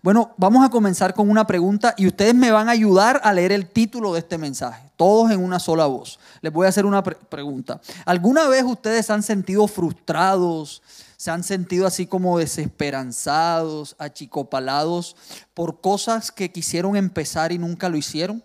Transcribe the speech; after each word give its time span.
Bueno, 0.00 0.32
vamos 0.36 0.64
a 0.64 0.70
comenzar 0.70 1.12
con 1.12 1.28
una 1.28 1.46
pregunta 1.46 1.94
y 1.96 2.06
ustedes 2.06 2.34
me 2.34 2.52
van 2.52 2.68
a 2.68 2.72
ayudar 2.72 3.20
a 3.24 3.32
leer 3.32 3.50
el 3.50 3.68
título 3.68 4.12
de 4.12 4.20
este 4.20 4.38
mensaje, 4.38 4.88
todos 4.96 5.32
en 5.32 5.42
una 5.42 5.58
sola 5.58 5.86
voz. 5.86 6.20
Les 6.40 6.52
voy 6.52 6.66
a 6.66 6.68
hacer 6.68 6.86
una 6.86 7.02
pregunta. 7.02 7.80
¿Alguna 8.04 8.46
vez 8.46 8.62
ustedes 8.62 9.06
se 9.06 9.12
han 9.12 9.24
sentido 9.24 9.66
frustrados, 9.66 10.82
se 11.16 11.32
han 11.32 11.42
sentido 11.42 11.84
así 11.84 12.06
como 12.06 12.38
desesperanzados, 12.38 13.96
achicopalados 13.98 15.16
por 15.52 15.80
cosas 15.80 16.30
que 16.30 16.52
quisieron 16.52 16.94
empezar 16.94 17.50
y 17.50 17.58
nunca 17.58 17.88
lo 17.88 17.96
hicieron? 17.96 18.42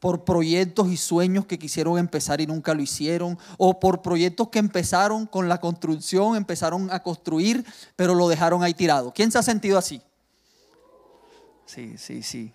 por 0.00 0.24
proyectos 0.24 0.88
y 0.88 0.96
sueños 0.98 1.46
que 1.46 1.58
quisieron 1.58 1.98
empezar 1.98 2.40
y 2.40 2.46
nunca 2.46 2.74
lo 2.74 2.82
hicieron, 2.82 3.38
o 3.56 3.80
por 3.80 4.02
proyectos 4.02 4.50
que 4.50 4.58
empezaron 4.58 5.26
con 5.26 5.48
la 5.48 5.58
construcción, 5.58 6.36
empezaron 6.36 6.90
a 6.92 7.02
construir, 7.02 7.64
pero 7.96 8.14
lo 8.14 8.28
dejaron 8.28 8.62
ahí 8.62 8.74
tirado. 8.74 9.12
¿Quién 9.14 9.32
se 9.32 9.38
ha 9.38 9.42
sentido 9.42 9.78
así? 9.78 10.02
Sí, 11.66 11.96
sí, 11.98 12.22
sí, 12.22 12.52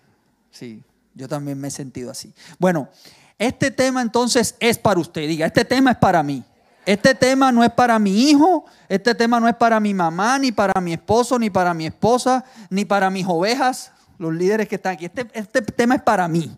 sí. 0.50 0.82
Yo 1.14 1.28
también 1.28 1.60
me 1.60 1.68
he 1.68 1.70
sentido 1.70 2.10
así. 2.10 2.32
Bueno, 2.58 2.88
este 3.38 3.70
tema 3.70 4.02
entonces 4.02 4.56
es 4.58 4.78
para 4.78 4.98
usted. 4.98 5.28
Diga, 5.28 5.46
este 5.46 5.64
tema 5.64 5.92
es 5.92 5.98
para 5.98 6.22
mí. 6.22 6.42
Este 6.84 7.14
tema 7.14 7.52
no 7.52 7.62
es 7.62 7.70
para 7.70 7.98
mi 7.98 8.28
hijo, 8.28 8.64
este 8.88 9.14
tema 9.14 9.38
no 9.38 9.46
es 9.48 9.54
para 9.54 9.78
mi 9.78 9.94
mamá, 9.94 10.38
ni 10.38 10.50
para 10.50 10.80
mi 10.80 10.92
esposo, 10.92 11.38
ni 11.38 11.48
para 11.48 11.72
mi 11.74 11.86
esposa, 11.86 12.44
ni 12.70 12.84
para 12.84 13.08
mis 13.08 13.24
ovejas, 13.28 13.92
los 14.18 14.34
líderes 14.34 14.68
que 14.68 14.74
están 14.74 14.94
aquí. 14.94 15.04
Este, 15.04 15.28
este 15.32 15.62
tema 15.62 15.94
es 15.94 16.02
para 16.02 16.26
mí. 16.26 16.56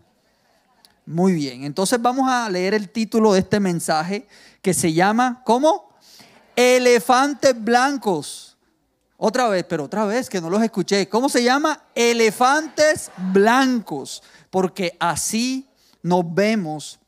Muy 1.05 1.33
bien, 1.33 1.63
entonces 1.63 2.01
vamos 2.01 2.27
a 2.27 2.49
leer 2.49 2.73
el 2.73 2.89
título 2.89 3.33
de 3.33 3.39
este 3.39 3.59
mensaje 3.59 4.27
que 4.63 4.73
se 4.73 4.91
llama, 4.93 5.43
¿cómo? 5.45 5.89
Elefantes 6.55 7.63
blancos. 7.63 8.44
Otra 9.17 9.47
vez, 9.47 9.65
pero 9.67 9.85
otra 9.85 10.05
vez 10.05 10.29
que 10.29 10.41
no 10.41 10.49
los 10.49 10.61
escuché. 10.61 11.07
¿Cómo 11.07 11.29
se 11.29 11.43
llama? 11.43 11.83
Elefantes 11.95 13.11
blancos. 13.31 14.21
Porque 14.49 14.97
así 14.99 15.69
nos 16.01 16.23
vemos 16.33 16.99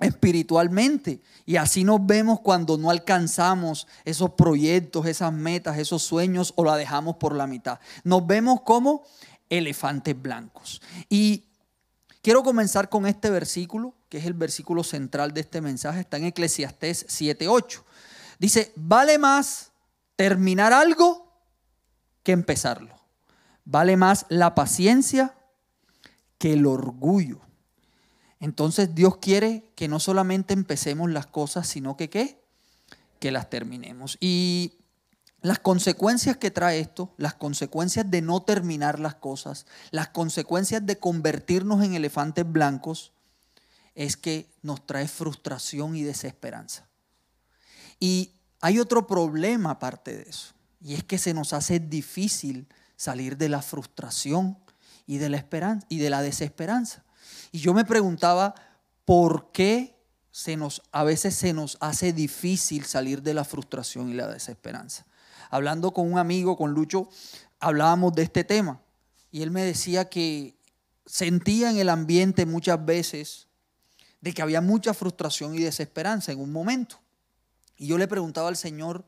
espiritualmente. 0.00 1.20
Y 1.44 1.56
así 1.56 1.84
nos 1.84 2.04
vemos 2.04 2.40
cuando 2.40 2.78
no 2.78 2.90
alcanzamos 2.90 3.86
esos 4.04 4.30
proyectos, 4.30 5.06
esas 5.06 5.32
metas, 5.32 5.78
esos 5.78 6.02
sueños 6.02 6.52
o 6.56 6.64
la 6.64 6.76
dejamos 6.76 7.16
por 7.16 7.34
la 7.34 7.46
mitad. 7.46 7.78
Nos 8.04 8.26
vemos 8.26 8.62
como 8.62 9.04
elefantes 9.50 10.20
blancos. 10.20 10.80
Y 11.08 11.44
quiero 12.22 12.42
comenzar 12.42 12.88
con 12.88 13.06
este 13.06 13.28
versículo, 13.28 13.94
que 14.08 14.18
es 14.18 14.24
el 14.24 14.34
versículo 14.34 14.82
central 14.82 15.34
de 15.34 15.42
este 15.42 15.60
mensaje. 15.60 16.00
Está 16.00 16.16
en 16.16 16.24
Eclesiastés 16.24 17.06
7:8. 17.08 17.82
Dice, 18.38 18.72
vale 18.76 19.18
más 19.18 19.72
terminar 20.16 20.72
algo 20.72 21.29
que 22.22 22.32
empezarlo. 22.32 22.94
Vale 23.64 23.96
más 23.96 24.26
la 24.28 24.54
paciencia 24.54 25.34
que 26.38 26.54
el 26.54 26.66
orgullo. 26.66 27.40
Entonces 28.40 28.94
Dios 28.94 29.18
quiere 29.18 29.70
que 29.76 29.88
no 29.88 30.00
solamente 30.00 30.54
empecemos 30.54 31.10
las 31.10 31.26
cosas, 31.26 31.68
sino 31.68 31.96
que 31.96 32.08
qué? 32.08 32.42
Que 33.18 33.30
las 33.30 33.50
terminemos. 33.50 34.16
Y 34.20 34.78
las 35.42 35.58
consecuencias 35.58 36.36
que 36.36 36.50
trae 36.50 36.80
esto, 36.80 37.14
las 37.18 37.34
consecuencias 37.34 38.10
de 38.10 38.22
no 38.22 38.42
terminar 38.42 38.98
las 38.98 39.14
cosas, 39.14 39.66
las 39.90 40.08
consecuencias 40.08 40.84
de 40.84 40.98
convertirnos 40.98 41.84
en 41.84 41.94
elefantes 41.94 42.50
blancos, 42.50 43.12
es 43.94 44.16
que 44.16 44.50
nos 44.62 44.86
trae 44.86 45.08
frustración 45.08 45.96
y 45.96 46.02
desesperanza. 46.02 46.88
Y 47.98 48.32
hay 48.60 48.78
otro 48.78 49.06
problema 49.06 49.72
aparte 49.72 50.16
de 50.16 50.22
eso. 50.22 50.54
Y 50.80 50.94
es 50.94 51.04
que 51.04 51.18
se 51.18 51.34
nos 51.34 51.52
hace 51.52 51.78
difícil 51.78 52.66
salir 52.96 53.36
de 53.36 53.48
la 53.48 53.62
frustración 53.62 54.58
y 55.06 55.18
de 55.18 55.28
la 55.28 55.36
esperanza 55.36 55.86
y 55.88 55.98
de 55.98 56.10
la 56.10 56.22
desesperanza. 56.22 57.04
Y 57.52 57.58
yo 57.58 57.74
me 57.74 57.84
preguntaba 57.84 58.54
por 59.04 59.52
qué 59.52 59.96
se 60.30 60.56
nos 60.56 60.82
a 60.92 61.02
veces 61.04 61.34
se 61.34 61.52
nos 61.52 61.76
hace 61.80 62.12
difícil 62.12 62.84
salir 62.84 63.22
de 63.22 63.34
la 63.34 63.44
frustración 63.44 64.08
y 64.08 64.14
la 64.14 64.28
desesperanza. 64.28 65.06
Hablando 65.50 65.92
con 65.92 66.10
un 66.10 66.18
amigo, 66.18 66.56
con 66.56 66.72
Lucho, 66.72 67.08
hablábamos 67.58 68.14
de 68.14 68.22
este 68.22 68.44
tema 68.44 68.80
y 69.32 69.42
él 69.42 69.50
me 69.50 69.64
decía 69.64 70.08
que 70.08 70.54
sentía 71.06 71.70
en 71.70 71.78
el 71.78 71.88
ambiente 71.88 72.46
muchas 72.46 72.84
veces 72.84 73.48
de 74.20 74.32
que 74.32 74.42
había 74.42 74.60
mucha 74.60 74.94
frustración 74.94 75.54
y 75.54 75.58
desesperanza 75.58 76.32
en 76.32 76.40
un 76.40 76.52
momento. 76.52 77.00
Y 77.76 77.86
yo 77.86 77.98
le 77.98 78.06
preguntaba 78.06 78.48
al 78.48 78.56
Señor, 78.56 79.04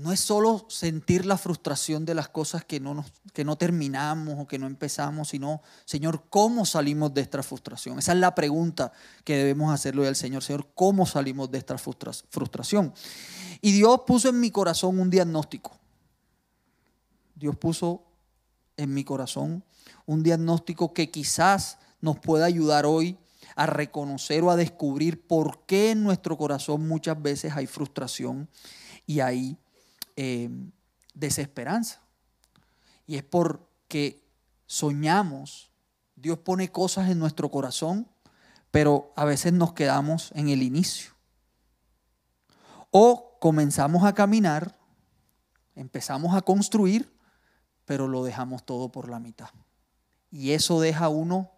no 0.00 0.12
es 0.12 0.20
solo 0.20 0.64
sentir 0.70 1.26
la 1.26 1.36
frustración 1.36 2.06
de 2.06 2.14
las 2.14 2.30
cosas 2.30 2.64
que 2.64 2.80
no, 2.80 3.04
que 3.34 3.44
no 3.44 3.56
terminamos 3.56 4.36
o 4.38 4.46
que 4.46 4.58
no 4.58 4.66
empezamos, 4.66 5.28
sino, 5.28 5.60
Señor, 5.84 6.24
¿cómo 6.30 6.64
salimos 6.64 7.12
de 7.12 7.20
esta 7.20 7.42
frustración? 7.42 7.98
Esa 7.98 8.12
es 8.12 8.18
la 8.18 8.34
pregunta 8.34 8.92
que 9.24 9.36
debemos 9.36 9.72
hacerle 9.72 10.08
al 10.08 10.16
Señor, 10.16 10.42
Señor, 10.42 10.68
¿cómo 10.74 11.04
salimos 11.04 11.50
de 11.50 11.58
esta 11.58 11.76
frustración? 11.76 12.94
Y 13.60 13.72
Dios 13.72 14.00
puso 14.06 14.30
en 14.30 14.40
mi 14.40 14.50
corazón 14.50 14.98
un 14.98 15.10
diagnóstico. 15.10 15.78
Dios 17.34 17.56
puso 17.56 18.02
en 18.78 18.94
mi 18.94 19.04
corazón 19.04 19.62
un 20.06 20.22
diagnóstico 20.22 20.94
que 20.94 21.10
quizás 21.10 21.76
nos 22.00 22.18
pueda 22.18 22.46
ayudar 22.46 22.86
hoy 22.86 23.18
a 23.54 23.66
reconocer 23.66 24.42
o 24.44 24.50
a 24.50 24.56
descubrir 24.56 25.26
por 25.26 25.66
qué 25.66 25.90
en 25.90 26.02
nuestro 26.02 26.38
corazón 26.38 26.88
muchas 26.88 27.20
veces 27.20 27.52
hay 27.54 27.66
frustración 27.66 28.48
y 29.06 29.20
hay 29.20 29.58
eh, 30.16 30.50
desesperanza. 31.14 32.00
Y 33.06 33.16
es 33.16 33.24
porque 33.24 34.24
soñamos, 34.66 35.70
Dios 36.16 36.38
pone 36.38 36.70
cosas 36.70 37.10
en 37.10 37.18
nuestro 37.18 37.50
corazón, 37.50 38.08
pero 38.70 39.12
a 39.16 39.24
veces 39.24 39.52
nos 39.52 39.72
quedamos 39.72 40.30
en 40.34 40.48
el 40.48 40.62
inicio. 40.62 41.12
O 42.90 43.38
comenzamos 43.40 44.04
a 44.04 44.14
caminar, 44.14 44.78
empezamos 45.74 46.34
a 46.34 46.42
construir, 46.42 47.12
pero 47.84 48.06
lo 48.06 48.22
dejamos 48.22 48.64
todo 48.64 48.92
por 48.92 49.08
la 49.08 49.18
mitad. 49.18 49.50
Y 50.30 50.52
eso 50.52 50.80
deja 50.80 51.08
uno, 51.08 51.50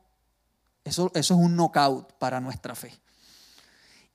eso, 0.85 1.11
eso 1.15 1.35
es 1.35 1.41
un 1.41 1.57
knockout 1.57 2.15
para 2.15 2.41
nuestra 2.41 2.75
fe. 2.75 2.99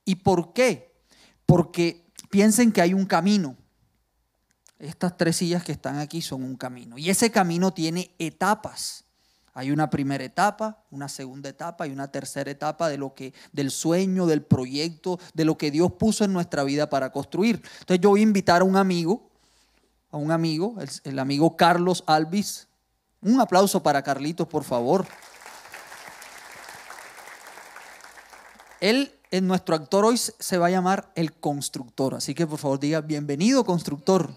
¿Y 0.05 0.15
por 0.15 0.53
qué? 0.53 1.03
Porque 1.45 2.09
piensen 2.29 2.71
que 2.71 2.81
hay 2.81 2.93
un 2.93 3.05
camino. 3.05 3.55
Estas 4.79 5.17
tres 5.17 5.37
sillas 5.37 5.63
que 5.63 5.71
están 5.71 5.97
aquí 5.97 6.21
son 6.21 6.43
un 6.43 6.55
camino. 6.55 6.97
Y 6.97 7.09
ese 7.09 7.31
camino 7.31 7.73
tiene 7.73 8.11
etapas. 8.19 9.05
Hay 9.57 9.71
una 9.71 9.89
primera 9.89 10.23
etapa, 10.23 10.83
una 10.91 11.09
segunda 11.09 11.49
etapa 11.49 11.87
y 11.87 11.91
una 11.91 12.11
tercera 12.11 12.51
etapa 12.51 12.89
de 12.89 12.99
lo 12.99 13.15
que, 13.15 13.33
del 13.51 13.71
sueño, 13.71 14.27
del 14.27 14.43
proyecto, 14.43 15.19
de 15.33 15.45
lo 15.45 15.57
que 15.57 15.71
Dios 15.71 15.93
puso 15.93 16.23
en 16.23 16.31
nuestra 16.31 16.63
vida 16.63 16.91
para 16.91 17.11
construir. 17.11 17.55
Entonces 17.79 17.99
yo 17.99 18.09
voy 18.09 18.19
a 18.19 18.23
invitar 18.23 18.61
a 18.61 18.65
un 18.65 18.75
amigo, 18.75 19.31
a 20.11 20.17
un 20.17 20.29
amigo, 20.29 20.75
el, 21.03 21.17
amigo 21.17 21.57
Carlos 21.57 22.03
Alvis. 22.05 22.67
Un 23.19 23.41
aplauso 23.41 23.81
para 23.81 24.03
Carlitos, 24.03 24.47
por 24.47 24.63
favor. 24.63 25.07
Él 28.79 29.11
en 29.31 29.47
nuestro 29.47 29.73
actor 29.73 30.05
hoy 30.05 30.17
se 30.17 30.57
va 30.59 30.67
a 30.67 30.69
llamar 30.69 31.11
el 31.15 31.33
constructor. 31.33 32.13
Así 32.13 32.35
que 32.35 32.45
por 32.45 32.59
favor 32.59 32.79
diga, 32.79 33.01
bienvenido 33.01 33.65
constructor. 33.65 34.29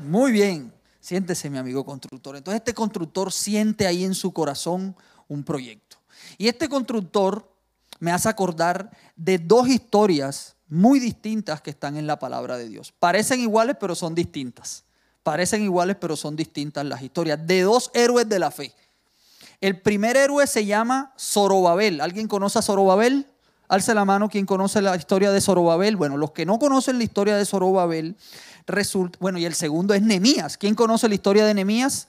Muy 0.00 0.32
bien, 0.32 0.72
siéntese 1.00 1.50
mi 1.50 1.58
amigo 1.58 1.84
constructor. 1.84 2.36
Entonces 2.36 2.60
este 2.60 2.74
constructor 2.74 3.32
siente 3.32 3.86
ahí 3.86 4.04
en 4.04 4.14
su 4.14 4.32
corazón 4.32 4.96
un 5.28 5.44
proyecto. 5.44 5.98
Y 6.38 6.48
este 6.48 6.68
constructor 6.68 7.50
me 7.98 8.12
hace 8.12 8.28
acordar 8.28 8.90
de 9.16 9.38
dos 9.38 9.68
historias 9.68 10.56
muy 10.68 10.98
distintas 10.98 11.60
que 11.60 11.70
están 11.70 11.96
en 11.96 12.06
la 12.06 12.18
palabra 12.18 12.56
de 12.56 12.68
Dios. 12.68 12.92
Parecen 12.98 13.40
iguales 13.40 13.76
pero 13.78 13.94
son 13.94 14.14
distintas. 14.14 14.84
Parecen 15.22 15.62
iguales 15.62 15.96
pero 16.00 16.16
son 16.16 16.34
distintas 16.34 16.84
las 16.84 17.02
historias 17.02 17.46
de 17.46 17.62
dos 17.62 17.90
héroes 17.94 18.28
de 18.28 18.38
la 18.38 18.50
fe. 18.50 18.74
El 19.60 19.80
primer 19.80 20.16
héroe 20.16 20.46
se 20.46 20.66
llama 20.66 21.14
Zorobabel. 21.16 22.00
¿Alguien 22.00 22.26
conoce 22.26 22.58
a 22.58 22.62
Zorobabel? 22.62 23.31
Alce 23.68 23.94
la 23.94 24.04
mano 24.04 24.28
quien 24.28 24.44
conoce 24.44 24.82
la 24.82 24.94
historia 24.96 25.32
de 25.32 25.40
Zorobabel. 25.40 25.96
Bueno, 25.96 26.16
los 26.16 26.32
que 26.32 26.44
no 26.44 26.58
conocen 26.58 26.98
la 26.98 27.04
historia 27.04 27.36
de 27.36 27.44
Zorobabel, 27.44 28.16
resulta, 28.66 29.18
bueno, 29.20 29.38
y 29.38 29.44
el 29.44 29.54
segundo 29.54 29.94
es 29.94 30.02
Nemías. 30.02 30.58
¿Quién 30.58 30.74
conoce 30.74 31.08
la 31.08 31.14
historia 31.14 31.46
de 31.46 31.54
Nemías? 31.54 32.08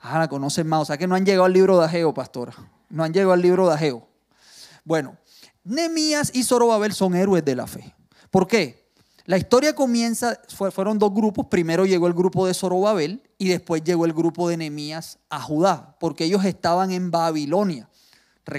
Ah, 0.00 0.18
la 0.18 0.28
conocen 0.28 0.66
más, 0.66 0.82
o 0.82 0.84
sea 0.84 0.98
que 0.98 1.06
no 1.06 1.14
han 1.14 1.24
llegado 1.24 1.44
al 1.44 1.52
libro 1.52 1.78
de 1.78 1.86
Ageo, 1.86 2.12
pastora. 2.12 2.52
No 2.90 3.04
han 3.04 3.12
llegado 3.12 3.32
al 3.32 3.40
libro 3.40 3.68
de 3.68 3.74
Ageo. 3.74 4.06
Bueno, 4.84 5.16
Nemías 5.64 6.30
y 6.34 6.42
Zorobabel 6.42 6.92
son 6.92 7.14
héroes 7.14 7.44
de 7.44 7.56
la 7.56 7.66
fe. 7.66 7.94
¿Por 8.30 8.46
qué? 8.46 8.84
La 9.26 9.38
historia 9.38 9.74
comienza, 9.74 10.38
fueron 10.72 10.98
dos 10.98 11.14
grupos. 11.14 11.46
Primero 11.46 11.86
llegó 11.86 12.06
el 12.06 12.12
grupo 12.12 12.46
de 12.46 12.52
Zorobabel 12.52 13.22
y 13.38 13.48
después 13.48 13.82
llegó 13.82 14.04
el 14.04 14.12
grupo 14.12 14.50
de 14.50 14.58
Nemías 14.58 15.18
a 15.30 15.40
Judá, 15.40 15.96
porque 15.98 16.24
ellos 16.24 16.44
estaban 16.44 16.90
en 16.92 17.10
Babilonia. 17.10 17.88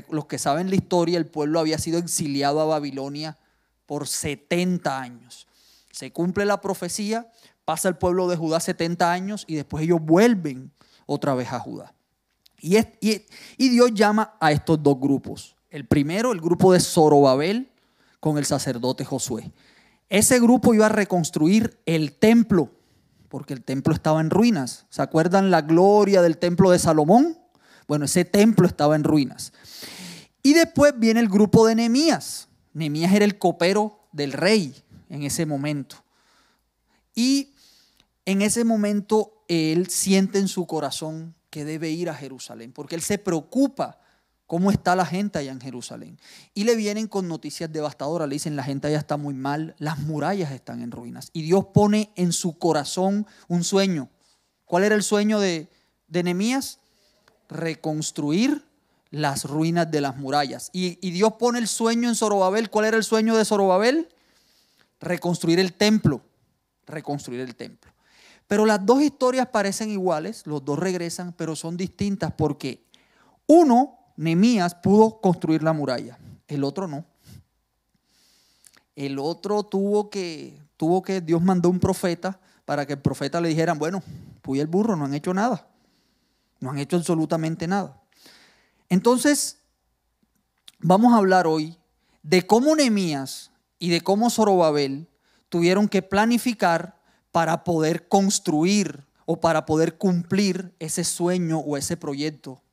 Los 0.10 0.26
que 0.26 0.40
saben 0.40 0.70
la 0.70 0.76
historia, 0.76 1.18
el 1.18 1.28
pueblo 1.28 1.60
había 1.60 1.78
sido 1.78 2.00
exiliado 2.00 2.62
a 2.62 2.66
Babilonia 2.66 3.38
por 3.86 4.08
70 4.08 5.00
años. 5.00 5.48
Se 5.92 6.12
cumple 6.12 6.46
la 6.46 6.60
profecía, 6.60 7.32
pasa 7.66 7.88
el 7.88 7.98
pueblo 7.98 8.28
de 8.28 8.36
Judá 8.36 8.60
70 8.60 9.12
años 9.12 9.46
y 9.48 9.56
después 9.56 9.84
ellos 9.84 10.00
vuelven 10.02 10.72
otra 11.06 11.36
vez 11.36 11.52
a 11.52 11.60
Judá. 11.60 11.94
Y, 12.60 12.78
y, 13.00 13.70
Dios 13.70 13.94
llama 13.94 14.36
a 14.40 14.52
estos 14.52 14.82
dos 14.82 15.00
grupos. 15.00 15.56
El 15.70 15.86
primero, 15.86 16.32
el 16.32 16.42
grupo 16.42 16.74
de 16.74 16.80
Zorobabel 16.80 17.70
con 18.20 18.38
el 18.40 18.46
sacerdote 18.46 19.06
Josué. 19.06 19.52
Ese 20.10 20.40
grupo 20.40 20.74
iba 20.74 20.88
a 20.88 20.90
reconstruir 20.90 21.80
el 21.86 22.14
templo, 22.14 22.72
porque 23.30 23.54
el 23.54 23.64
templo 23.64 23.94
estaba 23.94 24.20
en 24.22 24.32
ruinas. 24.32 24.86
¿Se 24.90 25.02
acuerdan 25.02 25.52
la 25.52 25.62
gloria 25.62 26.22
del 26.22 26.38
templo 26.38 26.72
de 26.72 26.80
Salomón? 26.80 27.38
Bueno, 27.88 28.06
ese 28.06 28.26
templo 28.26 28.68
estaba 28.68 28.96
en 28.96 29.04
ruinas. 29.04 29.54
Y 30.44 30.54
después 30.54 30.94
viene 30.98 31.20
el 31.20 31.30
grupo 31.30 31.66
de 31.66 31.76
Nehemías. 31.76 32.48
Nehemías 32.74 33.14
era 33.14 33.26
el 33.26 33.38
copero 33.38 34.08
del 34.12 34.32
rey 34.32 34.76
en 35.10 35.24
ese 35.24 35.46
momento. 35.46 36.04
Y 37.16 37.54
en 38.26 38.42
ese 38.42 38.64
momento 38.64 39.44
él 39.48 39.90
siente 39.90 40.40
en 40.40 40.48
su 40.48 40.68
corazón 40.68 41.36
que 41.50 41.66
debe 41.66 41.90
ir 41.90 42.10
a 42.10 42.16
Jerusalén, 42.16 42.74
porque 42.74 42.96
él 42.96 43.02
se 43.02 43.18
preocupa 43.18 44.00
cómo 44.46 44.72
está 44.72 44.96
la 44.96 45.06
gente 45.06 45.40
allá 45.40 45.52
en 45.52 45.62
Jerusalén. 45.62 46.20
Y 46.54 46.66
le 46.66 46.76
vienen 46.76 47.08
con 47.08 47.28
noticias 47.28 47.72
devastadoras, 47.72 48.28
le 48.28 48.36
dicen 48.36 48.56
la 48.56 48.64
gente 48.64 48.88
allá 48.88 49.00
está 49.00 49.18
muy 49.18 49.34
mal, 49.34 49.76
las 49.80 50.00
murallas 50.00 50.52
están 50.52 50.82
en 50.82 50.92
ruinas. 50.92 51.30
Y 51.34 51.44
Dios 51.44 51.68
pone 51.74 52.12
en 52.16 52.34
su 52.34 52.58
corazón 52.58 53.26
un 53.48 53.64
sueño. 53.64 54.10
¿Cuál 54.66 54.84
era 54.84 54.96
el 54.96 55.04
sueño 55.04 55.40
de, 55.40 55.70
de 56.08 56.24
Nehemías? 56.24 56.80
Reconstruir 57.50 58.64
las 59.12 59.46
ruinas 59.46 59.90
de 59.90 60.02
las 60.02 60.18
murallas. 60.18 60.70
Y, 60.74 60.96
Dios 61.12 61.34
pone 61.40 61.60
el 61.60 61.68
sueño 61.68 62.10
en 62.10 62.16
Zorobabel. 62.16 62.70
¿Cuál 62.70 62.86
era 62.86 62.98
el 62.98 63.04
sueño 63.04 63.36
de 63.38 63.46
Zorobabel? 63.46 64.10
Reconstruir 65.00 65.60
el 65.60 65.74
templo. 65.74 66.22
Reconstruir 66.86 67.40
el 67.40 67.56
templo. 67.56 67.92
Pero 68.48 68.66
las 68.66 68.86
dos 68.86 69.02
historias 69.02 69.48
parecen 69.48 69.90
iguales, 69.90 70.46
los 70.46 70.64
dos 70.64 70.78
regresan, 70.78 71.34
pero 71.34 71.56
son 71.56 71.78
distintas 71.78 72.34
porque 72.34 72.84
uno, 73.48 73.98
Nemías, 74.18 74.76
pudo 74.76 75.20
construir 75.20 75.64
la 75.64 75.74
muralla, 75.74 76.20
el 76.48 76.64
otro 76.64 76.88
no. 76.88 77.06
El 78.96 79.18
otro 79.18 79.64
tuvo 79.64 80.10
que, 80.10 80.62
tuvo 80.78 81.02
que, 81.02 81.22
Dios 81.22 81.42
mandó 81.42 81.70
un 81.70 81.80
profeta 81.80 82.40
para 82.66 82.86
que 82.86 82.94
el 82.94 83.00
profeta 83.00 83.42
le 83.42 83.50
dijeran, 83.50 83.80
bueno, 83.80 84.04
puy 84.42 84.60
el 84.60 84.68
burro, 84.68 84.96
no 84.96 85.06
han 85.06 85.14
hecho 85.14 85.34
nada. 85.34 85.68
No 86.66 86.72
han 86.72 86.80
hecho 86.80 86.96
absolutamente 86.96 87.68
nada. 87.68 88.02
Entonces, 88.90 89.60
vamos 90.80 91.14
a 91.14 91.18
hablar 91.18 91.46
hoy 91.46 91.78
de 92.24 92.48
cómo 92.48 92.76
Nemías 92.76 93.52
y 93.78 93.92
de 93.92 94.02
cómo 94.02 94.32
Zorobabel 94.32 95.08
tuvieron 95.50 95.88
que 95.88 96.02
planificar 96.02 97.00
para 97.32 97.64
poder 97.64 98.08
construir 98.08 99.06
o 99.28 99.40
para 99.40 99.68
poder 99.68 100.00
cumplir 100.00 100.74
ese 100.80 101.04
sueño 101.04 101.60
o 101.60 101.78
ese 101.78 101.98
proyecto 101.98 102.64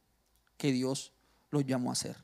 que 0.56 0.72
Dios 0.72 1.12
los 1.50 1.66
llamó 1.66 1.90
a 1.90 1.92
hacer. 1.92 2.16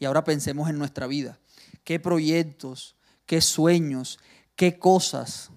Y 0.00 0.06
ahora 0.06 0.24
pensemos 0.24 0.68
en 0.68 0.76
nuestra 0.76 1.06
vida. 1.06 1.38
¿Qué 1.84 2.00
proyectos, 2.00 2.96
qué 3.26 3.40
sueños, 3.40 4.18
qué 4.56 4.80
cosas 4.80 5.50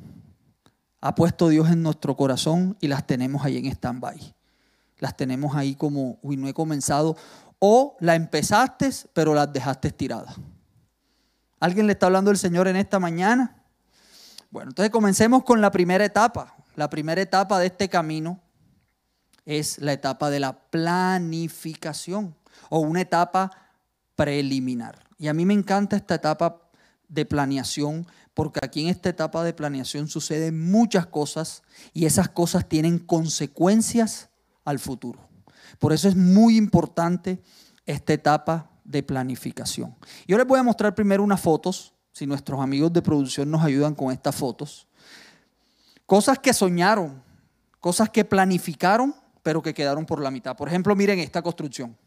ha 1.02 1.16
puesto 1.16 1.50
Dios 1.50 1.72
en 1.72 1.82
nuestro 1.82 2.16
corazón 2.16 2.78
y 2.82 2.88
las 2.88 3.08
tenemos 3.08 3.44
ahí 3.44 3.58
en 3.58 3.66
stand-by? 3.66 4.36
Las 5.00 5.18
tenemos 5.18 5.56
ahí 5.56 5.76
como, 5.76 6.20
uy, 6.22 6.38
no 6.38 6.48
he 6.48 6.54
comenzado. 6.54 7.18
O 7.60 7.98
la 8.00 8.16
empezaste, 8.16 8.90
pero 9.14 9.34
las 9.34 9.52
dejaste 9.52 9.92
tiradas. 9.92 10.36
¿Alguien 11.60 11.88
le 11.88 11.94
está 11.94 12.06
hablando 12.06 12.32
el 12.32 12.38
Señor 12.38 12.68
en 12.68 12.76
esta 12.76 13.00
mañana? 13.00 13.64
Bueno, 14.50 14.72
entonces 14.72 14.92
comencemos 14.92 15.44
con 15.44 15.62
la 15.62 15.72
primera 15.72 16.06
etapa. 16.06 16.56
La 16.76 16.90
primera 16.90 17.22
etapa 17.22 17.60
de 17.60 17.68
este 17.68 17.90
camino 17.90 18.40
es 19.46 19.80
la 19.80 19.94
etapa 19.94 20.30
de 20.30 20.40
la 20.40 20.54
planificación 20.54 22.36
o 22.70 22.80
una 22.80 23.02
etapa 23.02 23.52
preliminar. 24.16 25.00
Y 25.18 25.28
a 25.28 25.34
mí 25.34 25.46
me 25.46 25.54
encanta 25.54 25.96
esta 25.96 26.16
etapa 26.16 26.62
de 27.08 27.26
planeación 27.26 28.08
porque 28.34 28.60
aquí 28.64 28.82
en 28.82 28.88
esta 28.88 29.10
etapa 29.10 29.44
de 29.44 29.54
planeación 29.54 30.08
suceden 30.08 30.72
muchas 30.72 31.08
cosas 31.08 31.64
y 31.94 32.06
esas 32.06 32.30
cosas 32.30 32.70
tienen 32.70 33.00
consecuencias 33.00 34.29
al 34.70 34.80
futuro. 34.80 35.20
Por 35.80 35.94
eso 35.94 36.08
es 36.08 36.16
muy 36.16 36.58
importante 36.58 37.42
esta 37.86 38.14
etapa 38.14 38.70
de 38.84 39.04
planificación. 39.04 39.96
Yo 40.28 40.38
les 40.38 40.46
voy 40.46 40.60
a 40.60 40.64
mostrar 40.64 40.94
primero 40.94 41.24
unas 41.24 41.42
fotos 41.42 41.94
si 42.12 42.28
nuestros 42.28 42.60
amigos 42.60 42.94
de 42.94 43.02
producción 43.02 43.50
nos 43.50 43.64
ayudan 43.64 43.96
con 43.96 44.12
estas 44.12 44.36
fotos. 44.36 44.88
Cosas 46.06 46.40
que 46.40 46.54
soñaron, 46.54 47.24
cosas 47.80 48.10
que 48.10 48.26
planificaron, 48.26 49.16
pero 49.42 49.62
que 49.62 49.74
quedaron 49.74 50.06
por 50.06 50.22
la 50.22 50.32
mitad. 50.32 50.56
Por 50.56 50.68
ejemplo, 50.68 50.96
miren 50.96 51.20
esta 51.20 51.42
construcción. 51.42 51.98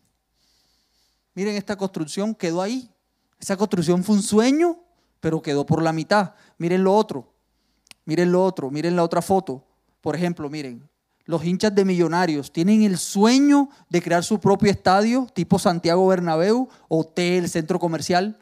Miren 1.35 1.57
esta 1.57 1.77
construcción, 1.77 2.35
quedó 2.35 2.63
ahí. 2.63 2.91
Esa 3.41 3.57
construcción 3.57 4.05
fue 4.05 4.17
un 4.17 4.23
sueño, 4.23 4.79
pero 5.21 5.43
quedó 5.43 5.65
por 5.67 5.83
la 5.83 5.93
mitad. 5.93 6.35
Miren 6.59 6.85
lo 6.85 6.95
otro. 6.95 7.33
Miren 8.05 8.31
lo 8.31 8.45
otro. 8.45 8.71
Miren 8.71 8.95
la 8.95 9.03
otra 9.03 9.23
foto. 9.23 9.67
Por 10.01 10.15
ejemplo, 10.15 10.51
miren, 10.51 10.89
los 11.25 11.45
hinchas 11.45 11.75
de 11.75 11.85
Millonarios 11.85 12.53
tienen 12.53 12.83
el 12.83 12.99
sueño 12.99 13.69
de 13.89 14.03
crear 14.03 14.25
su 14.25 14.41
propio 14.41 14.71
estadio, 14.71 15.27
tipo 15.33 15.59
Santiago 15.59 16.07
Bernabéu, 16.07 16.69
hotel, 16.89 17.49
centro 17.49 17.79
comercial 17.79 18.39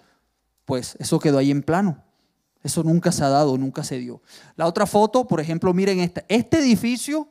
pues 0.71 0.95
eso 1.01 1.19
quedó 1.19 1.39
ahí 1.39 1.51
en 1.51 1.65
plano. 1.65 2.01
Eso 2.63 2.85
nunca 2.85 3.11
se 3.11 3.25
ha 3.25 3.29
dado, 3.29 3.59
nunca 3.59 3.83
se 3.83 3.99
dio. 3.99 4.23
La 4.55 4.69
otra 4.69 4.87
foto, 4.87 5.27
por 5.27 5.41
ejemplo, 5.41 5.75
miren 5.75 5.99
esta. 5.99 6.25
Este 6.29 6.61
edificio 6.61 7.27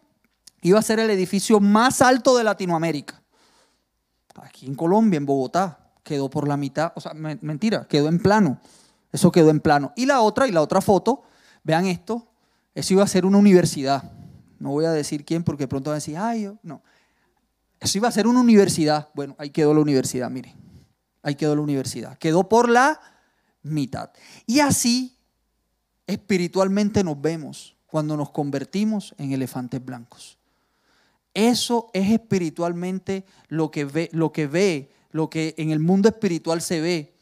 iba 0.62 0.78
a 0.78 0.82
ser 0.82 1.00
el 1.00 1.10
edificio 1.10 1.62
más 1.62 2.02
alto 2.02 2.36
de 2.36 2.44
Latinoamérica. 2.44 3.24
Aquí 4.42 4.66
en 4.66 4.76
Colombia, 4.76 5.16
en 5.16 5.26
Bogotá, 5.26 5.80
quedó 6.04 6.30
por 6.30 6.50
la 6.50 6.58
mitad. 6.58 6.92
O 6.96 7.00
sea, 7.00 7.14
mentira, 7.14 7.88
quedó 7.88 8.10
en 8.10 8.20
plano. 8.20 8.60
Eso 9.14 9.32
quedó 9.32 9.52
en 9.52 9.62
plano. 9.62 9.94
Y 9.96 10.06
la 10.06 10.20
otra, 10.20 10.46
y 10.46 10.52
la 10.52 10.62
otra 10.62 10.82
foto, 10.82 11.24
vean 11.64 11.86
esto, 11.86 12.28
eso 12.76 12.94
iba 12.94 13.06
a 13.06 13.08
ser 13.08 13.26
una 13.26 13.38
universidad. 13.38 14.04
No 14.60 14.72
voy 14.72 14.86
a 14.86 14.92
decir 14.92 15.26
quién 15.26 15.44
porque 15.44 15.68
pronto 15.68 15.90
van 15.90 15.96
a 15.96 16.02
decir, 16.02 16.18
ay, 16.18 16.44
yo, 16.44 16.58
no. 16.64 16.82
Eso 17.80 17.98
iba 17.98 18.08
a 18.08 18.12
ser 18.12 18.28
una 18.28 18.42
universidad. 18.42 19.10
Bueno, 19.16 19.36
ahí 19.38 19.50
quedó 19.50 19.74
la 19.74 19.80
universidad, 19.80 20.30
miren. 20.30 20.54
Ahí 21.24 21.36
quedó 21.36 21.56
la 21.56 21.62
universidad. 21.62 22.18
Quedó 22.18 22.48
por 22.50 22.70
la 22.70 23.00
mitad. 23.64 24.12
Y 24.46 24.60
así 24.60 25.18
espiritualmente 26.08 27.04
nos 27.04 27.22
vemos 27.22 27.76
cuando 27.88 28.18
nos 28.18 28.32
convertimos 28.32 29.16
en 29.18 29.32
elefantes 29.32 29.84
blancos. 29.84 30.38
Eso 31.34 31.90
es 31.94 32.12
espiritualmente 32.12 33.26
lo 33.48 33.72
que 33.72 33.86
ve, 33.86 34.10
lo 34.12 34.32
que 34.32 34.48
ve, 34.48 34.92
lo 35.12 35.30
que 35.30 35.56
en 35.58 35.72
el 35.72 35.80
mundo 35.80 36.10
espiritual 36.10 36.62
se 36.62 36.82
ve 36.82 37.14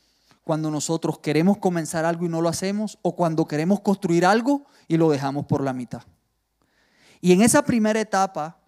cuando 0.44 0.72
nosotros 0.72 1.20
queremos 1.20 1.58
comenzar 1.58 2.06
algo 2.06 2.26
y 2.26 2.30
no 2.30 2.42
lo 2.42 2.50
hacemos 2.50 2.98
o 3.02 3.16
cuando 3.16 3.46
queremos 3.46 3.82
construir 3.82 4.26
algo 4.26 4.66
y 4.88 4.98
lo 4.98 5.10
dejamos 5.10 5.46
por 5.46 5.62
la 5.62 5.74
mitad. 5.74 6.04
Y 7.22 7.32
en 7.32 7.42
esa 7.42 7.64
primera 7.64 8.00
etapa 8.00 8.60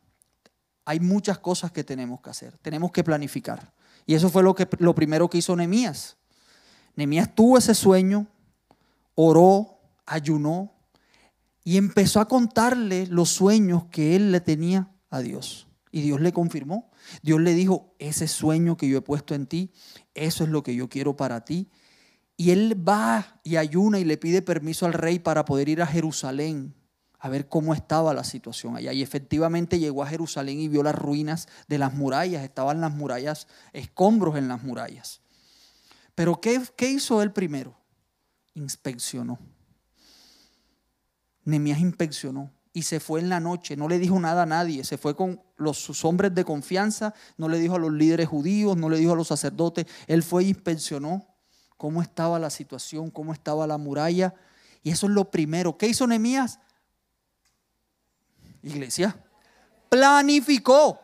hay 0.85 0.99
muchas 0.99 1.37
cosas 1.37 1.71
que 1.71 1.83
tenemos 1.83 2.19
que 2.21 2.29
hacer, 2.29 2.57
tenemos 2.57 2.91
que 2.91 3.03
planificar. 3.03 3.73
Y 4.05 4.15
eso 4.15 4.29
fue 4.29 4.41
lo, 4.41 4.55
que, 4.55 4.67
lo 4.79 4.95
primero 4.95 5.29
que 5.29 5.37
hizo 5.37 5.55
Nehemías. 5.55 6.17
Nehemías 6.95 7.35
tuvo 7.35 7.57
ese 7.59 7.75
sueño, 7.75 8.27
oró, 9.13 9.79
ayunó 10.05 10.73
y 11.63 11.77
empezó 11.77 12.19
a 12.19 12.27
contarle 12.27 13.05
los 13.05 13.29
sueños 13.29 13.85
que 13.91 14.15
él 14.15 14.31
le 14.31 14.41
tenía 14.41 14.89
a 15.11 15.19
Dios. 15.19 15.67
Y 15.91 16.01
Dios 16.01 16.21
le 16.21 16.33
confirmó. 16.33 16.89
Dios 17.21 17.39
le 17.39 17.53
dijo, 17.53 17.93
ese 17.99 18.27
sueño 18.27 18.77
que 18.77 18.89
yo 18.89 18.97
he 18.97 19.01
puesto 19.01 19.35
en 19.35 19.45
ti, 19.45 19.71
eso 20.15 20.43
es 20.43 20.49
lo 20.49 20.63
que 20.63 20.73
yo 20.73 20.89
quiero 20.89 21.15
para 21.15 21.45
ti. 21.45 21.69
Y 22.35 22.51
él 22.51 22.75
va 22.87 23.39
y 23.43 23.57
ayuna 23.57 23.99
y 23.99 24.05
le 24.05 24.17
pide 24.17 24.41
permiso 24.41 24.85
al 24.85 24.93
rey 24.93 25.19
para 25.19 25.45
poder 25.45 25.69
ir 25.69 25.81
a 25.81 25.87
Jerusalén 25.87 26.78
a 27.19 27.29
ver 27.29 27.49
cómo 27.49 27.73
estaba 27.73 28.13
la 28.13 28.23
situación 28.23 28.77
allá. 28.77 28.93
Y 28.93 29.01
efectivamente 29.01 29.77
llegó 29.77 30.03
a 30.03 30.07
Jerusalén 30.07 30.59
y 30.59 30.69
vio 30.69 30.83
las 30.83 30.95
ruinas 30.95 31.47
de 31.67 31.77
las 31.77 31.93
murallas. 31.93 32.43
Estaban 32.43 32.79
las 32.79 32.93
murallas, 32.93 33.47
escombros 33.73 34.38
en 34.38 34.47
las 34.47 34.63
murallas. 34.63 35.21
Pero 36.15 36.39
¿qué, 36.39 36.89
hizo 36.89 37.21
él 37.21 37.31
primero? 37.31 37.75
Inspeccionó. 38.53 39.38
Nemías 41.43 41.79
inspeccionó 41.79 42.51
y 42.73 42.83
se 42.83 42.99
fue 42.99 43.19
en 43.19 43.29
la 43.29 43.39
noche, 43.39 43.75
no 43.75 43.89
le 43.89 43.97
dijo 43.97 44.19
nada 44.19 44.43
a 44.43 44.45
nadie, 44.45 44.83
se 44.83 44.97
fue 44.97 45.15
con 45.15 45.41
los, 45.57 45.77
sus 45.77 46.05
hombres 46.05 46.35
de 46.35 46.45
confianza, 46.45 47.15
no 47.38 47.49
le 47.49 47.57
dijo 47.57 47.75
a 47.75 47.79
los 47.79 47.91
líderes 47.91 48.27
judíos, 48.27 48.77
no 48.77 48.89
le 48.89 48.97
dijo 48.97 49.13
a 49.13 49.15
los 49.15 49.29
sacerdotes, 49.29 49.88
él 50.07 50.21
fue 50.21 50.43
e 50.43 50.47
inspeccionó 50.49 51.25
cómo 51.75 52.01
estaba 52.01 52.38
la 52.38 52.49
situación, 52.49 53.09
cómo 53.09 53.33
estaba 53.33 53.65
la 53.65 53.77
muralla, 53.77 54.35
y 54.83 54.91
eso 54.91 55.07
es 55.07 55.13
lo 55.13 55.31
primero. 55.31 55.77
¿Qué 55.77 55.88
hizo 55.88 56.05
Nemías? 56.05 56.59
Iglesia, 58.63 59.15
planificó. 59.89 60.99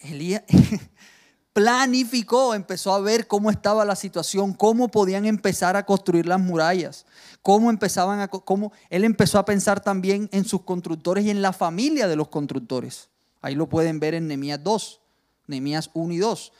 Elías, 0.00 0.42
planificó, 1.52 2.54
empezó 2.54 2.94
a 2.94 3.00
ver 3.00 3.26
cómo 3.26 3.50
estaba 3.50 3.84
la 3.84 3.96
situación, 3.96 4.54
cómo 4.54 4.88
podían 4.88 5.26
empezar 5.26 5.76
a 5.76 5.84
construir 5.84 6.26
las 6.26 6.40
murallas, 6.40 7.04
cómo 7.42 7.70
empezaban 7.70 8.20
a 8.20 8.28
cómo 8.28 8.72
él 8.88 9.04
empezó 9.04 9.38
a 9.38 9.44
pensar 9.44 9.80
también 9.80 10.28
en 10.32 10.44
sus 10.44 10.62
constructores 10.62 11.24
y 11.24 11.30
en 11.30 11.42
la 11.42 11.52
familia 11.52 12.08
de 12.08 12.16
los 12.16 12.28
constructores. 12.28 13.10
Ahí 13.42 13.54
lo 13.54 13.68
pueden 13.68 14.00
ver 14.00 14.14
en 14.14 14.28
Nehemías 14.28 14.62
2. 14.62 15.00
Nehemías 15.46 15.90
1 15.94 16.12
y 16.14 16.18
2. 16.18 16.52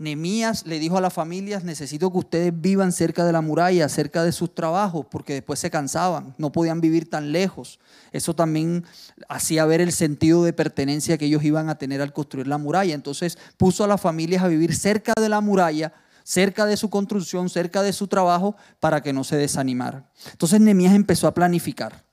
Nehemías 0.00 0.64
le 0.66 0.78
dijo 0.78 0.96
a 0.96 1.02
las 1.02 1.12
familias, 1.12 1.62
necesito 1.62 2.10
que 2.10 2.16
ustedes 2.16 2.58
vivan 2.58 2.90
cerca 2.90 3.22
de 3.26 3.32
la 3.32 3.42
muralla, 3.42 3.86
cerca 3.90 4.24
de 4.24 4.32
sus 4.32 4.54
trabajos, 4.54 5.04
porque 5.10 5.34
después 5.34 5.60
se 5.60 5.70
cansaban, 5.70 6.34
no 6.38 6.50
podían 6.52 6.80
vivir 6.80 7.10
tan 7.10 7.32
lejos. 7.32 7.78
Eso 8.10 8.34
también 8.34 8.86
hacía 9.28 9.66
ver 9.66 9.82
el 9.82 9.92
sentido 9.92 10.42
de 10.42 10.54
pertenencia 10.54 11.18
que 11.18 11.26
ellos 11.26 11.44
iban 11.44 11.68
a 11.68 11.76
tener 11.76 12.00
al 12.00 12.14
construir 12.14 12.46
la 12.46 12.56
muralla. 12.56 12.94
Entonces 12.94 13.36
puso 13.58 13.84
a 13.84 13.86
las 13.86 14.00
familias 14.00 14.42
a 14.42 14.48
vivir 14.48 14.74
cerca 14.74 15.12
de 15.20 15.28
la 15.28 15.42
muralla, 15.42 15.92
cerca 16.24 16.64
de 16.64 16.78
su 16.78 16.88
construcción, 16.88 17.50
cerca 17.50 17.82
de 17.82 17.92
su 17.92 18.08
trabajo, 18.08 18.56
para 18.80 19.02
que 19.02 19.12
no 19.12 19.22
se 19.22 19.36
desanimaran. 19.36 20.08
Entonces 20.32 20.62
Nehemías 20.62 20.94
empezó 20.94 21.26
a 21.26 21.34
planificar, 21.34 22.06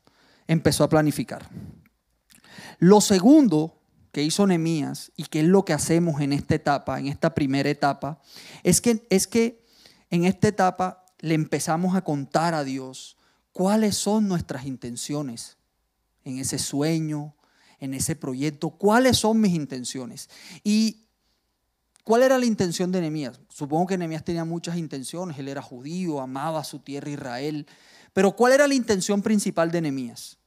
empezó 0.45 0.83
a 0.83 0.89
planificar. 0.89 1.49
Lo 2.79 2.99
segundo 2.99 3.76
que 4.17 4.23
hizo 4.23 4.47
Nehemías 4.47 5.11
y 5.15 5.25
que 5.25 5.41
es 5.41 5.45
lo 5.45 5.63
que 5.63 5.73
hacemos 5.73 6.21
en 6.21 6.33
esta 6.33 6.55
etapa, 6.55 6.97
en 6.97 7.05
esta 7.05 7.35
primera 7.35 7.69
etapa, 7.69 8.19
es 8.63 8.81
que, 8.81 9.05
es 9.11 9.27
que 9.27 9.63
en 10.09 10.25
esta 10.25 10.47
etapa 10.47 11.05
le 11.19 11.35
empezamos 11.35 11.95
a 11.95 12.01
contar 12.01 12.55
a 12.55 12.63
Dios 12.63 13.15
cuáles 13.51 13.95
son 13.95 14.27
nuestras 14.27 14.65
intenciones 14.65 15.57
en 16.25 16.39
ese 16.39 16.57
sueño, 16.57 17.35
en 17.79 17.93
ese 17.93 18.15
proyecto, 18.15 18.71
cuáles 18.71 19.17
son 19.19 19.39
mis 19.39 19.53
intenciones. 19.53 20.31
Y 20.63 21.03
¿Cuál 22.03 22.23
era 22.23 22.39
la 22.39 22.45
intención 22.47 22.91
de 22.91 23.01
Nehemías? 23.01 23.39
Supongo 23.49 23.85
que 23.85 23.99
Nehemías 23.99 24.23
tenía 24.23 24.45
muchas 24.45 24.77
intenciones, 24.77 25.37
él 25.37 25.47
era 25.47 25.61
judío, 25.61 26.21
amaba 26.21 26.63
su 26.63 26.79
tierra 26.79 27.11
Israel, 27.11 27.67
pero 28.13 28.31
¿cuál 28.31 28.53
era 28.53 28.67
la 28.67 28.73
intención 28.73 29.21
principal 29.21 29.69
de 29.69 29.81
Nehemías? 29.81 30.39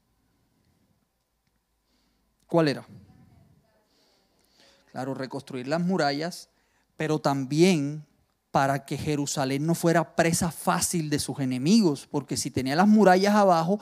¿Cuál 2.49 2.67
era? 2.67 2.85
Claro, 4.91 5.15
reconstruir 5.15 5.69
las 5.69 5.81
murallas, 5.81 6.49
pero 6.97 7.19
también 7.19 8.05
para 8.51 8.85
que 8.85 8.99
Jerusalén 8.99 9.65
no 9.67 9.75
fuera 9.75 10.17
presa 10.17 10.51
fácil 10.51 11.09
de 11.09 11.19
sus 11.19 11.39
enemigos, 11.39 12.09
porque 12.11 12.37
si 12.37 12.51
tenía 12.51 12.75
las 12.75 12.89
murallas 12.89 13.35
abajo, 13.35 13.79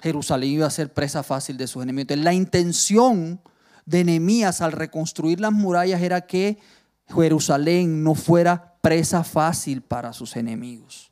Jerusalén 0.00 0.50
iba 0.50 0.66
a 0.66 0.70
ser 0.70 0.92
presa 0.92 1.22
fácil 1.22 1.56
de 1.56 1.66
sus 1.66 1.82
enemigos. 1.82 2.04
Entonces, 2.04 2.24
la 2.24 2.32
intención 2.32 3.40
de 3.84 4.04
Nehemías 4.04 4.60
al 4.60 4.72
reconstruir 4.72 5.40
las 5.40 5.52
murallas 5.52 6.00
era 6.00 6.22
que 6.22 6.58
Jerusalén 7.08 8.02
no 8.02 8.14
fuera 8.14 8.76
presa 8.80 9.24
fácil 9.24 9.82
para 9.82 10.12
sus 10.12 10.36
enemigos. 10.36 11.10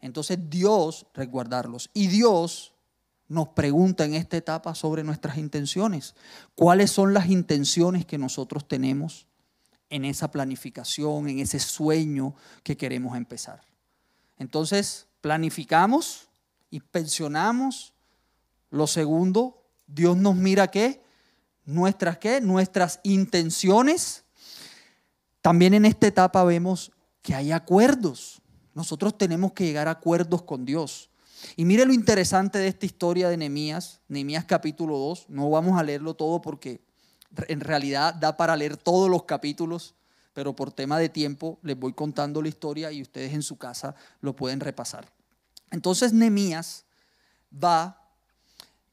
Entonces 0.00 0.38
Dios, 0.48 1.06
resguardarlos. 1.12 1.90
Y 1.92 2.06
Dios 2.06 2.72
nos 3.28 3.48
pregunta 3.48 4.04
en 4.04 4.14
esta 4.14 4.36
etapa 4.36 4.74
sobre 4.74 5.04
nuestras 5.04 5.36
intenciones. 5.36 6.14
¿Cuáles 6.54 6.90
son 6.90 7.12
las 7.12 7.28
intenciones 7.28 8.06
que 8.06 8.18
nosotros 8.18 8.66
tenemos 8.66 9.26
en 9.90 10.04
esa 10.04 10.30
planificación, 10.30 11.28
en 11.28 11.38
ese 11.38 11.60
sueño 11.60 12.34
que 12.62 12.76
queremos 12.76 13.16
empezar? 13.16 13.60
Entonces, 14.38 15.06
planificamos 15.20 16.28
y 16.70 16.80
pensionamos. 16.80 17.92
Lo 18.70 18.86
segundo, 18.86 19.62
Dios 19.86 20.16
nos 20.16 20.34
mira 20.34 20.70
qué? 20.70 21.02
Nuestras 21.64 22.18
qué? 22.18 22.40
Nuestras 22.40 23.00
intenciones. 23.02 24.24
También 25.42 25.74
en 25.74 25.84
esta 25.84 26.06
etapa 26.06 26.44
vemos 26.44 26.92
que 27.20 27.34
hay 27.34 27.52
acuerdos. 27.52 28.40
Nosotros 28.74 29.18
tenemos 29.18 29.52
que 29.52 29.64
llegar 29.64 29.88
a 29.88 29.92
acuerdos 29.92 30.42
con 30.42 30.64
Dios. 30.64 31.10
Y 31.56 31.64
mire 31.64 31.84
lo 31.84 31.92
interesante 31.92 32.58
de 32.58 32.68
esta 32.68 32.86
historia 32.86 33.28
de 33.28 33.36
Nehemías, 33.36 34.00
Nehemías 34.08 34.44
capítulo 34.44 34.98
2. 34.98 35.26
No 35.28 35.50
vamos 35.50 35.78
a 35.78 35.82
leerlo 35.82 36.14
todo 36.14 36.40
porque 36.40 36.80
en 37.48 37.60
realidad 37.60 38.14
da 38.14 38.36
para 38.36 38.56
leer 38.56 38.76
todos 38.76 39.10
los 39.10 39.24
capítulos, 39.24 39.94
pero 40.32 40.54
por 40.54 40.72
tema 40.72 40.98
de 40.98 41.08
tiempo 41.08 41.58
les 41.62 41.78
voy 41.78 41.92
contando 41.92 42.42
la 42.42 42.48
historia 42.48 42.92
y 42.92 43.02
ustedes 43.02 43.32
en 43.32 43.42
su 43.42 43.56
casa 43.56 43.94
lo 44.20 44.34
pueden 44.34 44.60
repasar. 44.60 45.10
Entonces 45.70 46.12
Nehemías 46.12 46.84
va, 47.52 48.10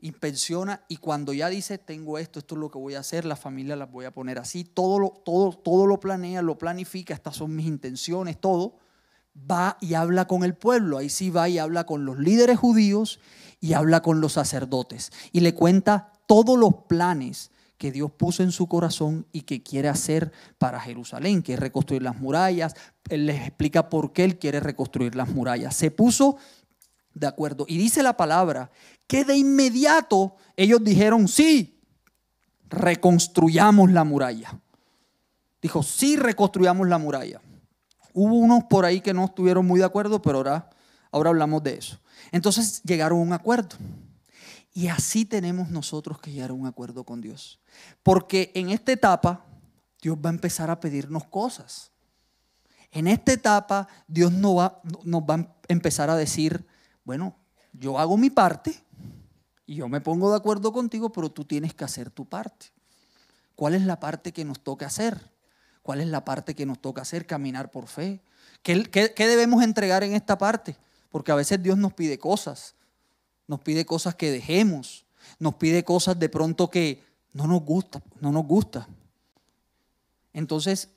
inspecciona 0.02 0.84
y 0.88 0.98
cuando 0.98 1.34
ya 1.34 1.50
dice, 1.50 1.78
tengo 1.78 2.18
esto, 2.18 2.40
esto 2.40 2.56
es 2.56 2.60
lo 2.60 2.70
que 2.70 2.78
voy 2.78 2.96
a 2.96 3.00
hacer, 3.00 3.26
la 3.26 3.36
familia 3.36 3.76
las 3.76 3.92
voy 3.92 4.06
a 4.06 4.12
poner 4.12 4.40
así, 4.40 4.64
todo 4.64 5.00
lo, 5.00 5.10
todo, 5.10 5.54
todo 5.54 5.88
lo 5.88 6.00
planea, 6.00 6.42
lo 6.42 6.58
planifica, 6.58 7.14
estas 7.14 7.38
son 7.38 7.56
mis 7.56 7.66
intenciones, 7.66 8.40
todo 8.40 8.78
va 9.36 9.78
y 9.82 9.94
habla 9.94 10.26
con 10.26 10.44
el 10.44 10.56
pueblo, 10.56 10.98
ahí 10.98 11.10
sí 11.10 11.30
va 11.30 11.50
y 11.50 11.60
habla 11.60 11.86
con 11.86 12.06
los 12.06 12.18
líderes 12.18 12.58
judíos 12.58 13.20
y 13.60 13.74
habla 13.74 14.02
con 14.02 14.22
los 14.22 14.34
sacerdotes 14.34 15.12
y 15.32 15.42
le 15.42 15.54
cuenta 15.54 16.14
todos 16.28 16.58
los 16.58 16.74
planes 16.88 17.52
que 17.78 17.92
Dios 17.92 18.12
puso 18.12 18.42
en 18.42 18.52
su 18.52 18.68
corazón 18.68 19.28
y 19.32 19.42
que 19.42 19.62
quiere 19.62 19.90
hacer 19.90 20.32
para 20.58 20.80
Jerusalén, 20.80 21.44
que 21.44 21.54
es 21.54 21.60
reconstruir 21.60 22.02
las 22.02 22.18
murallas. 22.18 22.74
Él 23.10 23.26
les 23.26 23.42
explica 23.42 23.90
por 23.90 24.14
qué 24.14 24.24
él 24.24 24.40
quiere 24.40 24.60
reconstruir 24.60 25.16
las 25.16 25.30
murallas. 25.30 25.76
Se 25.76 25.92
puso 25.92 26.38
de 27.14 27.28
acuerdo 27.28 27.66
y 27.68 27.78
dice 27.78 28.02
la 28.02 28.16
palabra 28.16 28.72
que 29.08 29.26
de 29.26 29.36
inmediato 29.36 30.36
ellos 30.56 30.84
dijeron, 30.84 31.28
sí, 31.28 31.82
reconstruyamos 32.70 33.92
la 33.92 34.04
muralla. 34.04 34.60
Dijo, 35.62 35.84
sí, 35.84 36.16
reconstruyamos 36.16 36.88
la 36.88 36.98
muralla. 36.98 37.42
Hubo 38.18 38.36
unos 38.36 38.64
por 38.64 38.86
ahí 38.86 39.02
que 39.02 39.14
no 39.14 39.26
estuvieron 39.26 39.68
muy 39.68 39.78
de 39.78 39.86
acuerdo, 39.86 40.22
pero 40.22 40.38
ahora, 40.38 40.70
ahora 41.12 41.32
hablamos 41.32 41.62
de 41.64 41.76
eso. 41.76 42.00
Entonces 42.32 42.82
llegaron 42.84 43.20
a 43.20 43.22
un 43.22 43.34
acuerdo. 43.34 43.76
Y 44.74 44.88
así 44.88 45.26
tenemos 45.26 45.70
nosotros 45.70 46.18
que 46.22 46.32
llegar 46.32 46.52
a 46.52 46.54
un 46.54 46.66
acuerdo 46.66 47.04
con 47.04 47.20
Dios. 47.20 47.60
Porque 48.04 48.54
en 48.56 48.70
esta 48.70 48.94
etapa 48.94 49.46
Dios 50.02 50.18
va 50.18 50.30
a 50.30 50.34
empezar 50.34 50.72
a 50.72 50.80
pedirnos 50.80 51.26
cosas. 51.26 51.92
En 52.90 53.08
esta 53.08 53.34
etapa 53.34 53.90
Dios 54.08 54.32
nos 54.32 54.60
va, 54.60 54.82
nos 55.04 55.22
va 55.24 55.36
a 55.36 55.48
empezar 55.68 56.10
a 56.10 56.16
decir, 56.16 56.66
bueno, 57.04 57.36
yo 57.74 58.00
hago 58.00 58.16
mi 58.16 58.30
parte 58.30 58.82
y 59.66 59.76
yo 59.76 59.90
me 59.90 60.00
pongo 60.00 60.32
de 60.32 60.38
acuerdo 60.38 60.72
contigo, 60.72 61.12
pero 61.12 61.30
tú 61.30 61.44
tienes 61.44 61.74
que 61.74 61.84
hacer 61.84 62.10
tu 62.10 62.24
parte. 62.24 62.68
¿Cuál 63.56 63.76
es 63.76 63.82
la 63.82 64.00
parte 64.00 64.32
que 64.32 64.46
nos 64.46 64.62
toca 64.62 64.86
hacer? 64.86 65.35
¿Cuál 65.86 66.02
es 66.02 66.08
la 66.08 66.26
parte 66.26 66.56
que 66.56 66.66
nos 66.66 66.80
toca 66.80 67.04
hacer? 67.04 67.28
Caminar 67.28 67.70
por 67.70 67.86
fe. 67.86 68.20
¿Qué, 68.64 69.14
debemos 69.20 69.62
entregar 69.62 70.04
en 70.04 70.16
esta 70.16 70.36
parte? 70.36 70.76
Porque 71.12 71.32
a 71.32 71.36
veces 71.36 71.62
Dios 71.62 71.78
nos 71.78 71.94
pide 71.94 72.18
cosas. 72.18 72.74
Nos 73.46 73.60
pide 73.60 73.86
cosas 73.86 74.16
que 74.16 74.32
dejemos. 74.32 75.06
Nos 75.38 75.54
pide 75.54 75.84
cosas 75.84 76.18
de 76.18 76.28
pronto 76.28 76.72
que 76.72 77.04
no 77.34 77.46
nos 77.46 77.62
gusta, 77.62 78.02
no 78.20 78.32
nos 78.32 78.48
gusta. 78.48 78.88
Entonces, 80.34 80.90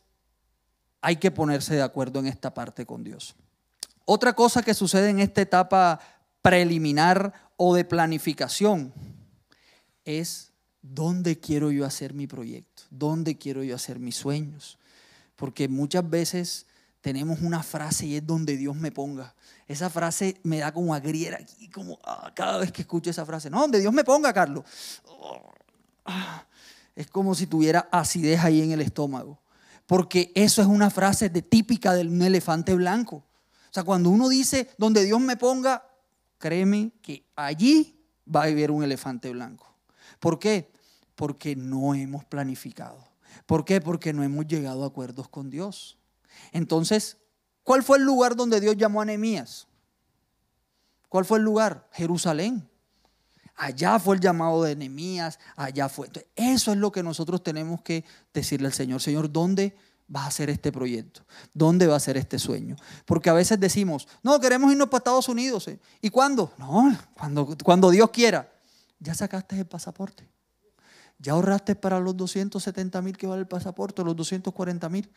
hay 1.02 1.16
que 1.16 1.30
ponerse 1.30 1.74
de 1.74 1.82
acuerdo 1.82 2.20
en 2.20 2.26
esta 2.26 2.54
parte 2.54 2.86
con 2.86 3.04
Dios. 3.04 3.36
Otra 4.06 4.32
cosa 4.32 4.62
que 4.62 4.72
sucede 4.72 5.10
en 5.10 5.20
esta 5.20 5.42
etapa 5.42 6.00
preliminar 6.40 7.34
o 7.58 7.74
de 7.74 7.84
planificación 7.84 8.94
es 10.06 10.47
dónde 10.94 11.38
quiero 11.38 11.70
yo 11.70 11.84
hacer 11.84 12.14
mi 12.14 12.26
proyecto, 12.26 12.82
dónde 12.90 13.36
quiero 13.36 13.62
yo 13.62 13.74
hacer 13.74 13.98
mis 13.98 14.16
sueños 14.16 14.78
porque 15.38 15.68
muchas 15.68 16.08
veces 16.10 16.66
tenemos 17.00 17.40
una 17.42 17.62
frase 17.62 18.04
y 18.06 18.16
es 18.16 18.26
donde 18.26 18.56
Dios 18.56 18.74
me 18.74 18.90
ponga. 18.90 19.36
Esa 19.68 19.88
frase 19.88 20.40
me 20.42 20.58
da 20.58 20.72
como 20.72 20.92
agriera 20.92 21.38
aquí, 21.40 21.68
como 21.68 22.00
ah, 22.02 22.32
cada 22.34 22.58
vez 22.58 22.72
que 22.72 22.82
escucho 22.82 23.08
esa 23.08 23.24
frase. 23.24 23.48
No, 23.48 23.60
donde 23.60 23.78
Dios 23.78 23.92
me 23.92 24.02
ponga, 24.02 24.32
Carlos. 24.32 24.64
Ah, 26.04 26.44
es 26.96 27.06
como 27.06 27.36
si 27.36 27.46
tuviera 27.46 27.88
acidez 27.92 28.40
ahí 28.40 28.62
en 28.62 28.72
el 28.72 28.80
estómago. 28.80 29.38
Porque 29.86 30.32
eso 30.34 30.60
es 30.60 30.66
una 30.66 30.90
frase 30.90 31.30
de, 31.30 31.40
típica 31.40 31.94
de 31.94 32.02
un 32.02 32.20
elefante 32.20 32.74
blanco. 32.74 33.16
O 33.16 33.72
sea, 33.72 33.84
cuando 33.84 34.10
uno 34.10 34.28
dice, 34.28 34.68
donde 34.76 35.04
Dios 35.04 35.20
me 35.20 35.36
ponga, 35.36 35.88
créeme 36.38 36.90
que 37.00 37.24
allí 37.36 37.96
va 38.34 38.42
a 38.42 38.46
haber 38.46 38.72
un 38.72 38.82
elefante 38.82 39.30
blanco. 39.30 39.72
¿Por 40.18 40.40
qué? 40.40 40.72
Porque 41.18 41.56
no 41.56 41.94
hemos 41.94 42.24
planificado. 42.24 42.96
¿Por 43.44 43.64
qué? 43.64 43.80
Porque 43.80 44.12
no 44.12 44.22
hemos 44.22 44.46
llegado 44.46 44.84
a 44.84 44.86
acuerdos 44.86 45.28
con 45.28 45.50
Dios. 45.50 45.98
Entonces, 46.52 47.16
¿cuál 47.64 47.82
fue 47.82 47.98
el 47.98 48.04
lugar 48.04 48.36
donde 48.36 48.60
Dios 48.60 48.76
llamó 48.76 49.00
a 49.00 49.04
Nehemías? 49.04 49.66
¿Cuál 51.08 51.24
fue 51.24 51.38
el 51.38 51.44
lugar? 51.44 51.88
Jerusalén. 51.90 52.68
Allá 53.56 53.98
fue 53.98 54.14
el 54.14 54.20
llamado 54.20 54.62
de 54.62 54.76
Nehemías, 54.76 55.40
allá 55.56 55.88
fue. 55.88 56.08
eso 56.36 56.70
es 56.70 56.78
lo 56.78 56.92
que 56.92 57.02
nosotros 57.02 57.42
tenemos 57.42 57.82
que 57.82 58.04
decirle 58.32 58.68
al 58.68 58.72
Señor. 58.72 59.02
Señor, 59.02 59.32
¿dónde 59.32 59.76
va 60.14 60.24
a 60.24 60.30
ser 60.30 60.50
este 60.50 60.70
proyecto? 60.70 61.22
¿Dónde 61.52 61.88
va 61.88 61.96
a 61.96 62.00
ser 62.00 62.16
este 62.16 62.38
sueño? 62.38 62.76
Porque 63.06 63.28
a 63.28 63.32
veces 63.32 63.58
decimos, 63.58 64.06
no, 64.22 64.38
queremos 64.38 64.70
irnos 64.70 64.86
para 64.86 64.98
Estados 64.98 65.28
Unidos. 65.28 65.66
¿eh? 65.66 65.80
¿Y 66.00 66.10
cuándo? 66.10 66.52
No, 66.58 66.96
cuando, 67.14 67.56
cuando 67.64 67.90
Dios 67.90 68.08
quiera. 68.10 68.48
Ya 69.00 69.14
sacaste 69.14 69.58
el 69.58 69.66
pasaporte. 69.66 70.37
Ya 71.18 71.32
ahorraste 71.32 71.74
para 71.74 71.98
los 71.98 72.16
270 72.16 73.02
mil 73.02 73.16
que 73.16 73.26
vale 73.26 73.40
el 73.40 73.48
pasaporte, 73.48 74.04
los 74.04 74.14
240 74.14 74.88
mil. 74.88 75.10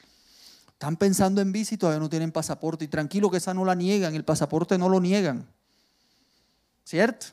Están 0.67 0.98
pensando 0.98 1.41
en 1.41 1.51
bici 1.51 1.75
y 1.75 1.77
todavía 1.77 2.00
no 2.00 2.10
tienen 2.10 2.31
pasaporte. 2.31 2.86
Y 2.86 2.88
tranquilo 2.88 3.29
que 3.29 3.38
esa 3.38 3.53
no 3.53 3.63
la 3.63 3.75
niegan, 3.75 4.15
el 4.15 4.25
pasaporte 4.25 4.77
no 4.79 4.89
lo 4.89 5.00
niegan. 5.00 5.48
¿Cierto? 6.84 7.27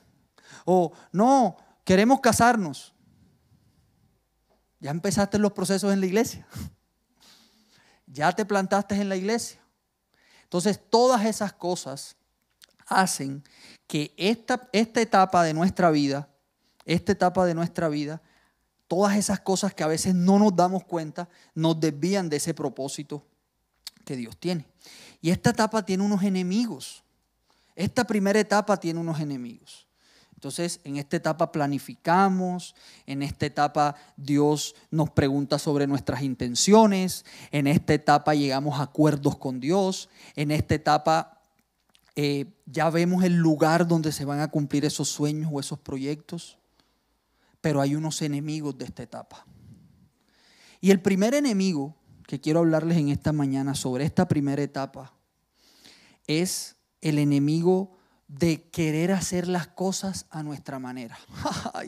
O 0.66 0.92
no, 1.12 1.56
queremos 1.84 2.20
casarnos. 2.20 2.92
Ya 4.80 4.90
empezaste 4.90 5.38
los 5.38 5.52
procesos 5.52 5.92
en 5.92 6.00
la 6.00 6.06
iglesia. 6.06 6.46
ya 8.06 8.32
te 8.32 8.44
plantaste 8.44 8.94
en 8.94 9.08
la 9.08 9.16
iglesia. 9.16 9.60
Entonces, 10.44 10.78
todas 10.90 11.24
esas 11.24 11.54
cosas 11.54 12.16
hacen 12.86 13.42
que 13.86 14.14
esta, 14.16 14.68
esta 14.72 15.00
etapa 15.00 15.42
de 15.42 15.54
nuestra 15.54 15.90
vida, 15.90 16.28
esta 16.84 17.12
etapa 17.12 17.46
de 17.46 17.54
nuestra 17.54 17.88
vida, 17.88 18.22
todas 18.88 19.16
esas 19.16 19.40
cosas 19.40 19.74
que 19.74 19.84
a 19.84 19.86
veces 19.86 20.14
no 20.14 20.38
nos 20.38 20.56
damos 20.56 20.84
cuenta, 20.84 21.28
nos 21.54 21.78
desvían 21.78 22.28
de 22.28 22.38
ese 22.38 22.54
propósito 22.54 23.24
que 24.04 24.16
Dios 24.16 24.36
tiene. 24.38 24.66
Y 25.20 25.30
esta 25.30 25.50
etapa 25.50 25.84
tiene 25.84 26.02
unos 26.02 26.22
enemigos. 26.22 27.04
Esta 27.76 28.04
primera 28.04 28.40
etapa 28.40 28.78
tiene 28.78 28.98
unos 28.98 29.20
enemigos. 29.20 29.86
Entonces, 30.34 30.80
en 30.84 30.96
esta 30.96 31.16
etapa 31.16 31.50
planificamos, 31.50 32.76
en 33.06 33.22
esta 33.24 33.44
etapa 33.44 33.96
Dios 34.16 34.76
nos 34.88 35.10
pregunta 35.10 35.58
sobre 35.58 35.88
nuestras 35.88 36.22
intenciones, 36.22 37.24
en 37.50 37.66
esta 37.66 37.92
etapa 37.92 38.34
llegamos 38.34 38.78
a 38.78 38.84
acuerdos 38.84 39.36
con 39.36 39.58
Dios, 39.58 40.08
en 40.36 40.52
esta 40.52 40.76
etapa 40.76 41.40
eh, 42.14 42.46
ya 42.66 42.88
vemos 42.88 43.24
el 43.24 43.36
lugar 43.36 43.88
donde 43.88 44.12
se 44.12 44.24
van 44.24 44.38
a 44.38 44.48
cumplir 44.48 44.84
esos 44.84 45.08
sueños 45.08 45.50
o 45.52 45.58
esos 45.58 45.80
proyectos, 45.80 46.58
pero 47.68 47.82
hay 47.82 47.94
unos 47.94 48.22
enemigos 48.22 48.78
de 48.78 48.86
esta 48.86 49.02
etapa. 49.02 49.44
Y 50.80 50.90
el 50.90 51.02
primer 51.02 51.34
enemigo 51.34 51.98
que 52.26 52.40
quiero 52.40 52.60
hablarles 52.60 52.96
en 52.96 53.10
esta 53.10 53.30
mañana 53.30 53.74
sobre 53.74 54.06
esta 54.06 54.26
primera 54.26 54.62
etapa 54.62 55.12
es 56.26 56.76
el 57.02 57.18
enemigo 57.18 57.98
de 58.26 58.70
querer 58.70 59.12
hacer 59.12 59.48
las 59.48 59.66
cosas 59.66 60.24
a 60.30 60.42
nuestra 60.42 60.78
manera. 60.78 61.18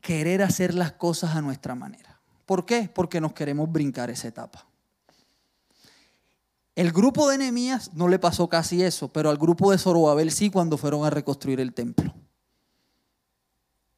Querer 0.00 0.44
hacer 0.44 0.72
las 0.72 0.92
cosas 0.92 1.34
a 1.34 1.42
nuestra 1.42 1.74
manera. 1.74 2.20
¿Por 2.46 2.64
qué? 2.64 2.88
Porque 2.94 3.20
nos 3.20 3.32
queremos 3.32 3.72
brincar 3.72 4.08
esa 4.08 4.28
etapa. 4.28 4.68
El 6.76 6.92
grupo 6.92 7.28
de 7.28 7.38
Nehemías 7.38 7.92
no 7.92 8.06
le 8.06 8.20
pasó 8.20 8.48
casi 8.48 8.84
eso, 8.84 9.12
pero 9.12 9.30
al 9.30 9.36
grupo 9.36 9.72
de 9.72 9.78
Zorobabel 9.78 10.30
sí 10.30 10.48
cuando 10.48 10.78
fueron 10.78 11.04
a 11.04 11.10
reconstruir 11.10 11.58
el 11.58 11.74
templo. 11.74 12.14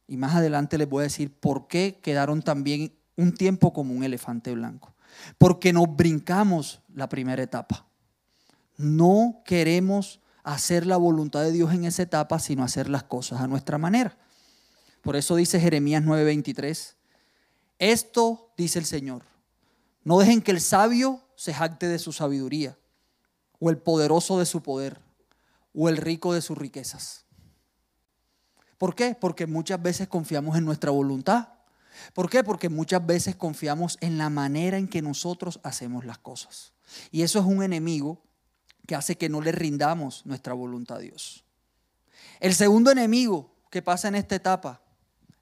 Y 0.07 0.17
más 0.17 0.35
adelante 0.35 0.77
les 0.77 0.89
voy 0.89 1.01
a 1.01 1.03
decir 1.03 1.33
por 1.33 1.67
qué 1.67 1.99
quedaron 2.01 2.41
también 2.41 2.93
un 3.15 3.33
tiempo 3.33 3.73
como 3.73 3.93
un 3.93 4.03
elefante 4.03 4.53
blanco. 4.53 4.93
Porque 5.37 5.73
nos 5.73 5.95
brincamos 5.95 6.81
la 6.93 7.09
primera 7.09 7.41
etapa. 7.41 7.87
No 8.77 9.41
queremos 9.45 10.19
hacer 10.43 10.85
la 10.85 10.97
voluntad 10.97 11.41
de 11.41 11.51
Dios 11.51 11.73
en 11.73 11.85
esa 11.85 12.03
etapa, 12.03 12.39
sino 12.39 12.63
hacer 12.63 12.89
las 12.89 13.03
cosas 13.03 13.41
a 13.41 13.47
nuestra 13.47 13.77
manera. 13.77 14.17
Por 15.01 15.15
eso 15.15 15.35
dice 15.35 15.59
Jeremías 15.59 16.03
9:23, 16.03 16.95
esto 17.79 18.53
dice 18.57 18.79
el 18.79 18.85
Señor, 18.85 19.23
no 20.03 20.19
dejen 20.19 20.41
que 20.41 20.51
el 20.51 20.61
sabio 20.61 21.21
se 21.35 21.53
jacte 21.53 21.87
de 21.87 21.99
su 21.99 22.13
sabiduría, 22.13 22.77
o 23.59 23.69
el 23.69 23.77
poderoso 23.77 24.39
de 24.39 24.45
su 24.45 24.61
poder, 24.61 24.99
o 25.73 25.89
el 25.89 25.97
rico 25.97 26.33
de 26.33 26.41
sus 26.41 26.57
riquezas. 26.57 27.24
¿Por 28.77 28.95
qué? 28.95 29.15
Porque 29.19 29.47
muchas 29.47 29.81
veces 29.81 30.07
confiamos 30.07 30.57
en 30.57 30.65
nuestra 30.65 30.91
voluntad. 30.91 31.49
¿Por 32.13 32.29
qué? 32.29 32.43
Porque 32.43 32.69
muchas 32.69 33.05
veces 33.05 33.35
confiamos 33.35 33.97
en 34.01 34.17
la 34.17 34.29
manera 34.29 34.77
en 34.77 34.87
que 34.87 35.01
nosotros 35.01 35.59
hacemos 35.63 36.05
las 36.05 36.17
cosas. 36.17 36.73
Y 37.11 37.21
eso 37.21 37.39
es 37.39 37.45
un 37.45 37.63
enemigo 37.63 38.21
que 38.85 38.95
hace 38.95 39.17
que 39.17 39.29
no 39.29 39.41
le 39.41 39.51
rindamos 39.51 40.25
nuestra 40.25 40.53
voluntad 40.53 40.97
a 40.97 41.01
Dios. 41.01 41.43
El 42.39 42.53
segundo 42.53 42.91
enemigo 42.91 43.51
que 43.69 43.81
pasa 43.81 44.07
en 44.07 44.15
esta 44.15 44.35
etapa, 44.35 44.81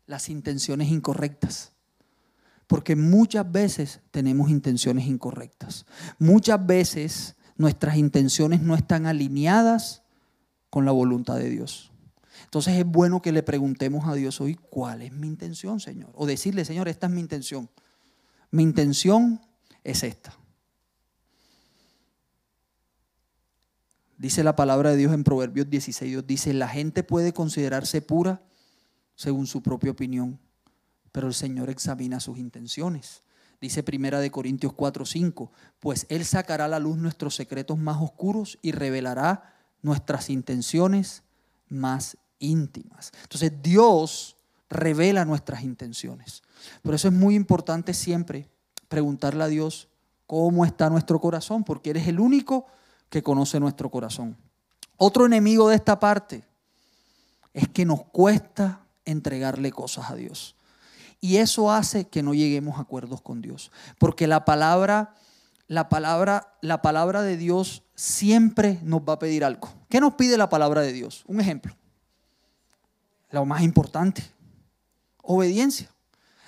las 0.06 0.30
intenciones 0.30 0.90
incorrectas. 0.90 1.72
Porque 2.68 2.96
muchas 2.96 3.52
veces 3.52 4.00
tenemos 4.12 4.50
intenciones 4.50 5.06
incorrectas. 5.06 5.86
Muchas 6.18 6.66
veces 6.66 7.36
nuestras 7.58 7.98
intenciones 7.98 8.62
no 8.62 8.76
están 8.76 9.06
alineadas 9.06 10.04
con 10.69 10.86
la 10.86 10.91
voluntad 10.91 11.36
de 11.36 11.50
Dios. 11.50 11.92
Entonces 12.43 12.77
es 12.77 12.86
bueno 12.86 13.21
que 13.21 13.32
le 13.32 13.43
preguntemos 13.43 14.08
a 14.08 14.13
Dios 14.13 14.39
hoy, 14.41 14.56
¿cuál 14.56 15.01
es 15.01 15.12
mi 15.12 15.27
intención, 15.27 15.79
Señor? 15.79 16.12
O 16.15 16.25
decirle, 16.25 16.65
Señor, 16.65 16.88
esta 16.88 17.08
es 17.08 17.13
mi 17.13 17.21
intención. 17.21 17.69
Mi 18.51 18.63
intención 18.63 19.41
es 19.84 20.03
esta. 20.03 20.38
Dice 24.17 24.43
la 24.43 24.56
palabra 24.56 24.91
de 24.91 24.97
Dios 24.97 25.13
en 25.13 25.23
Proverbios 25.23 25.69
16, 25.69 26.12
Dios 26.12 26.27
dice, 26.27 26.53
la 26.53 26.69
gente 26.69 27.03
puede 27.03 27.34
considerarse 27.34 28.01
pura 28.01 28.41
según 29.15 29.47
su 29.47 29.62
propia 29.62 29.91
opinión, 29.91 30.39
pero 31.12 31.27
el 31.27 31.34
Señor 31.34 31.69
examina 31.69 32.19
sus 32.19 32.38
intenciones. 32.38 33.23
Dice 33.60 33.84
Primera 33.84 34.19
de 34.19 34.32
Corintios 34.32 34.73
4, 34.73 35.06
5, 35.06 35.51
pues 35.79 36.06
Él 36.10 36.25
sacará 36.25 36.65
a 36.65 36.69
la 36.69 36.79
luz 36.79 36.97
nuestros 36.97 37.36
secretos 37.36 37.77
más 37.77 38.01
oscuros 38.01 38.60
y 38.62 38.71
revelará 38.71 39.56
nuestras 39.82 40.29
intenciones 40.29 41.23
más 41.67 42.17
íntimas. 42.43 43.12
Entonces 43.23 43.51
Dios 43.62 44.38
revela 44.69 45.25
nuestras 45.25 45.63
intenciones. 45.63 46.43
Por 46.82 46.93
eso 46.93 47.08
es 47.08 47.13
muy 47.13 47.36
importante 47.36 47.93
siempre 47.93 48.49
preguntarle 48.88 49.43
a 49.43 49.47
Dios 49.47 49.88
cómo 50.27 50.65
está 50.65 50.89
nuestro 50.89 51.19
corazón, 51.19 51.63
porque 51.63 51.91
eres 51.91 52.08
el 52.08 52.19
único 52.19 52.65
que 53.10 53.23
conoce 53.23 53.60
nuestro 53.60 53.89
corazón. 53.89 54.38
Otro 54.97 55.25
enemigo 55.25 55.69
de 55.69 55.75
esta 55.75 55.99
parte 55.99 56.43
es 57.53 57.67
que 57.67 57.86
nos 57.86 58.03
cuesta 58.06 58.82
entregarle 59.06 59.71
cosas 59.71 60.10
a 60.10 60.15
Dios. 60.15 60.56
Y 61.19 61.38
eso 61.38 61.71
hace 61.71 62.08
que 62.08 62.23
no 62.23 62.34
lleguemos 62.34 62.77
a 62.77 62.82
acuerdos 62.82 63.21
con 63.21 63.41
Dios, 63.41 63.71
porque 63.97 64.27
la 64.27 64.45
palabra 64.45 65.15
la 65.67 65.88
palabra 65.88 66.58
la 66.62 66.82
palabra 66.82 67.21
de 67.21 67.38
Dios 67.38 67.84
siempre 67.95 68.79
nos 68.84 69.01
va 69.01 69.13
a 69.13 69.19
pedir 69.19 69.45
algo. 69.45 69.69
¿Qué 69.89 70.01
nos 70.01 70.15
pide 70.15 70.38
la 70.38 70.49
palabra 70.49 70.82
de 70.82 70.91
Dios? 70.91 71.23
Un 71.27 71.39
ejemplo. 71.39 71.75
Lo 73.34 73.46
más 73.46 73.62
importante, 73.62 74.24
obediencia. 75.22 75.89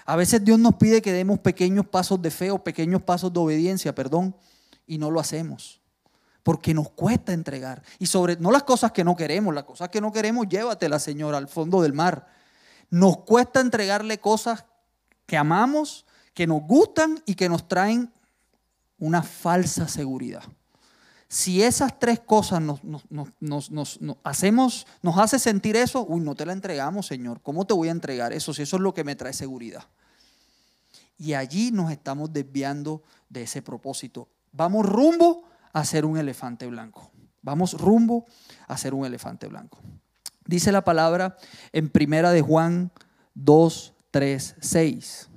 A 0.05 0.15
veces 0.15 0.45
Dios 0.45 0.57
nos 0.59 0.75
pide 0.75 1.01
que 1.01 1.11
demos 1.11 1.39
pequeños 1.39 1.85
pasos 1.87 2.21
de 2.21 2.31
fe 2.31 2.51
o 2.51 2.63
pequeños 2.63 3.01
pasos 3.01 3.33
de 3.33 3.39
obediencia, 3.39 3.93
perdón, 3.93 4.33
y 4.87 4.97
no 4.97 5.11
lo 5.11 5.19
hacemos 5.19 5.81
porque 6.45 6.75
nos 6.75 6.91
cuesta 6.91 7.33
entregar. 7.33 7.81
Y 7.97 8.05
sobre, 8.05 8.37
no 8.37 8.51
las 8.51 8.61
cosas 8.61 8.91
que 8.91 9.03
no 9.03 9.15
queremos, 9.15 9.51
las 9.51 9.63
cosas 9.63 9.89
que 9.89 9.99
no 9.99 10.11
queremos, 10.11 10.47
llévatelas, 10.47 11.01
Señor, 11.01 11.33
al 11.33 11.47
fondo 11.47 11.81
del 11.81 11.93
mar. 11.93 12.27
Nos 12.91 13.17
cuesta 13.23 13.61
entregarle 13.61 14.19
cosas 14.19 14.63
que 15.25 15.37
amamos, 15.37 16.05
que 16.35 16.45
nos 16.45 16.61
gustan 16.61 17.19
y 17.25 17.33
que 17.33 17.49
nos 17.49 17.67
traen 17.67 18.13
una 18.99 19.23
falsa 19.23 19.87
seguridad. 19.87 20.43
Si 21.27 21.63
esas 21.63 21.99
tres 21.99 22.19
cosas 22.19 22.61
nos, 22.61 22.81
nos, 22.83 23.71
hacemos, 24.23 24.87
nos 25.01 25.17
hace 25.17 25.39
sentir 25.39 25.75
eso, 25.75 26.05
uy, 26.07 26.21
no 26.21 26.35
te 26.35 26.45
la 26.45 26.53
entregamos, 26.53 27.07
Señor. 27.07 27.41
¿Cómo 27.41 27.65
te 27.65 27.73
voy 27.73 27.87
a 27.87 27.91
entregar 27.91 28.31
eso 28.31 28.53
si 28.53 28.61
eso 28.61 28.75
es 28.75 28.81
lo 28.81 28.93
que 28.93 29.03
me 29.03 29.15
trae 29.15 29.33
seguridad? 29.33 29.83
Y 31.17 31.33
allí 31.33 31.71
nos 31.71 31.91
estamos 31.91 32.31
desviando 32.31 33.01
de 33.29 33.43
ese 33.43 33.61
propósito. 33.61 34.27
Vamos 34.51 34.85
rumbo 34.85 35.43
a 35.73 35.83
ser 35.83 36.05
un 36.05 36.17
elefante 36.17 36.67
blanco. 36.67 37.11
Vamos 37.41 37.73
rumbo 37.73 38.25
a 38.67 38.77
ser 38.77 38.93
un 38.93 39.05
elefante 39.05 39.47
blanco. 39.47 39.79
Dice 40.45 40.71
la 40.71 40.83
palabra 40.83 41.37
en 41.73 41.89
primera 41.89 42.31
de 42.31 42.41
Juan 42.41 42.91
2, 43.33 43.93
3, 44.11 44.55
6. 44.59 45.29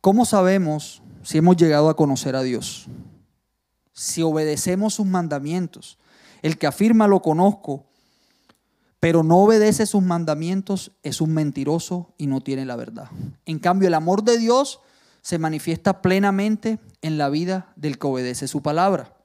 ¿Cómo 0.00 0.24
sabemos 0.24 1.02
si 1.22 1.38
hemos 1.38 1.56
llegado 1.56 1.88
a 1.88 1.96
conocer 1.96 2.34
a 2.34 2.42
Dios? 2.42 2.88
Si 3.92 4.22
obedecemos 4.22 4.94
sus 4.94 5.06
mandamientos. 5.06 5.98
El 6.42 6.58
que 6.58 6.66
afirma 6.66 7.06
lo 7.06 7.22
conozco, 7.22 7.86
pero 9.00 9.22
no 9.22 9.38
obedece 9.38 9.86
sus 9.86 10.02
mandamientos 10.02 10.92
es 11.02 11.20
un 11.20 11.34
mentiroso 11.34 12.14
y 12.18 12.26
no 12.26 12.40
tiene 12.40 12.64
la 12.64 12.76
verdad. 12.76 13.10
En 13.46 13.58
cambio, 13.58 13.88
el 13.88 13.94
amor 13.94 14.22
de 14.22 14.38
Dios 14.38 14.80
se 15.22 15.38
manifiesta 15.38 16.02
plenamente 16.02 16.78
en 17.00 17.18
la 17.18 17.28
vida 17.28 17.72
del 17.76 17.98
que 17.98 18.06
obedece 18.06 18.48
su 18.48 18.62
palabra. 18.62 19.16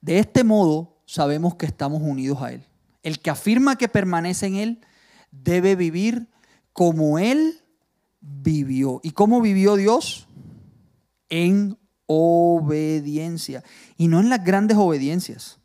De 0.00 0.18
este 0.18 0.44
modo 0.44 0.96
sabemos 1.06 1.56
que 1.56 1.66
estamos 1.66 2.02
unidos 2.02 2.40
a 2.42 2.52
Él. 2.52 2.64
El 3.02 3.20
que 3.20 3.30
afirma 3.30 3.76
que 3.76 3.88
permanece 3.88 4.46
en 4.46 4.56
Él 4.56 4.80
debe 5.30 5.76
vivir 5.76 6.28
como 6.72 7.18
Él 7.18 7.60
vivió. 8.20 9.00
¿Y 9.02 9.10
cómo 9.12 9.40
vivió 9.40 9.76
Dios? 9.76 10.26
En 11.28 11.78
obediencia. 12.08 13.62
Y 13.96 14.08
no 14.08 14.18
en 14.18 14.28
las 14.28 14.42
grandes 14.42 14.76
obediencias. 14.76 15.60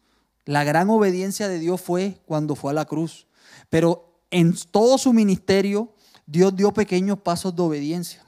La 0.46 0.64
gran 0.64 0.92
obediencia 0.92 1.48
de 1.48 1.58
Dios 1.58 1.82
fue 1.82 2.22
cuando 2.28 2.56
fue 2.56 2.70
a 2.72 2.76
la 2.76 2.86
cruz. 2.86 3.26
Pero 3.72 4.22
en 4.30 4.54
todo 4.70 5.00
su 5.00 5.12
ministerio, 5.12 5.92
Dios 6.28 6.56
dio 6.56 6.72
pequeños 6.72 7.18
pasos 7.18 7.56
de 7.56 7.64
obediencia. 7.64 8.24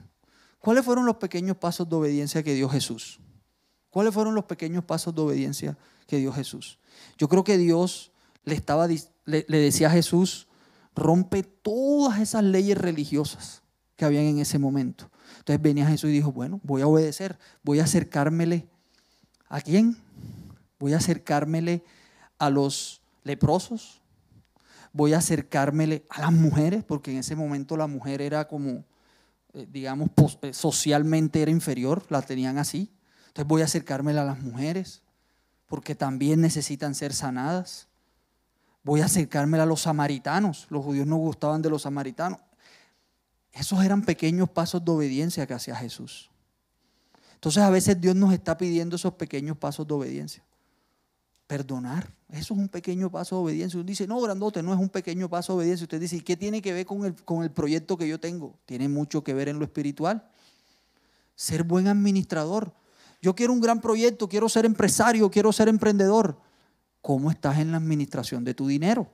¿Cuáles 0.58 0.84
fueron 0.84 1.06
los 1.06 1.18
pequeños 1.18 1.58
pasos 1.58 1.88
de 1.88 1.96
obediencia 1.96 2.42
que 2.42 2.56
dio 2.56 2.68
Jesús? 2.68 3.20
¿Cuáles 3.92 4.14
fueron 4.14 4.34
los 4.34 4.46
pequeños 4.46 4.84
pasos 4.84 5.14
de 5.14 5.22
obediencia 5.22 5.78
que 6.08 6.18
dio 6.18 6.32
Jesús. 6.32 6.80
Yo 7.18 7.28
creo 7.28 7.44
que 7.44 7.58
Dios 7.58 8.12
le, 8.44 8.56
estaba, 8.56 8.88
le, 8.88 9.44
decía 9.48 9.88
a 9.88 9.92
Jesús, 9.92 10.48
rompe 10.96 11.44
todas 11.44 12.20
esas 12.20 12.44
leyes 12.44 12.78
religiosas 12.78 13.64
que 13.96 14.06
habían 14.06 14.26
en 14.26 14.40
ese 14.40 14.60
momento. 14.60 15.10
Entonces 15.40 15.62
venía 15.62 15.88
Jesús 15.88 16.10
y 16.10 16.14
dijo, 16.14 16.32
bueno, 16.32 16.60
voy 16.64 16.82
a 16.82 16.88
obedecer, 16.88 17.38
voy 17.64 17.80
a 17.80 17.84
acercármele. 17.84 18.68
¿A 19.48 19.62
quién? 19.62 19.98
Voy 20.80 20.94
a 20.94 20.98
acercármele 20.98 21.84
a 22.38 22.50
los 22.50 23.02
leprosos, 23.24 24.02
voy 24.92 25.14
a 25.14 25.20
acercármele 25.20 26.06
a 26.10 26.22
las 26.22 26.32
mujeres, 26.32 26.84
porque 26.84 27.12
en 27.12 27.18
ese 27.18 27.36
momento 27.36 27.78
la 27.78 27.88
mujer 27.88 28.22
era 28.22 28.48
como, 28.48 28.84
eh, 29.54 29.68
digamos, 29.72 30.10
eh, 30.42 30.54
socialmente 30.54 31.42
era 31.42 31.52
inferior, 31.52 32.06
la 32.10 32.22
tenían 32.22 32.58
así. 32.58 32.92
Entonces 33.28 33.48
voy 33.48 33.62
a 33.62 33.66
acercármele 33.66 34.20
a 34.20 34.24
las 34.24 34.40
mujeres, 34.42 35.02
porque 35.68 35.96
también 35.96 36.42
necesitan 36.42 36.96
ser 36.96 37.14
sanadas. 37.14 37.88
Voy 38.84 39.02
a 39.02 39.06
acercármele 39.06 39.64
a 39.64 39.66
los 39.66 39.82
samaritanos, 39.82 40.68
los 40.70 40.84
judíos 40.84 41.08
no 41.08 41.18
gustaban 41.18 41.62
de 41.62 41.70
los 41.70 41.84
samaritanos. 41.84 42.40
Esos 43.56 43.82
eran 43.84 44.02
pequeños 44.02 44.50
pasos 44.50 44.84
de 44.84 44.92
obediencia 44.92 45.48
que 45.48 45.54
hacía 45.54 45.76
Jesús. 45.78 46.30
Entonces 47.36 47.64
a 47.64 47.70
veces 47.70 48.00
Dios 48.00 48.14
nos 48.14 48.34
está 48.34 48.58
pidiendo 48.58 48.98
esos 48.98 49.14
pequeños 49.14 49.58
pasos 49.58 49.88
de 49.88 49.94
obediencia. 49.94 50.44
Perdonar, 51.48 52.12
eso 52.30 52.54
es 52.54 52.60
un 52.60 52.68
pequeño 52.68 53.10
paso 53.10 53.38
de 53.38 53.44
obediencia. 53.44 53.80
Uno 53.80 53.88
dice, 53.88 54.08
no, 54.08 54.20
grandote, 54.20 54.62
no 54.62 54.74
es 54.74 54.80
un 54.80 54.90
pequeño 54.90 55.30
paso 55.30 55.54
de 55.54 55.60
obediencia. 55.60 55.86
Usted 55.86 56.02
dice, 56.02 56.18
¿y 56.18 56.22
qué 56.22 56.36
tiene 56.36 56.62
que 56.62 56.74
ver 56.74 56.86
con 56.86 57.06
el, 57.06 57.16
con 57.24 57.44
el 57.44 57.52
proyecto 57.52 57.98
que 57.98 58.08
yo 58.08 58.20
tengo? 58.20 58.58
Tiene 58.66 58.90
mucho 58.90 59.24
que 59.24 59.34
ver 59.34 59.48
en 59.48 59.58
lo 59.58 59.64
espiritual. 59.64 60.28
Ser 61.36 61.64
buen 61.64 61.88
administrador. 61.88 62.74
Yo 63.22 63.36
quiero 63.36 63.54
un 63.54 63.62
gran 63.62 63.80
proyecto, 63.80 64.28
quiero 64.28 64.50
ser 64.50 64.66
empresario, 64.66 65.32
quiero 65.32 65.54
ser 65.54 65.70
emprendedor. 65.70 66.38
¿Cómo 67.00 67.32
estás 67.32 67.60
en 67.60 67.72
la 67.72 67.78
administración 67.78 68.44
de 68.44 68.54
tu 68.54 68.68
dinero? 68.68 69.10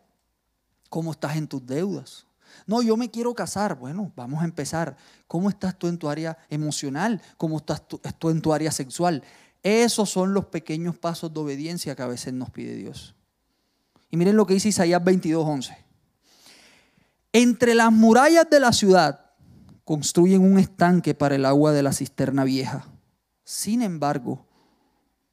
¿Cómo 0.89 1.11
estás 1.11 1.35
en 1.35 1.47
tus 1.47 1.63
deudas? 1.63 2.25
No, 2.67 2.81
yo 2.81 2.97
me 2.97 3.09
quiero 3.09 3.33
casar. 3.33 3.77
Bueno, 3.77 4.11
vamos 4.15 4.41
a 4.41 4.45
empezar. 4.45 4.95
¿Cómo 5.27 5.49
estás 5.49 5.77
tú 5.77 5.87
en 5.87 5.97
tu 5.97 6.09
área 6.09 6.37
emocional? 6.49 7.21
¿Cómo 7.37 7.57
estás 7.57 7.87
tú, 7.87 8.29
en 8.29 8.41
tu 8.41 8.53
área 8.53 8.71
sexual? 8.71 9.23
Esos 9.63 10.09
son 10.09 10.33
los 10.33 10.45
pequeños 10.45 10.97
pasos 10.97 11.33
de 11.33 11.39
obediencia 11.39 11.95
que 11.95 12.01
a 12.01 12.07
veces 12.07 12.33
nos 12.33 12.49
pide 12.49 12.75
Dios. 12.75 13.15
Y 14.09 14.17
miren 14.17 14.35
lo 14.35 14.45
que 14.45 14.55
dice 14.55 14.69
Isaías 14.69 15.01
22:11. 15.03 15.77
Entre 17.33 17.75
las 17.75 17.91
murallas 17.91 18.49
de 18.49 18.59
la 18.59 18.73
ciudad 18.73 19.31
construyen 19.85 20.41
un 20.41 20.59
estanque 20.59 21.13
para 21.13 21.35
el 21.35 21.45
agua 21.45 21.71
de 21.71 21.83
la 21.83 21.93
cisterna 21.93 22.43
vieja. 22.43 22.85
Sin 23.43 23.81
embargo, 23.81 24.45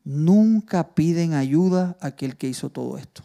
nunca 0.04 0.94
piden 0.94 1.34
ayuda 1.34 1.96
a 2.00 2.08
aquel 2.08 2.36
que 2.36 2.48
hizo 2.48 2.70
todo 2.70 2.98
esto. 2.98 3.22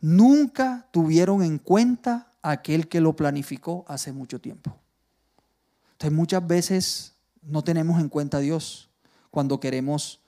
Nunca 0.00 0.88
tuvieron 0.92 1.42
en 1.42 1.58
cuenta 1.58 2.29
aquel 2.42 2.88
que 2.88 3.00
lo 3.00 3.14
planificó 3.14 3.84
hace 3.88 4.12
mucho 4.12 4.40
tiempo. 4.40 4.76
Entonces 5.92 6.16
muchas 6.16 6.46
veces 6.46 7.14
no 7.42 7.62
tenemos 7.62 8.00
en 8.00 8.08
cuenta 8.08 8.38
a 8.38 8.40
Dios 8.40 8.90
cuando 9.30 9.60
queremos 9.60 10.20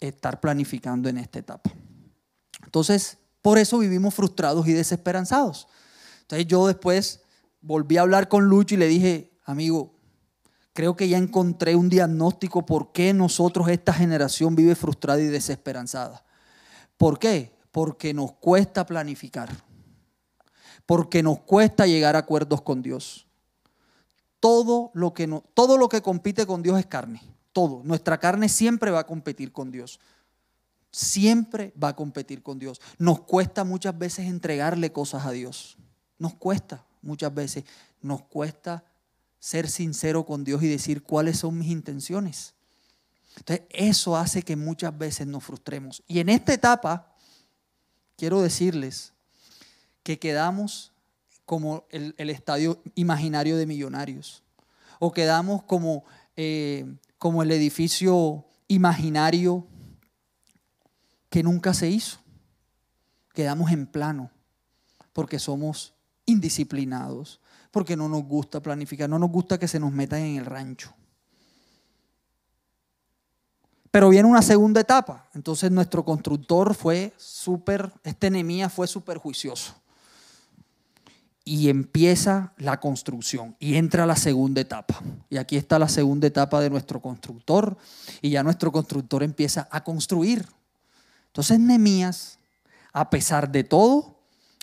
estar 0.00 0.40
planificando 0.40 1.08
en 1.08 1.18
esta 1.18 1.38
etapa. 1.38 1.70
Entonces, 2.64 3.18
por 3.42 3.58
eso 3.58 3.78
vivimos 3.78 4.14
frustrados 4.14 4.66
y 4.68 4.72
desesperanzados. 4.72 5.68
Entonces 6.22 6.46
yo 6.46 6.66
después 6.66 7.22
volví 7.60 7.96
a 7.96 8.02
hablar 8.02 8.28
con 8.28 8.44
Lucho 8.44 8.74
y 8.74 8.78
le 8.78 8.86
dije, 8.86 9.32
amigo, 9.44 9.94
creo 10.74 10.94
que 10.94 11.08
ya 11.08 11.18
encontré 11.18 11.74
un 11.74 11.88
diagnóstico 11.88 12.66
por 12.66 12.92
qué 12.92 13.14
nosotros, 13.14 13.68
esta 13.68 13.92
generación, 13.92 14.54
vive 14.54 14.74
frustrada 14.74 15.20
y 15.20 15.26
desesperanzada. 15.26 16.24
¿Por 16.96 17.18
qué? 17.18 17.56
Porque 17.72 18.12
nos 18.12 18.32
cuesta 18.32 18.84
planificar 18.86 19.48
porque 20.88 21.22
nos 21.22 21.40
cuesta 21.40 21.86
llegar 21.86 22.16
a 22.16 22.20
acuerdos 22.20 22.62
con 22.62 22.80
Dios. 22.80 23.26
Todo 24.40 24.90
lo 24.94 25.12
que, 25.12 25.26
no, 25.26 25.44
todo 25.52 25.76
lo 25.76 25.86
que 25.90 26.00
compite 26.00 26.46
con 26.46 26.62
Dios 26.62 26.78
es 26.78 26.86
carne. 26.86 27.20
Todo. 27.52 27.82
Nuestra 27.84 28.16
carne 28.16 28.48
siempre 28.48 28.90
va 28.90 29.00
a 29.00 29.06
competir 29.06 29.52
con 29.52 29.70
Dios. 29.70 30.00
Siempre 30.90 31.74
va 31.80 31.88
a 31.88 31.94
competir 31.94 32.42
con 32.42 32.58
Dios. 32.58 32.80
Nos 32.96 33.20
cuesta 33.20 33.64
muchas 33.64 33.98
veces 33.98 34.28
entregarle 34.28 34.90
cosas 34.90 35.26
a 35.26 35.32
Dios. 35.32 35.76
Nos 36.18 36.32
cuesta 36.32 36.86
muchas 37.02 37.34
veces. 37.34 37.64
Nos 38.00 38.22
cuesta 38.22 38.82
ser 39.38 39.68
sincero 39.68 40.24
con 40.24 40.42
Dios 40.42 40.62
y 40.62 40.68
decir 40.68 41.02
cuáles 41.02 41.36
son 41.40 41.58
mis 41.58 41.68
intenciones. 41.68 42.54
Entonces, 43.36 43.66
eso 43.68 44.16
hace 44.16 44.42
que 44.42 44.56
muchas 44.56 44.96
veces 44.96 45.26
nos 45.26 45.44
frustremos. 45.44 46.02
Y 46.06 46.20
en 46.20 46.30
esta 46.30 46.54
etapa, 46.54 47.14
quiero 48.16 48.40
decirles 48.40 49.12
que 50.08 50.18
quedamos 50.18 50.94
como 51.44 51.84
el, 51.90 52.30
estadio 52.30 52.80
imaginario 52.94 53.58
de 53.58 53.66
millonarios, 53.66 54.42
o 54.98 55.12
quedamos 55.12 55.64
como, 55.64 56.02
eh, 56.34 56.86
como 57.18 57.42
el 57.42 57.50
edificio 57.50 58.46
imaginario 58.68 59.66
que 61.28 61.42
nunca 61.42 61.74
se 61.74 61.90
hizo. 61.90 62.20
Quedamos 63.34 63.70
en 63.70 63.86
plano, 63.86 64.30
porque 65.12 65.38
somos 65.38 65.92
indisciplinados, 66.24 67.42
porque 67.70 67.94
no 67.94 68.08
nos 68.08 68.22
gusta 68.22 68.62
planificar, 68.62 69.10
no 69.10 69.18
nos 69.18 69.30
gusta 69.30 69.58
que 69.58 69.68
se 69.68 69.78
nos 69.78 69.92
metan 69.92 70.20
en 70.20 70.38
el 70.38 70.46
rancho. 70.46 70.94
Pero 73.90 74.08
viene 74.08 74.26
una 74.26 74.40
segunda 74.40 74.80
etapa. 74.80 75.28
Entonces 75.34 75.70
nuestro 75.70 76.02
constructor 76.02 76.74
fue 76.74 77.12
súper, 77.18 77.92
este 78.04 78.28
enemía 78.28 78.70
fue 78.70 78.86
súper 78.86 79.18
juicioso 79.18 79.74
y 81.48 81.70
empieza 81.70 82.52
la 82.58 82.78
construcción 82.78 83.56
y 83.58 83.76
entra 83.76 84.04
la 84.04 84.16
segunda 84.16 84.60
etapa. 84.60 85.00
Y 85.30 85.38
aquí 85.38 85.56
está 85.56 85.78
la 85.78 85.88
segunda 85.88 86.26
etapa 86.26 86.60
de 86.60 86.68
nuestro 86.68 87.00
constructor 87.00 87.78
y 88.20 88.28
ya 88.28 88.42
nuestro 88.42 88.70
constructor 88.70 89.22
empieza 89.22 89.66
a 89.70 89.82
construir. 89.82 90.44
Entonces 91.28 91.58
Nehemías, 91.58 92.38
a 92.92 93.08
pesar 93.08 93.50
de 93.50 93.64
todo, 93.64 94.18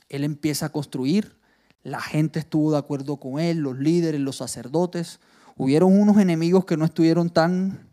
él 0.09 0.23
empieza 0.23 0.67
a 0.67 0.69
construir. 0.69 1.39
La 1.81 1.99
gente 1.99 2.37
estuvo 2.37 2.71
de 2.71 2.77
acuerdo 2.77 3.17
con 3.17 3.39
él, 3.39 3.57
los 3.57 3.79
líderes, 3.79 4.21
los 4.21 4.35
sacerdotes. 4.35 5.19
Hubieron 5.57 5.99
unos 5.99 6.19
enemigos 6.19 6.65
que 6.65 6.77
no 6.77 6.85
estuvieron 6.85 7.31
tan, 7.31 7.89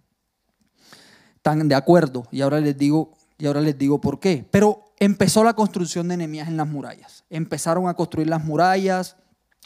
tan 1.41 1.67
de 1.67 1.75
acuerdo 1.75 2.27
y 2.31 2.43
ahora 2.43 2.61
les 2.61 2.77
digo 2.77 3.15
y 3.39 3.47
ahora 3.47 3.63
les 3.63 3.79
digo 3.79 4.03
por 4.03 4.21
qué. 4.21 4.47
Pero 4.51 4.92
empezó 5.05 5.43
la 5.43 5.55
construcción 5.55 6.07
de 6.07 6.15
enemías 6.15 6.47
en 6.47 6.57
las 6.57 6.69
murallas. 6.69 7.25
Empezaron 7.29 7.89
a 7.89 7.95
construir 7.95 8.29
las 8.29 8.45
murallas, 8.45 9.17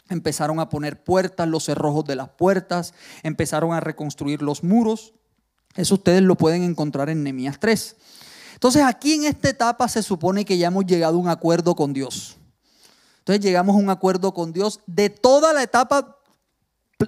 empezaron 0.09 0.59
a 0.59 0.67
poner 0.67 1.03
puertas, 1.03 1.47
los 1.47 1.65
cerrojos 1.65 2.05
de 2.05 2.15
las 2.15 2.29
puertas, 2.29 2.95
empezaron 3.21 3.71
a 3.71 3.79
reconstruir 3.79 4.41
los 4.41 4.63
muros. 4.63 5.13
Eso 5.75 5.93
ustedes 5.93 6.23
lo 6.23 6.33
pueden 6.37 6.63
encontrar 6.63 7.11
en 7.11 7.21
Nehemías 7.21 7.59
3. 7.59 7.97
Entonces 8.55 8.81
aquí 8.81 9.13
en 9.13 9.25
esta 9.25 9.49
etapa 9.49 9.87
se 9.87 10.01
supone 10.01 10.43
que 10.43 10.57
ya 10.57 10.69
hemos 10.69 10.87
llegado 10.87 11.17
a 11.17 11.19
un 11.19 11.29
acuerdo 11.29 11.75
con 11.75 11.93
Dios. 11.93 12.37
Entonces 13.19 13.45
llegamos 13.45 13.75
a 13.75 13.79
un 13.79 13.91
acuerdo 13.91 14.33
con 14.33 14.53
Dios. 14.53 14.79
De 14.87 15.11
toda 15.11 15.53
la 15.53 15.61
etapa 15.61 16.17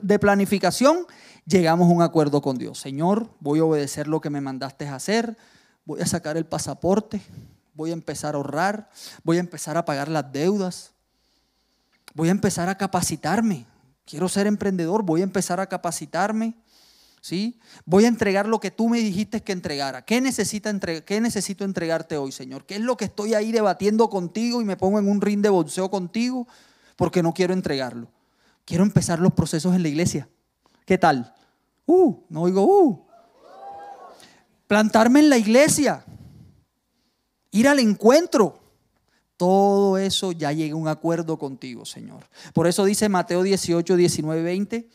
de 0.03 0.19
planificación, 0.19 1.07
llegamos 1.47 1.89
a 1.89 1.93
un 1.95 2.03
acuerdo 2.03 2.43
con 2.43 2.59
Dios. 2.59 2.77
Señor, 2.77 3.31
voy 3.39 3.57
a 3.57 3.63
obedecer 3.63 4.07
lo 4.07 4.21
que 4.21 4.29
me 4.29 4.39
mandaste 4.39 4.87
a 4.87 4.93
hacer, 4.93 5.35
voy 5.83 6.01
a 6.01 6.05
sacar 6.05 6.37
el 6.37 6.45
pasaporte, 6.45 7.23
voy 7.79 7.91
a 7.91 7.93
empezar 7.93 8.35
a 8.35 8.37
ahorrar, 8.37 8.89
voy 9.23 9.37
a 9.37 9.39
empezar 9.39 9.77
a 9.77 9.85
pagar 9.85 10.09
las 10.09 10.29
deudas, 10.33 10.91
voy 12.13 12.27
a 12.27 12.31
empezar 12.31 12.67
a 12.67 12.77
capacitarme. 12.77 13.65
Quiero 14.05 14.27
ser 14.27 14.47
emprendedor, 14.47 15.01
voy 15.03 15.21
a 15.21 15.23
empezar 15.23 15.61
a 15.61 15.67
capacitarme. 15.67 16.55
¿Sí? 17.21 17.59
Voy 17.85 18.05
a 18.05 18.09
entregar 18.09 18.47
lo 18.47 18.59
que 18.59 18.71
tú 18.71 18.89
me 18.89 18.99
dijiste 18.99 19.41
que 19.43 19.51
entregara. 19.51 20.03
¿Qué, 20.03 20.19
necesita 20.19 20.77
¿Qué 20.79 21.21
necesito 21.21 21.63
entregarte 21.63 22.17
hoy, 22.17 22.33
Señor? 22.33 22.65
¿Qué 22.65 22.75
es 22.75 22.81
lo 22.81 22.97
que 22.97 23.05
estoy 23.05 23.33
ahí 23.33 23.51
debatiendo 23.51 24.09
contigo 24.09 24.61
y 24.61 24.65
me 24.65 24.77
pongo 24.77 24.99
en 24.99 25.09
un 25.09 25.21
ring 25.21 25.41
de 25.41 25.49
boxeo 25.49 25.89
contigo 25.89 26.47
porque 26.97 27.23
no 27.23 27.33
quiero 27.33 27.53
entregarlo? 27.53 28.09
Quiero 28.65 28.83
empezar 28.83 29.19
los 29.19 29.33
procesos 29.33 29.73
en 29.73 29.83
la 29.83 29.89
iglesia. 29.89 30.27
¿Qué 30.85 30.97
tal? 30.97 31.33
Uh, 31.85 32.23
no 32.29 32.41
oigo, 32.41 32.63
uh. 32.63 33.05
Plantarme 34.67 35.19
en 35.19 35.29
la 35.29 35.37
iglesia 35.37 36.05
ir 37.51 37.67
al 37.67 37.79
encuentro. 37.79 38.59
Todo 39.37 39.97
eso 39.97 40.31
ya 40.31 40.51
llega 40.51 40.73
a 40.73 40.77
un 40.77 40.87
acuerdo 40.87 41.39
contigo, 41.39 41.85
Señor. 41.85 42.25
Por 42.53 42.67
eso 42.67 42.83
dice 42.83 43.07
Mateo 43.07 43.41
18, 43.41 43.95
19, 43.95 44.43
20, 44.43 44.89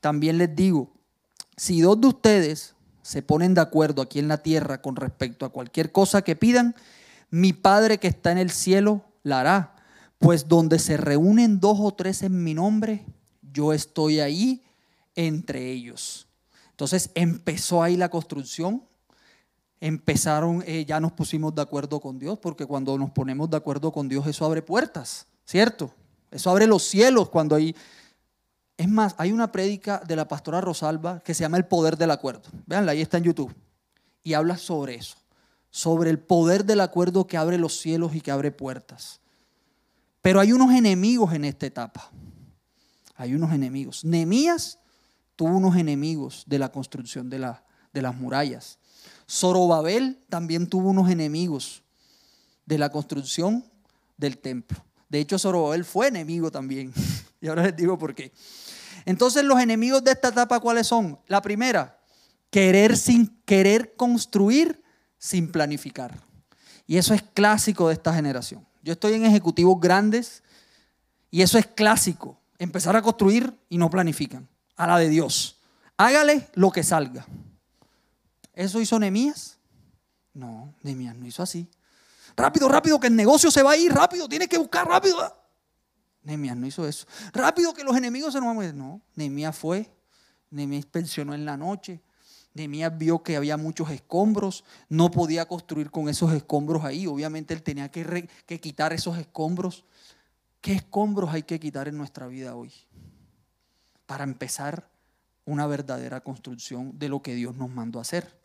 también 0.00 0.38
les 0.38 0.54
digo, 0.54 0.92
si 1.56 1.80
dos 1.80 2.00
de 2.00 2.06
ustedes 2.06 2.74
se 3.02 3.22
ponen 3.22 3.54
de 3.54 3.60
acuerdo 3.60 4.02
aquí 4.02 4.18
en 4.18 4.28
la 4.28 4.38
tierra 4.38 4.80
con 4.80 4.94
respecto 4.94 5.44
a 5.44 5.48
cualquier 5.48 5.90
cosa 5.90 6.22
que 6.22 6.36
pidan, 6.36 6.76
mi 7.30 7.52
Padre 7.52 7.98
que 7.98 8.08
está 8.08 8.30
en 8.32 8.38
el 8.38 8.50
cielo 8.50 9.04
la 9.22 9.40
hará. 9.40 9.74
Pues 10.18 10.48
donde 10.48 10.78
se 10.78 10.96
reúnen 10.96 11.60
dos 11.60 11.78
o 11.80 11.94
tres 11.94 12.22
en 12.22 12.42
mi 12.42 12.52
nombre, 12.52 13.06
yo 13.40 13.72
estoy 13.72 14.20
ahí 14.20 14.62
entre 15.14 15.70
ellos. 15.70 16.28
Entonces 16.70 17.10
empezó 17.14 17.82
ahí 17.82 17.96
la 17.96 18.08
construcción 18.08 18.87
empezaron, 19.80 20.62
eh, 20.66 20.84
ya 20.84 21.00
nos 21.00 21.12
pusimos 21.12 21.54
de 21.54 21.62
acuerdo 21.62 22.00
con 22.00 22.18
Dios, 22.18 22.38
porque 22.38 22.66
cuando 22.66 22.96
nos 22.98 23.10
ponemos 23.10 23.48
de 23.50 23.56
acuerdo 23.56 23.92
con 23.92 24.08
Dios, 24.08 24.26
eso 24.26 24.44
abre 24.44 24.62
puertas, 24.62 25.26
¿cierto? 25.44 25.92
Eso 26.30 26.50
abre 26.50 26.66
los 26.66 26.82
cielos 26.82 27.28
cuando 27.28 27.54
hay, 27.54 27.74
Es 28.76 28.88
más, 28.88 29.14
hay 29.18 29.32
una 29.32 29.50
prédica 29.50 30.02
de 30.06 30.16
la 30.16 30.28
pastora 30.28 30.60
Rosalba 30.60 31.20
que 31.20 31.34
se 31.34 31.42
llama 31.42 31.56
El 31.56 31.66
Poder 31.66 31.96
del 31.96 32.10
Acuerdo. 32.10 32.48
Veanla, 32.66 32.92
ahí 32.92 33.00
está 33.00 33.18
en 33.18 33.24
YouTube. 33.24 33.54
Y 34.22 34.34
habla 34.34 34.58
sobre 34.58 34.96
eso, 34.96 35.16
sobre 35.70 36.10
el 36.10 36.18
poder 36.18 36.64
del 36.64 36.80
acuerdo 36.80 37.26
que 37.26 37.36
abre 37.36 37.56
los 37.56 37.78
cielos 37.78 38.14
y 38.14 38.20
que 38.20 38.30
abre 38.30 38.50
puertas. 38.50 39.20
Pero 40.20 40.40
hay 40.40 40.52
unos 40.52 40.72
enemigos 40.72 41.32
en 41.32 41.44
esta 41.44 41.66
etapa. 41.66 42.10
Hay 43.16 43.34
unos 43.34 43.52
enemigos. 43.52 44.04
Nehemías 44.04 44.78
tuvo 45.34 45.56
unos 45.56 45.76
enemigos 45.76 46.44
de 46.46 46.58
la 46.58 46.70
construcción 46.70 47.30
de, 47.30 47.38
la, 47.38 47.64
de 47.98 48.02
las 48.02 48.16
murallas. 48.16 48.78
Zorobabel 49.28 50.18
también 50.28 50.68
tuvo 50.68 50.90
unos 50.90 51.10
enemigos 51.10 51.82
de 52.64 52.78
la 52.78 52.90
construcción 52.90 53.64
del 54.16 54.38
templo. 54.38 54.82
De 55.08 55.18
hecho, 55.18 55.38
Zorobabel 55.38 55.84
fue 55.84 56.08
enemigo 56.08 56.50
también. 56.50 56.92
y 57.40 57.48
ahora 57.48 57.64
les 57.64 57.76
digo 57.76 57.98
por 57.98 58.14
qué. 58.14 58.32
Entonces, 59.04 59.42
los 59.42 59.60
enemigos 59.60 60.04
de 60.04 60.12
esta 60.12 60.28
etapa, 60.28 60.60
¿cuáles 60.60 60.86
son? 60.86 61.18
La 61.26 61.42
primera, 61.42 61.98
querer 62.50 62.96
sin 62.96 63.26
querer 63.44 63.96
construir 63.96 64.80
sin 65.18 65.50
planificar. 65.50 66.20
Y 66.86 66.98
eso 66.98 67.14
es 67.14 67.22
clásico 67.22 67.88
de 67.88 67.94
esta 67.94 68.14
generación. 68.14 68.64
Yo 68.82 68.92
estoy 68.92 69.14
en 69.14 69.24
ejecutivos 69.24 69.80
grandes 69.80 70.42
y 71.30 71.42
eso 71.42 71.58
es 71.58 71.66
clásico. 71.66 72.38
Empezar 72.58 72.94
a 72.94 73.02
construir 73.02 73.58
y 73.68 73.76
no 73.76 73.90
planifican. 73.90 74.48
A 74.76 74.86
la 74.86 74.98
de 74.98 75.08
Dios. 75.08 75.58
Hágale 75.96 76.48
lo 76.54 76.70
que 76.70 76.84
salga. 76.84 77.26
¿Eso 78.58 78.80
hizo 78.80 78.98
Nemías? 78.98 79.56
No, 80.34 80.74
Nemías 80.82 81.14
no 81.14 81.24
hizo 81.24 81.44
así. 81.44 81.70
Rápido, 82.36 82.68
rápido, 82.68 82.98
que 82.98 83.06
el 83.06 83.14
negocio 83.14 83.52
se 83.52 83.62
va 83.62 83.70
a 83.70 83.76
ir, 83.76 83.92
rápido, 83.92 84.28
tienes 84.28 84.48
que 84.48 84.58
buscar 84.58 84.84
rápido. 84.84 85.16
Nemías 86.24 86.56
no 86.56 86.66
hizo 86.66 86.84
eso. 86.84 87.06
Rápido 87.32 87.72
que 87.72 87.84
los 87.84 87.96
enemigos 87.96 88.32
se 88.32 88.40
nos 88.40 88.56
van 88.56 88.68
a 88.68 88.72
No, 88.72 89.00
Nemías 89.14 89.56
fue, 89.56 89.88
Nemías 90.50 90.86
pensionó 90.86 91.34
en 91.34 91.44
la 91.44 91.56
noche. 91.56 92.02
Nemías 92.52 92.98
vio 92.98 93.22
que 93.22 93.36
había 93.36 93.56
muchos 93.56 93.90
escombros, 93.90 94.64
no 94.88 95.12
podía 95.12 95.46
construir 95.46 95.92
con 95.92 96.08
esos 96.08 96.32
escombros 96.32 96.82
ahí. 96.82 97.06
Obviamente 97.06 97.54
él 97.54 97.62
tenía 97.62 97.92
que, 97.92 98.28
que 98.44 98.60
quitar 98.60 98.92
esos 98.92 99.18
escombros. 99.18 99.84
¿Qué 100.60 100.72
escombros 100.72 101.32
hay 101.32 101.44
que 101.44 101.60
quitar 101.60 101.86
en 101.86 101.96
nuestra 101.96 102.26
vida 102.26 102.56
hoy? 102.56 102.72
Para 104.06 104.24
empezar 104.24 104.90
una 105.44 105.68
verdadera 105.68 106.22
construcción 106.22 106.98
de 106.98 107.08
lo 107.08 107.22
que 107.22 107.36
Dios 107.36 107.54
nos 107.54 107.70
mandó 107.70 108.00
a 108.00 108.02
hacer. 108.02 108.37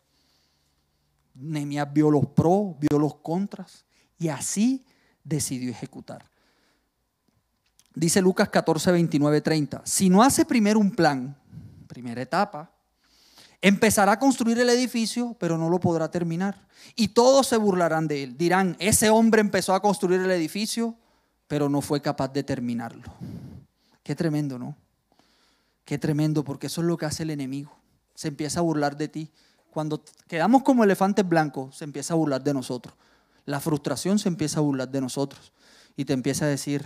Nehemías 1.34 1.92
vio 1.92 2.10
los 2.10 2.26
pros, 2.26 2.76
vio 2.78 2.98
los 2.98 3.16
contras 3.16 3.84
y 4.18 4.28
así 4.28 4.84
decidió 5.22 5.70
ejecutar. 5.70 6.24
Dice 7.94 8.20
Lucas 8.20 8.48
14, 8.48 8.92
29, 8.92 9.40
30. 9.40 9.82
Si 9.84 10.10
no 10.10 10.22
hace 10.22 10.44
primero 10.44 10.80
un 10.80 10.90
plan, 10.90 11.36
primera 11.86 12.20
etapa, 12.22 12.72
empezará 13.62 14.12
a 14.12 14.18
construir 14.18 14.58
el 14.58 14.68
edificio, 14.68 15.36
pero 15.38 15.56
no 15.56 15.70
lo 15.70 15.78
podrá 15.80 16.10
terminar. 16.10 16.66
Y 16.96 17.08
todos 17.08 17.46
se 17.46 17.56
burlarán 17.56 18.08
de 18.08 18.24
él. 18.24 18.36
Dirán, 18.36 18.76
ese 18.78 19.10
hombre 19.10 19.40
empezó 19.40 19.74
a 19.74 19.80
construir 19.80 20.20
el 20.20 20.30
edificio, 20.30 20.96
pero 21.46 21.68
no 21.68 21.80
fue 21.80 22.02
capaz 22.02 22.28
de 22.28 22.42
terminarlo. 22.42 23.04
Qué 24.02 24.14
tremendo, 24.14 24.58
¿no? 24.58 24.76
Qué 25.84 25.98
tremendo, 25.98 26.44
porque 26.44 26.66
eso 26.66 26.80
es 26.80 26.86
lo 26.86 26.96
que 26.96 27.06
hace 27.06 27.22
el 27.22 27.30
enemigo. 27.30 27.74
Se 28.14 28.28
empieza 28.28 28.60
a 28.60 28.62
burlar 28.62 28.96
de 28.96 29.08
ti. 29.08 29.30
Cuando 29.74 30.02
quedamos 30.26 30.62
como 30.62 30.84
elefantes 30.84 31.28
blancos, 31.28 31.76
se 31.76 31.84
empieza 31.84 32.14
a 32.14 32.16
burlar 32.16 32.42
de 32.42 32.54
nosotros. 32.54 32.94
La 33.44 33.60
frustración 33.60 34.18
se 34.18 34.28
empieza 34.28 34.60
a 34.60 34.62
burlar 34.62 34.88
de 34.88 35.00
nosotros. 35.02 35.52
Y 35.96 36.06
te 36.06 36.14
empieza 36.14 36.46
a 36.46 36.48
decir, 36.48 36.84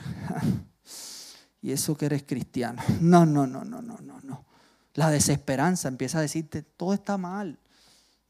y 1.63 1.71
eso 1.71 1.97
que 1.97 2.07
eres 2.07 2.25
cristiano. 2.25 2.83
No, 3.01 3.25
no, 3.25 3.47
no, 3.47 3.65
no, 3.65 3.81
no, 3.81 3.99
no, 3.99 4.21
no. 4.23 4.45
La 4.95 5.11
desesperanza 5.11 5.87
empieza 5.87 6.19
a 6.19 6.23
decirte, 6.23 6.63
todo 6.63 6.93
está 6.95 7.17
mal. 7.17 7.59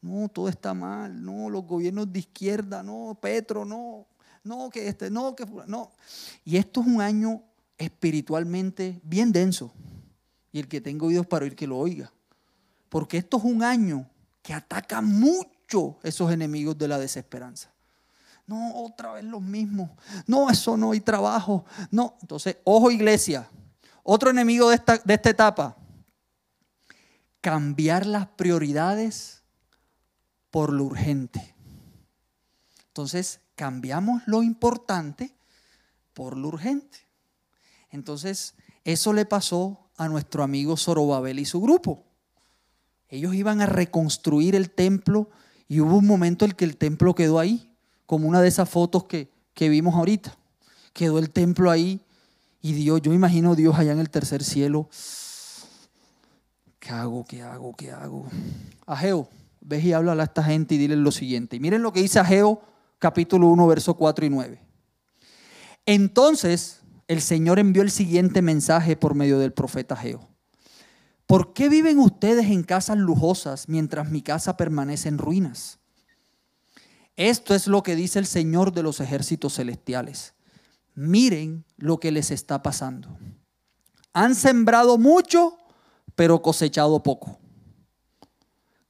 No, 0.01 0.29
todo 0.29 0.47
está 0.49 0.75
mal. 0.75 1.23
No, 1.23 1.49
los 1.49 1.65
gobiernos 1.65 2.13
de 2.13 2.19
izquierda, 2.19 2.83
no, 2.83 3.17
Petro, 3.19 3.65
no 3.65 4.05
no, 4.43 4.69
que 4.69 4.87
este, 4.87 5.09
no, 5.09 5.35
que 5.35 5.45
no. 5.67 5.91
Y 6.45 6.57
esto 6.57 6.81
es 6.81 6.87
un 6.87 7.01
año 7.01 7.43
espiritualmente 7.77 8.99
bien 9.03 9.31
denso. 9.31 9.71
Y 10.51 10.59
el 10.59 10.67
que 10.67 10.81
tenga 10.81 11.05
oídos 11.05 11.27
para 11.27 11.45
oír 11.45 11.55
que 11.55 11.67
lo 11.67 11.77
oiga. 11.77 12.11
Porque 12.89 13.17
esto 13.17 13.37
es 13.37 13.43
un 13.43 13.63
año 13.63 14.09
que 14.49 14.55
ataca 14.55 14.99
mucho 14.99 15.99
esos 16.01 16.31
enemigos 16.31 16.75
de 16.75 16.87
la 16.87 16.97
desesperanza. 16.97 17.69
No, 18.47 18.77
otra 18.77 19.13
vez 19.13 19.23
los 19.23 19.43
mismos. 19.43 19.91
No, 20.25 20.49
eso 20.49 20.75
no 20.75 20.91
hay 20.91 21.01
trabajo. 21.01 21.65
No, 21.91 22.17
entonces, 22.19 22.57
ojo 22.63 22.89
iglesia. 22.89 23.47
Otro 24.01 24.31
enemigo 24.31 24.69
de 24.69 24.77
esta, 24.77 24.97
de 24.97 25.13
esta 25.13 25.29
etapa. 25.29 25.77
Cambiar 27.41 28.07
las 28.07 28.25
prioridades 28.25 29.43
por 30.49 30.73
lo 30.73 30.85
urgente. 30.85 31.53
Entonces, 32.87 33.41
cambiamos 33.53 34.23
lo 34.25 34.41
importante 34.41 35.31
por 36.15 36.35
lo 36.35 36.47
urgente. 36.47 36.97
Entonces, 37.91 38.55
eso 38.83 39.13
le 39.13 39.27
pasó 39.27 39.91
a 39.95 40.07
nuestro 40.07 40.41
amigo 40.41 40.75
Zorobabel 40.75 41.37
y 41.37 41.45
su 41.45 41.61
grupo. 41.61 42.08
Ellos 43.09 43.33
iban 43.33 43.61
a 43.61 43.65
reconstruir 43.65 44.55
el 44.55 44.69
templo 44.69 45.29
y 45.67 45.81
hubo 45.81 45.97
un 45.97 46.07
momento 46.07 46.45
en 46.45 46.51
que 46.51 46.65
el 46.65 46.77
templo 46.77 47.15
quedó 47.15 47.39
ahí, 47.39 47.71
como 48.05 48.27
una 48.27 48.41
de 48.41 48.47
esas 48.47 48.69
fotos 48.69 49.05
que, 49.05 49.31
que 49.53 49.69
vimos 49.69 49.95
ahorita. 49.95 50.37
Quedó 50.93 51.19
el 51.19 51.29
templo 51.31 51.71
ahí 51.71 52.01
y 52.61 52.73
Dios, 52.73 53.01
yo 53.01 53.13
imagino 53.13 53.55
Dios 53.55 53.77
allá 53.77 53.91
en 53.91 53.99
el 53.99 54.09
tercer 54.09 54.43
cielo. 54.43 54.89
¿Qué 56.79 56.89
hago? 56.91 57.25
¿Qué 57.25 57.41
hago? 57.41 57.75
¿Qué 57.75 57.91
hago? 57.91 58.27
Ageo, 58.85 59.29
ves 59.61 59.83
y 59.83 59.93
habla 59.93 60.13
a 60.13 60.23
esta 60.23 60.43
gente 60.43 60.75
y 60.75 60.77
dile 60.77 60.95
lo 60.95 61.11
siguiente. 61.11 61.55
Y 61.55 61.59
miren 61.59 61.81
lo 61.81 61.93
que 61.93 62.01
dice 62.01 62.19
Ageo 62.19 62.61
capítulo 62.99 63.47
1, 63.47 63.67
verso 63.67 63.93
4 63.95 64.25
y 64.25 64.29
9. 64.29 64.61
Entonces 65.85 66.81
el 67.07 67.21
Señor 67.21 67.59
envió 67.59 67.81
el 67.81 67.91
siguiente 67.91 68.41
mensaje 68.41 68.95
por 68.95 69.15
medio 69.15 69.39
del 69.39 69.53
profeta 69.53 69.95
Geo. 69.95 70.27
¿Por 71.29 71.53
qué 71.53 71.69
viven 71.69 71.99
ustedes 71.99 72.47
en 72.47 72.63
casas 72.63 72.97
lujosas 72.97 73.69
mientras 73.69 74.09
mi 74.09 74.23
casa 74.23 74.57
permanece 74.57 75.09
en 75.09 75.19
ruinas? 75.19 75.77
Esto 77.15 77.53
es 77.53 77.67
lo 77.67 77.83
que 77.83 77.95
dice 77.95 78.17
el 78.17 78.25
Señor 78.25 78.73
de 78.73 78.81
los 78.81 78.99
ejércitos 78.99 79.53
celestiales. 79.53 80.33
Miren 80.95 81.65
lo 81.77 81.99
que 81.99 82.11
les 82.11 82.31
está 82.31 82.63
pasando. 82.63 83.15
Han 84.11 84.33
sembrado 84.33 84.97
mucho, 84.97 85.55
pero 86.15 86.41
cosechado 86.41 87.03
poco. 87.03 87.37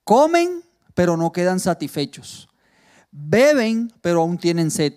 Comen, 0.05 0.63
pero 0.93 1.17
no 1.17 1.33
quedan 1.33 1.59
satisfechos. 1.59 2.47
Beben, 3.11 3.91
pero 3.99 4.21
aún 4.21 4.37
tienen 4.37 4.71
sed. 4.71 4.93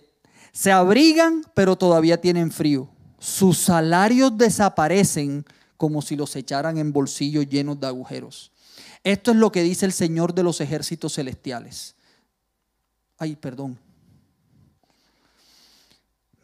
Se 0.53 0.71
abrigan, 0.71 1.43
pero 1.55 1.75
todavía 1.75 2.21
tienen 2.21 2.53
frío. 2.53 2.89
Sus 3.19 3.59
salarios 3.59 4.39
desaparecen 4.39 5.45
como 5.83 6.01
si 6.01 6.15
los 6.15 6.37
echaran 6.37 6.79
en 6.79 6.93
bolsillos 6.93 7.49
llenos 7.49 7.81
de 7.81 7.89
agujeros. 7.89 8.53
Esto 9.03 9.33
es 9.33 9.37
lo 9.37 9.51
que 9.51 9.65
dice 9.65 9.85
el 9.85 9.93
Señor 9.93 10.33
de 10.33 10.45
los 10.45 10.61
ejércitos 10.61 11.15
celestiales. 11.15 11.97
Ay, 13.19 13.35
perdón. 13.35 13.77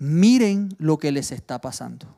Miren 0.01 0.75
lo 0.79 0.99
que 0.99 1.13
les 1.13 1.31
está 1.31 1.61
pasando. 1.61 2.17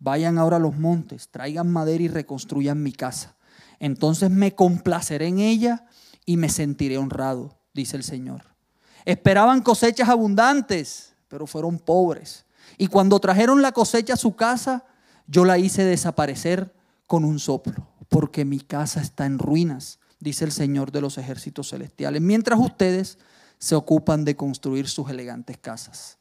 Vayan 0.00 0.36
ahora 0.36 0.58
a 0.58 0.60
los 0.60 0.76
montes, 0.76 1.30
traigan 1.30 1.72
madera 1.72 2.04
y 2.04 2.08
reconstruyan 2.08 2.82
mi 2.82 2.92
casa. 2.92 3.36
Entonces 3.78 4.30
me 4.30 4.54
complaceré 4.54 5.28
en 5.28 5.38
ella 5.38 5.86
y 6.26 6.36
me 6.36 6.50
sentiré 6.50 6.98
honrado, 6.98 7.58
dice 7.72 7.96
el 7.96 8.04
Señor. 8.04 8.42
Esperaban 9.06 9.62
cosechas 9.62 10.10
abundantes, 10.10 11.14
pero 11.26 11.46
fueron 11.46 11.78
pobres. 11.78 12.44
Y 12.76 12.88
cuando 12.88 13.18
trajeron 13.18 13.62
la 13.62 13.72
cosecha 13.72 14.12
a 14.12 14.18
su 14.18 14.36
casa, 14.36 14.84
yo 15.30 15.44
la 15.44 15.58
hice 15.58 15.84
desaparecer 15.84 16.74
con 17.06 17.24
un 17.24 17.38
soplo, 17.38 17.88
porque 18.08 18.44
mi 18.44 18.60
casa 18.60 19.00
está 19.00 19.26
en 19.26 19.38
ruinas, 19.38 20.00
dice 20.18 20.44
el 20.44 20.52
Señor 20.52 20.92
de 20.92 21.00
los 21.00 21.18
ejércitos 21.18 21.70
celestiales, 21.70 22.20
mientras 22.20 22.58
ustedes 22.58 23.18
se 23.58 23.74
ocupan 23.74 24.24
de 24.24 24.36
construir 24.36 24.88
sus 24.88 25.08
elegantes 25.10 25.58
casas. 25.58 26.18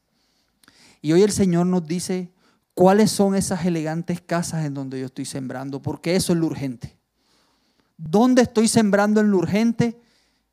Y 1.01 1.13
hoy 1.13 1.23
el 1.23 1.31
Señor 1.31 1.65
nos 1.65 1.87
dice 1.87 2.31
cuáles 2.73 3.11
son 3.11 3.35
esas 3.35 3.65
elegantes 3.65 4.21
casas 4.21 4.65
en 4.65 4.73
donde 4.73 4.99
yo 4.99 5.05
estoy 5.07 5.25
sembrando, 5.25 5.81
porque 5.81 6.15
eso 6.15 6.33
es 6.33 6.39
lo 6.39 6.45
urgente. 6.45 6.97
¿Dónde 7.97 8.43
estoy 8.43 8.67
sembrando 8.67 9.21
en 9.21 9.31
lo 9.31 9.37
urgente? 9.37 9.99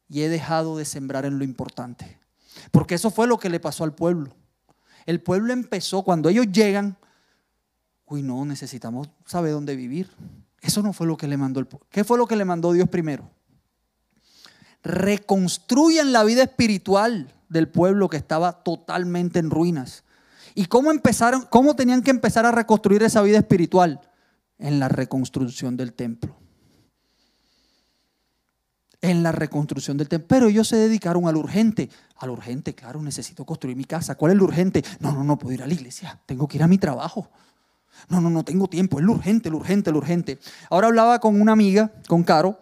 y 0.08 0.22
he 0.22 0.28
dejado 0.28 0.76
de 0.76 0.84
sembrar 0.84 1.24
en 1.24 1.38
lo 1.38 1.44
importante. 1.44 2.18
Porque 2.70 2.94
eso 2.94 3.10
fue 3.10 3.26
lo 3.26 3.38
que 3.38 3.50
le 3.50 3.60
pasó 3.60 3.84
al 3.84 3.94
pueblo. 3.94 4.34
El 5.04 5.20
pueblo 5.20 5.52
empezó, 5.52 6.02
cuando 6.02 6.28
ellos 6.28 6.46
llegan, 6.50 6.96
uy, 8.06 8.22
no, 8.22 8.44
necesitamos 8.44 9.10
saber 9.24 9.52
dónde 9.52 9.76
vivir. 9.76 10.10
Eso 10.60 10.82
no 10.82 10.92
fue 10.92 11.06
lo 11.06 11.16
que 11.16 11.28
le 11.28 11.36
mandó 11.36 11.60
el. 11.60 11.68
¿Qué 11.90 12.04
fue 12.04 12.18
lo 12.18 12.26
que 12.26 12.36
le 12.36 12.44
mandó 12.44 12.72
Dios 12.72 12.88
primero? 12.88 13.30
Reconstruyan 14.82 16.12
la 16.12 16.24
vida 16.24 16.42
espiritual 16.42 17.32
del 17.48 17.68
pueblo 17.68 18.08
que 18.08 18.16
estaba 18.16 18.64
totalmente 18.64 19.38
en 19.38 19.50
ruinas. 19.50 20.04
¿Y 20.54 20.66
cómo 20.66 20.90
empezaron, 20.90 21.46
cómo 21.50 21.76
tenían 21.76 22.02
que 22.02 22.10
empezar 22.10 22.46
a 22.46 22.52
reconstruir 22.52 23.02
esa 23.02 23.22
vida 23.22 23.38
espiritual? 23.38 24.00
en 24.58 24.78
la 24.78 24.88
reconstrucción 24.88 25.76
del 25.76 25.92
templo. 25.92 26.36
En 29.00 29.22
la 29.22 29.32
reconstrucción 29.32 29.96
del 29.96 30.08
templo. 30.08 30.26
Pero 30.28 30.48
ellos 30.48 30.68
se 30.68 30.76
dedicaron 30.76 31.26
al 31.28 31.36
urgente. 31.36 31.90
Al 32.16 32.30
urgente, 32.30 32.74
claro, 32.74 33.02
necesito 33.02 33.44
construir 33.44 33.76
mi 33.76 33.84
casa. 33.84 34.14
¿Cuál 34.14 34.32
es 34.32 34.36
el 34.36 34.42
urgente? 34.42 34.84
No, 35.00 35.12
no, 35.12 35.22
no 35.22 35.38
puedo 35.38 35.54
ir 35.54 35.62
a 35.62 35.66
la 35.66 35.74
iglesia. 35.74 36.20
Tengo 36.26 36.48
que 36.48 36.56
ir 36.56 36.62
a 36.62 36.68
mi 36.68 36.78
trabajo. 36.78 37.30
No, 38.08 38.20
no, 38.20 38.30
no 38.30 38.44
tengo 38.44 38.68
tiempo. 38.68 38.98
Es 38.98 39.04
lo 39.04 39.12
urgente, 39.12 39.50
lo 39.50 39.58
urgente, 39.58 39.90
lo 39.90 39.98
urgente. 39.98 40.38
Ahora 40.70 40.88
hablaba 40.88 41.18
con 41.18 41.40
una 41.40 41.52
amiga, 41.52 41.92
con 42.08 42.22
Caro, 42.22 42.60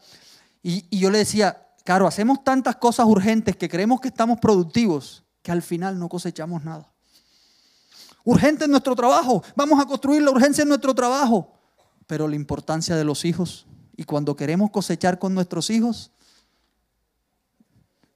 y, 0.62 0.98
yo 0.98 1.10
le 1.10 1.18
decía, 1.18 1.68
Caro, 1.84 2.06
hacemos 2.06 2.42
tantas 2.42 2.76
cosas 2.76 3.06
urgentes 3.06 3.56
que 3.56 3.68
creemos 3.68 4.00
que 4.00 4.08
estamos 4.08 4.40
productivos 4.40 5.24
que 5.42 5.52
al 5.52 5.60
final 5.60 5.98
no 5.98 6.08
cosechamos 6.08 6.64
nada. 6.64 6.90
Urgente 8.24 8.64
en 8.64 8.70
nuestro 8.70 8.96
trabajo. 8.96 9.42
Vamos 9.54 9.78
a 9.78 9.84
construir 9.84 10.22
la 10.22 10.30
urgencia 10.30 10.62
en 10.62 10.68
nuestro 10.68 10.94
trabajo. 10.94 11.52
Pero 12.06 12.26
la 12.26 12.36
importancia 12.36 12.96
de 12.96 13.04
los 13.04 13.26
hijos. 13.26 13.66
Y 13.94 14.04
cuando 14.04 14.34
queremos 14.34 14.70
cosechar 14.70 15.18
con 15.18 15.34
nuestros 15.34 15.68
hijos, 15.68 16.10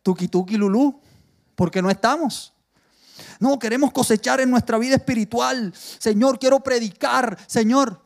tuki 0.02 0.28
tuki 0.28 0.56
lulú, 0.56 0.98
porque 1.54 1.82
no 1.82 1.90
estamos. 1.90 2.54
No, 3.40 3.58
queremos 3.58 3.92
cosechar 3.92 4.40
en 4.40 4.50
nuestra 4.50 4.78
vida 4.78 4.96
espiritual. 4.96 5.72
Señor, 5.74 6.38
quiero 6.38 6.60
predicar, 6.60 7.38
Señor. 7.46 8.02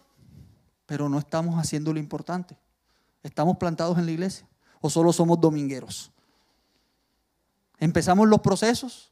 Pero 0.87 1.09
no 1.09 1.19
estamos 1.19 1.59
haciendo 1.59 1.93
lo 1.93 1.99
importante. 1.99 2.57
¿Estamos 3.23 3.57
plantados 3.57 3.99
en 3.99 4.07
la 4.07 4.13
iglesia? 4.13 4.47
¿O 4.81 4.91
solo 4.91 5.13
somos 5.13 5.41
domingueros? 5.41 6.11
Empezamos 7.79 8.29
los 8.29 8.41
procesos, 8.41 9.11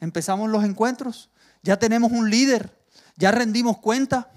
empezamos 0.00 0.50
los 0.50 0.64
encuentros, 0.64 1.30
ya 1.62 1.78
tenemos 1.78 2.10
un 2.10 2.30
líder, 2.30 2.76
ya 3.16 3.30
rendimos 3.30 3.78
cuenta. 3.78 4.30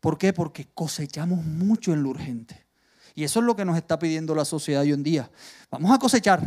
¿Por 0.00 0.18
qué? 0.18 0.32
Porque 0.32 0.66
cosechamos 0.74 1.44
mucho 1.44 1.92
en 1.92 2.02
lo 2.02 2.10
urgente. 2.10 2.66
Y 3.14 3.24
eso 3.24 3.40
es 3.40 3.46
lo 3.46 3.54
que 3.54 3.64
nos 3.64 3.76
está 3.76 3.98
pidiendo 3.98 4.34
la 4.34 4.44
sociedad 4.44 4.82
hoy 4.82 4.92
en 4.92 5.02
día. 5.02 5.30
Vamos 5.70 5.90
a 5.90 5.98
cosechar. 5.98 6.40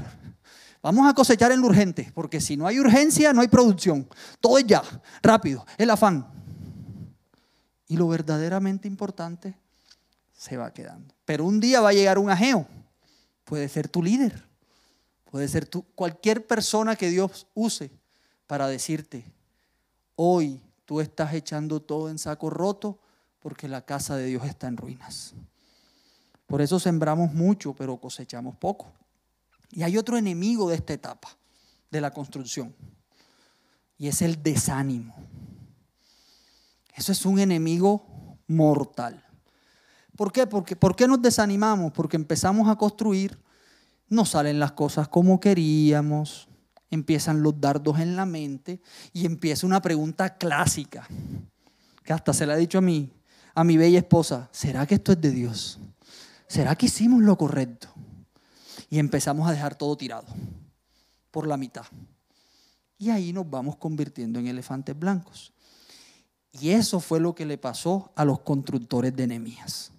Vamos 0.85 1.09
a 1.09 1.15
cosechar 1.15 1.51
en 1.51 1.61
lo 1.61 1.65
urgente, 1.65 2.11
porque 2.13 2.39
si 2.39 2.55
no 2.55 2.67
hay 2.67 2.79
urgencia, 2.79 3.33
no 3.33 3.41
hay 3.41 3.47
producción. 3.47 4.07
Todo 4.39 4.59
es 4.59 4.67
ya, 4.67 4.83
rápido, 5.23 5.65
el 5.79 5.89
afán. 5.89 6.27
Y 7.87 7.97
lo 7.97 8.07
verdaderamente 8.07 8.87
importante 8.87 9.57
se 10.37 10.57
va 10.57 10.71
quedando. 10.71 11.15
Pero 11.25 11.45
un 11.45 11.59
día 11.59 11.81
va 11.81 11.89
a 11.89 11.93
llegar 11.93 12.19
un 12.19 12.29
ajeo. 12.29 12.67
Puede 13.45 13.67
ser 13.67 13.89
tu 13.89 14.03
líder. 14.03 14.47
Puede 15.31 15.47
ser 15.47 15.67
cualquier 15.95 16.45
persona 16.45 16.95
que 16.95 17.09
Dios 17.09 17.47
use 17.55 17.89
para 18.45 18.67
decirte, 18.67 19.25
hoy 20.15 20.61
tú 20.85 21.01
estás 21.01 21.33
echando 21.33 21.81
todo 21.81 22.11
en 22.11 22.19
saco 22.19 22.51
roto 22.51 22.99
porque 23.39 23.67
la 23.67 23.81
casa 23.81 24.17
de 24.17 24.27
Dios 24.27 24.45
está 24.45 24.67
en 24.67 24.77
ruinas. 24.77 25.33
Por 26.45 26.61
eso 26.61 26.79
sembramos 26.79 27.33
mucho, 27.33 27.73
pero 27.73 27.97
cosechamos 27.97 28.55
poco. 28.55 28.93
Y 29.75 29.83
hay 29.83 29.97
otro 29.97 30.17
enemigo 30.17 30.69
de 30.69 30.75
esta 30.75 30.93
etapa 30.93 31.27
de 31.91 31.99
la 31.99 32.11
construcción, 32.11 32.73
y 33.97 34.07
es 34.07 34.21
el 34.21 34.41
desánimo. 34.41 35.13
Eso 36.95 37.11
es 37.11 37.25
un 37.25 37.39
enemigo 37.39 38.39
mortal. 38.47 39.21
¿Por 40.15 40.31
qué? 40.31 40.47
Porque, 40.47 40.77
¿Por 40.77 40.95
qué 40.95 41.09
nos 41.09 41.21
desanimamos? 41.21 41.91
Porque 41.91 42.15
empezamos 42.15 42.69
a 42.69 42.77
construir, 42.77 43.37
no 44.07 44.23
salen 44.23 44.59
las 44.59 44.71
cosas 44.71 45.09
como 45.09 45.41
queríamos, 45.41 46.47
empiezan 46.89 47.43
los 47.43 47.59
dardos 47.59 47.99
en 47.99 48.15
la 48.15 48.25
mente 48.25 48.81
y 49.11 49.25
empieza 49.25 49.67
una 49.67 49.81
pregunta 49.81 50.37
clásica, 50.37 51.05
que 52.05 52.13
hasta 52.13 52.31
se 52.33 52.45
la 52.45 52.55
he 52.55 52.59
dicho 52.59 52.77
a 52.77 52.81
mí, 52.81 53.11
a 53.53 53.65
mi 53.65 53.75
bella 53.75 53.99
esposa, 53.99 54.47
¿será 54.53 54.85
que 54.87 54.95
esto 54.95 55.11
es 55.11 55.19
de 55.19 55.31
Dios? 55.31 55.79
¿Será 56.47 56.75
que 56.75 56.85
hicimos 56.85 57.21
lo 57.21 57.37
correcto? 57.37 57.89
Y 58.89 58.99
empezamos 58.99 59.47
a 59.47 59.51
dejar 59.51 59.75
todo 59.75 59.95
tirado 59.97 60.25
por 61.31 61.47
la 61.47 61.57
mitad. 61.57 61.85
Y 62.97 63.09
ahí 63.09 63.33
nos 63.33 63.49
vamos 63.49 63.75
convirtiendo 63.75 64.39
en 64.39 64.47
elefantes 64.47 64.97
blancos. 64.97 65.53
Y 66.51 66.69
eso 66.69 66.99
fue 66.99 67.19
lo 67.19 67.35
que 67.35 67.45
le 67.45 67.57
pasó 67.57 68.11
a 68.15 68.23
los 68.23 68.39
constructores 68.39 69.15
de 69.15 69.27
Nehemías. 69.27 69.91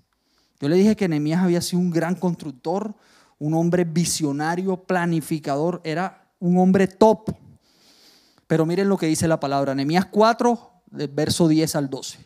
Yo 0.59 0.68
le 0.68 0.77
dije 0.77 0.96
que 0.96 1.09
Nehemías 1.09 1.42
había 1.42 1.61
sido 1.61 1.81
un 1.81 1.90
gran 1.90 2.14
constructor, 2.14 2.94
un 3.38 3.55
hombre 3.55 3.85
visionario, 3.85 4.83
planificador, 4.83 5.83
era 5.85 6.31
un 6.38 6.57
hombre 6.59 6.87
top. 6.87 7.35
Pero 8.46 8.64
miren 8.64 8.88
lo 8.88 8.96
que 8.96 9.07
dice 9.07 9.29
la 9.29 9.38
palabra, 9.38 9.75
Nehemías 9.75 10.07
4, 10.07 10.70
verso 11.12 11.49
10 11.49 11.77
al 11.77 11.90
12. 11.90 12.25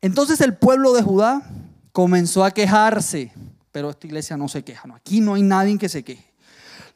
Entonces 0.00 0.40
el 0.40 0.56
pueblo 0.56 0.92
de 0.92 1.02
Judá 1.02 1.42
comenzó 1.92 2.44
a 2.44 2.52
quejarse, 2.52 3.32
pero 3.72 3.90
esta 3.90 4.06
iglesia 4.06 4.36
no 4.36 4.48
se 4.48 4.62
queja, 4.64 4.88
aquí 4.94 5.20
no 5.20 5.34
hay 5.34 5.42
nadie 5.42 5.78
que 5.78 5.88
se 5.88 6.02
queje. 6.02 6.30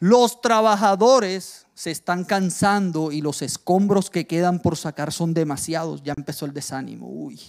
Los 0.00 0.40
trabajadores 0.40 1.66
se 1.74 1.90
están 1.90 2.24
cansando 2.24 3.12
y 3.12 3.20
los 3.20 3.42
escombros 3.42 4.10
que 4.10 4.26
quedan 4.26 4.60
por 4.60 4.76
sacar 4.76 5.12
son 5.12 5.34
demasiados. 5.34 6.02
Ya 6.02 6.14
empezó 6.16 6.46
el 6.46 6.52
desánimo. 6.52 7.08
Uy. 7.08 7.40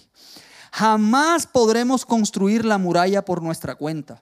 Jamás 0.72 1.48
podremos 1.48 2.06
construir 2.06 2.66
la 2.66 2.78
muralla 2.78 3.24
por 3.24 3.42
nuestra 3.42 3.76
cuenta. 3.76 4.22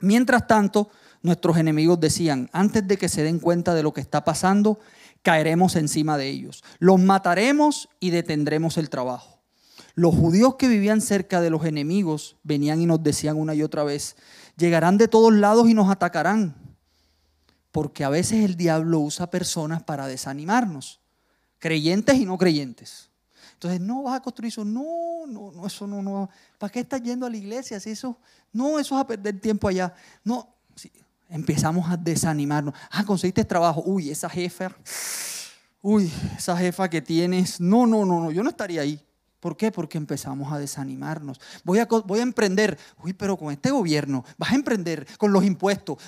Mientras 0.00 0.46
tanto, 0.46 0.90
nuestros 1.22 1.56
enemigos 1.56 2.00
decían, 2.00 2.50
antes 2.52 2.86
de 2.86 2.98
que 2.98 3.08
se 3.08 3.22
den 3.22 3.38
cuenta 3.38 3.74
de 3.74 3.82
lo 3.82 3.92
que 3.92 4.00
está 4.00 4.24
pasando, 4.24 4.78
caeremos 5.22 5.76
encima 5.76 6.18
de 6.18 6.28
ellos. 6.28 6.62
Los 6.78 7.00
mataremos 7.00 7.88
y 8.00 8.10
detendremos 8.10 8.76
el 8.76 8.90
trabajo. 8.90 9.33
Los 9.94 10.14
judíos 10.14 10.56
que 10.56 10.68
vivían 10.68 11.00
cerca 11.00 11.40
de 11.40 11.50
los 11.50 11.64
enemigos 11.64 12.36
venían 12.42 12.80
y 12.80 12.86
nos 12.86 13.02
decían 13.02 13.36
una 13.36 13.54
y 13.54 13.62
otra 13.62 13.84
vez, 13.84 14.16
llegarán 14.56 14.98
de 14.98 15.08
todos 15.08 15.32
lados 15.32 15.68
y 15.68 15.74
nos 15.74 15.90
atacarán. 15.90 16.56
Porque 17.70 18.04
a 18.04 18.08
veces 18.08 18.44
el 18.44 18.56
diablo 18.56 19.00
usa 19.00 19.30
personas 19.30 19.82
para 19.82 20.06
desanimarnos, 20.06 21.00
creyentes 21.58 22.16
y 22.16 22.24
no 22.24 22.38
creyentes. 22.38 23.10
Entonces, 23.54 23.80
no 23.80 24.02
vas 24.02 24.16
a 24.16 24.20
construir 24.20 24.52
eso, 24.52 24.64
no, 24.64 25.26
no, 25.26 25.50
no, 25.52 25.66
eso 25.66 25.86
no, 25.86 26.02
no. 26.02 26.28
¿Para 26.58 26.70
qué 26.70 26.80
estás 26.80 27.02
yendo 27.02 27.24
a 27.24 27.30
la 27.30 27.36
iglesia? 27.36 27.80
Si 27.80 27.90
eso, 27.90 28.18
no, 28.52 28.78
eso 28.78 28.94
es 28.94 29.00
a 29.00 29.06
perder 29.06 29.40
tiempo 29.40 29.68
allá. 29.68 29.94
No, 30.22 30.54
empezamos 31.30 31.88
a 31.88 31.96
desanimarnos. 31.96 32.74
Ah, 32.90 33.04
conseguiste 33.04 33.44
trabajo. 33.44 33.82
Uy, 33.86 34.10
esa 34.10 34.28
jefa, 34.28 34.70
uy, 35.82 36.12
esa 36.36 36.56
jefa 36.56 36.88
que 36.88 37.00
tienes. 37.00 37.60
No, 37.60 37.86
no, 37.86 38.04
no, 38.04 38.20
no, 38.20 38.30
yo 38.30 38.42
no 38.42 38.50
estaría 38.50 38.82
ahí. 38.82 39.00
¿Por 39.44 39.58
qué? 39.58 39.70
Porque 39.70 39.98
empezamos 39.98 40.50
a 40.50 40.58
desanimarnos. 40.58 41.38
Voy 41.64 41.78
a, 41.78 41.84
voy 41.84 42.20
a 42.20 42.22
emprender. 42.22 42.78
Uy, 43.02 43.12
pero 43.12 43.36
con 43.36 43.52
este 43.52 43.70
gobierno, 43.70 44.24
vas 44.38 44.52
a 44.52 44.54
emprender 44.54 45.06
con 45.18 45.34
los 45.34 45.44
impuestos. 45.44 45.98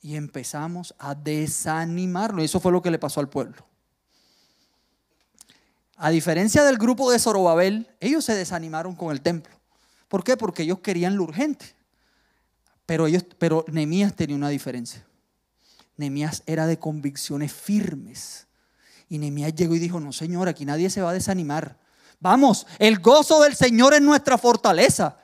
Y 0.00 0.16
empezamos 0.16 0.94
a 0.98 1.14
desanimarnos. 1.14 2.42
Eso 2.42 2.58
fue 2.58 2.72
lo 2.72 2.80
que 2.80 2.90
le 2.90 2.98
pasó 2.98 3.20
al 3.20 3.28
pueblo. 3.28 3.66
A 5.98 6.08
diferencia 6.08 6.64
del 6.64 6.78
grupo 6.78 7.12
de 7.12 7.18
Zorobabel, 7.18 7.90
ellos 8.00 8.24
se 8.24 8.34
desanimaron 8.34 8.96
con 8.96 9.12
el 9.12 9.20
templo. 9.20 9.52
¿Por 10.08 10.24
qué? 10.24 10.38
Porque 10.38 10.62
ellos 10.62 10.78
querían 10.78 11.18
lo 11.18 11.24
urgente. 11.24 11.74
Pero, 12.86 13.08
ellos, 13.08 13.26
pero 13.36 13.66
Nehemías 13.70 14.16
tenía 14.16 14.36
una 14.36 14.48
diferencia. 14.48 15.04
Nehemías 15.98 16.44
era 16.46 16.66
de 16.66 16.78
convicciones 16.78 17.52
firmes. 17.52 18.46
Y 19.10 19.18
Nehemías 19.18 19.54
llegó 19.54 19.74
y 19.74 19.78
dijo, 19.78 20.00
no 20.00 20.14
señor, 20.14 20.48
aquí 20.48 20.64
nadie 20.64 20.88
se 20.88 21.02
va 21.02 21.10
a 21.10 21.12
desanimar. 21.12 21.81
Vamos, 22.22 22.68
el 22.78 23.00
gozo 23.00 23.42
del 23.42 23.56
Señor 23.56 23.94
es 23.94 24.00
nuestra 24.00 24.38
fortaleza. 24.38 25.16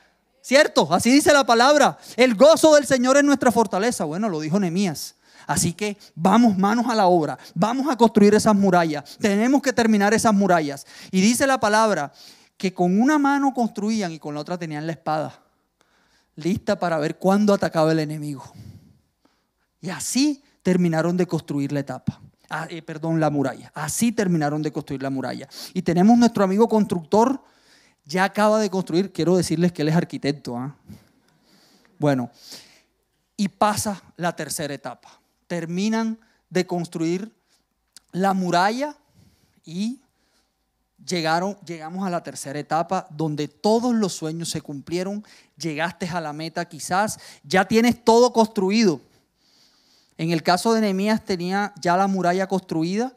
¿Cierto? 0.43 0.93
Así 0.93 1.13
dice 1.13 1.33
la 1.33 1.45
palabra. 1.45 1.97
El 2.17 2.35
gozo 2.35 2.75
del 2.75 2.87
Señor 2.87 3.17
es 3.17 3.25
nuestra 3.25 3.53
fortaleza. 3.53 4.05
Bueno, 4.05 4.29
lo 4.29 4.41
dijo 4.41 4.59
Nehemías. 4.59 5.15
Así 5.47 5.73
que 5.73 5.97
vamos 6.15 6.59
manos 6.59 6.87
a 6.89 6.95
la 6.95 7.07
obra, 7.07 7.39
vamos 7.55 7.91
a 7.91 7.97
construir 7.97 8.35
esas 8.35 8.55
murallas, 8.55 9.17
tenemos 9.19 9.63
que 9.63 9.73
terminar 9.73 10.13
esas 10.13 10.35
murallas. 10.35 10.87
Y 11.11 11.23
dice 11.23 11.47
la 11.47 11.59
palabra 11.59 12.13
que 12.59 12.75
con 12.75 13.01
una 13.01 13.19
mano 13.19 13.55
construían 13.55 14.13
y 14.13 14.19
con 14.19 14.35
la 14.35 14.43
otra 14.43 14.59
tenían 14.59 14.87
la 14.87 14.93
espada 14.93 15.41
lista 16.37 16.79
para 16.79 16.99
ver 16.99 17.17
cuándo 17.17 17.55
atacaba 17.55 17.93
el 17.93 18.01
enemigo. 18.01 18.45
Y 19.81 19.89
así 19.89 20.43
terminaron 20.63 21.17
de 21.17 21.27
construir 21.27 21.73
la 21.73 21.81
etapa. 21.81 22.21
Ah, 22.51 22.67
eh, 22.71 22.81
perdón, 22.83 23.21
la 23.21 23.31
muralla. 23.31 23.71
Así 23.75 24.13
terminaron 24.13 24.63
de 24.63 24.73
construir 24.73 25.03
la 25.03 25.11
muralla. 25.11 25.49
Y 25.75 25.83
tenemos 25.83 26.17
nuestro 26.17 26.45
amigo 26.45 26.69
constructor, 26.69 27.43
ya 28.05 28.25
acaba 28.25 28.59
de 28.59 28.71
construir, 28.71 29.13
quiero 29.13 29.37
decirles 29.37 29.73
que 29.73 29.83
él 29.83 29.89
es 29.89 29.97
arquitecto. 29.97 30.57
¿ah? 30.57 30.75
Bueno, 31.99 32.31
y 33.37 33.49
pasa 33.49 34.03
la 34.17 34.35
tercera 34.35 34.73
etapa. 34.73 35.21
Terminan 35.47 36.19
de 36.49 36.67
construir 36.67 37.33
la 38.13 38.33
muralla 38.33 38.97
y 39.65 40.01
llegaron, 41.07 41.57
llegamos 41.67 42.07
a 42.07 42.11
la 42.11 42.23
tercera 42.23 42.59
etapa 42.59 43.07
donde 43.11 43.49
todos 43.49 43.95
los 43.95 44.15
sueños 44.15 44.49
se 44.49 44.63
cumplieron, 44.63 45.25
llegaste 45.57 46.09
a 46.09 46.21
la 46.21 46.33
meta 46.33 46.65
quizás, 46.65 47.19
ya 47.43 47.67
tienes 47.67 48.03
todo 48.03 48.33
construido. 48.33 49.01
En 50.19 50.31
el 50.33 50.43
caso 50.43 50.75
de 50.75 50.83
Nehemías 50.83 51.25
tenía 51.25 51.73
ya 51.81 51.97
la 51.97 52.09
muralla 52.09 52.49
construida, 52.49 53.17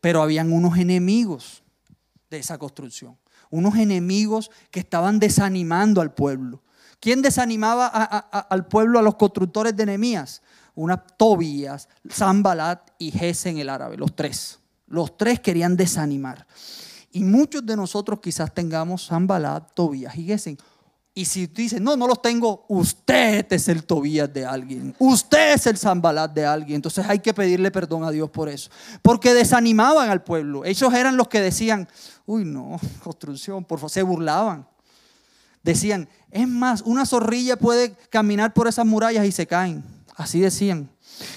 pero 0.00 0.22
habían 0.22 0.52
unos 0.52 0.78
enemigos 0.78 1.62
de 2.30 2.38
esa 2.38 2.58
construcción. 2.58 3.16
unos 3.52 3.74
enemigos 3.74 4.48
que 4.70 4.78
estaban 4.78 5.18
desanimando 5.18 6.00
al 6.00 6.14
pueblo. 6.14 6.62
¿Quién 7.00 7.20
desanimaba 7.20 7.88
al 7.88 8.66
pueblo, 8.68 8.98
a 8.98 9.02
los 9.02 9.16
constructores 9.16 9.74
de 9.76 9.86
Nehemías? 9.86 10.40
Una 10.76 10.96
Tobías, 10.96 11.88
Zambalat 12.08 12.90
y 12.98 13.10
Gesen 13.10 13.58
el 13.58 13.68
árabe, 13.68 13.96
los 13.96 14.14
tres. 14.14 14.60
Los 14.86 15.16
tres 15.16 15.40
querían 15.40 15.76
desanimar. 15.76 16.46
Y 17.10 17.24
muchos 17.24 17.66
de 17.66 17.74
nosotros 17.74 18.20
quizás 18.20 18.54
tengamos 18.54 19.08
Zambalat, 19.08 19.72
Tobías 19.74 20.14
y 20.16 20.24
Gesen. 20.24 20.56
Y 21.20 21.26
si 21.26 21.48
tú 21.48 21.60
dices, 21.60 21.82
no, 21.82 21.98
no 21.98 22.06
los 22.06 22.22
tengo, 22.22 22.64
usted 22.66 23.44
es 23.52 23.68
el 23.68 23.84
Tobías 23.84 24.32
de 24.32 24.46
alguien, 24.46 24.94
usted 24.98 25.52
es 25.52 25.66
el 25.66 25.76
Zambalat 25.76 26.32
de 26.32 26.46
alguien. 26.46 26.76
Entonces 26.76 27.04
hay 27.06 27.18
que 27.18 27.34
pedirle 27.34 27.70
perdón 27.70 28.04
a 28.04 28.10
Dios 28.10 28.30
por 28.30 28.48
eso. 28.48 28.70
Porque 29.02 29.34
desanimaban 29.34 30.08
al 30.08 30.24
pueblo. 30.24 30.64
Ellos 30.64 30.94
eran 30.94 31.18
los 31.18 31.28
que 31.28 31.42
decían, 31.42 31.86
uy, 32.24 32.46
no, 32.46 32.80
construcción, 33.04 33.66
por 33.66 33.80
favor, 33.80 33.90
se 33.90 34.02
burlaban. 34.02 34.66
Decían, 35.62 36.08
es 36.30 36.48
más, 36.48 36.80
una 36.86 37.04
zorrilla 37.04 37.58
puede 37.58 37.92
caminar 38.08 38.54
por 38.54 38.66
esas 38.66 38.86
murallas 38.86 39.26
y 39.26 39.32
se 39.32 39.46
caen. 39.46 39.84
Así 40.16 40.40
decían. 40.40 40.88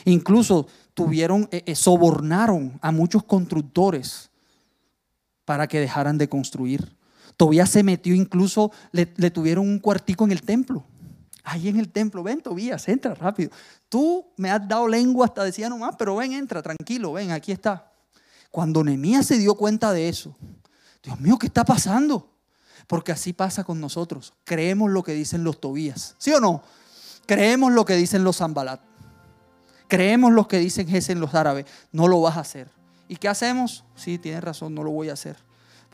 Incluso 0.06 0.66
tuvieron, 0.94 1.50
eh, 1.52 1.62
eh, 1.66 1.76
sobornaron 1.76 2.80
a 2.82 2.94
muchos 2.94 3.22
constructores 3.26 4.30
para 5.44 5.68
que 5.68 5.82
dejaran 5.82 6.18
de 6.18 6.30
construir. 6.30 6.96
Tobías 7.38 7.70
se 7.70 7.84
metió 7.84 8.14
incluso, 8.14 8.72
le, 8.92 9.06
tuvieron 9.06 9.68
un 9.68 9.80
cuartico 9.80 10.26
en 10.26 10.32
el 10.32 10.42
templo. 10.42 10.84
Ahí 11.44 11.68
en 11.68 11.78
el 11.78 11.90
templo, 11.90 12.24
ven 12.24 12.42
Tobías, 12.42 12.88
entra 12.88 13.14
rápido. 13.16 13.52
Tú 13.90 14.26
me 14.38 14.50
has 14.50 14.66
dado 14.68 14.88
lengua 14.88 15.26
hasta 15.26 15.44
decía 15.44 15.68
nomás, 15.70 15.96
pero 15.98 16.16
ven, 16.16 16.34
entra, 16.34 16.62
tranquilo, 16.62 17.14
ven, 17.14 17.32
aquí 17.32 17.52
está. 17.52 17.92
Cuando 18.50 18.84
Nemías 18.84 19.26
se 19.26 19.38
dio 19.38 19.56
cuenta 19.56 19.92
de 19.92 20.10
eso, 20.10 20.36
Dios 21.04 21.20
mío, 21.20 21.38
¿qué 21.38 21.48
está 21.48 21.66
pasando? 21.66 22.30
Porque 22.88 23.12
así 23.12 23.34
pasa 23.34 23.64
con 23.64 23.82
nosotros. 23.82 24.34
Creemos 24.44 24.92
lo 24.92 25.04
que 25.04 25.14
dicen 25.14 25.44
los 25.44 25.60
Tobías, 25.60 26.16
¿sí 26.18 26.32
o 26.32 26.40
no? 26.40 26.64
Creemos 27.26 27.72
lo 27.72 27.86
que 27.86 27.96
dicen 27.96 28.24
los 28.24 28.38
Zambalat. 28.38 28.82
Creemos 29.88 30.32
lo 30.32 30.48
que 30.48 30.60
dicen 30.60 30.88
Gesen 30.88 31.20
los 31.20 31.36
árabes. 31.36 31.66
No 31.92 32.08
lo 32.08 32.22
vas 32.22 32.38
a 32.38 32.42
hacer. 32.42 32.70
¿Y 33.08 33.18
qué 33.18 33.28
hacemos? 33.28 33.84
Sí, 33.96 34.18
tienes 34.18 34.44
razón, 34.44 34.74
no 34.74 34.84
lo 34.84 34.92
voy 34.92 35.10
a 35.10 35.14
hacer. 35.14 35.38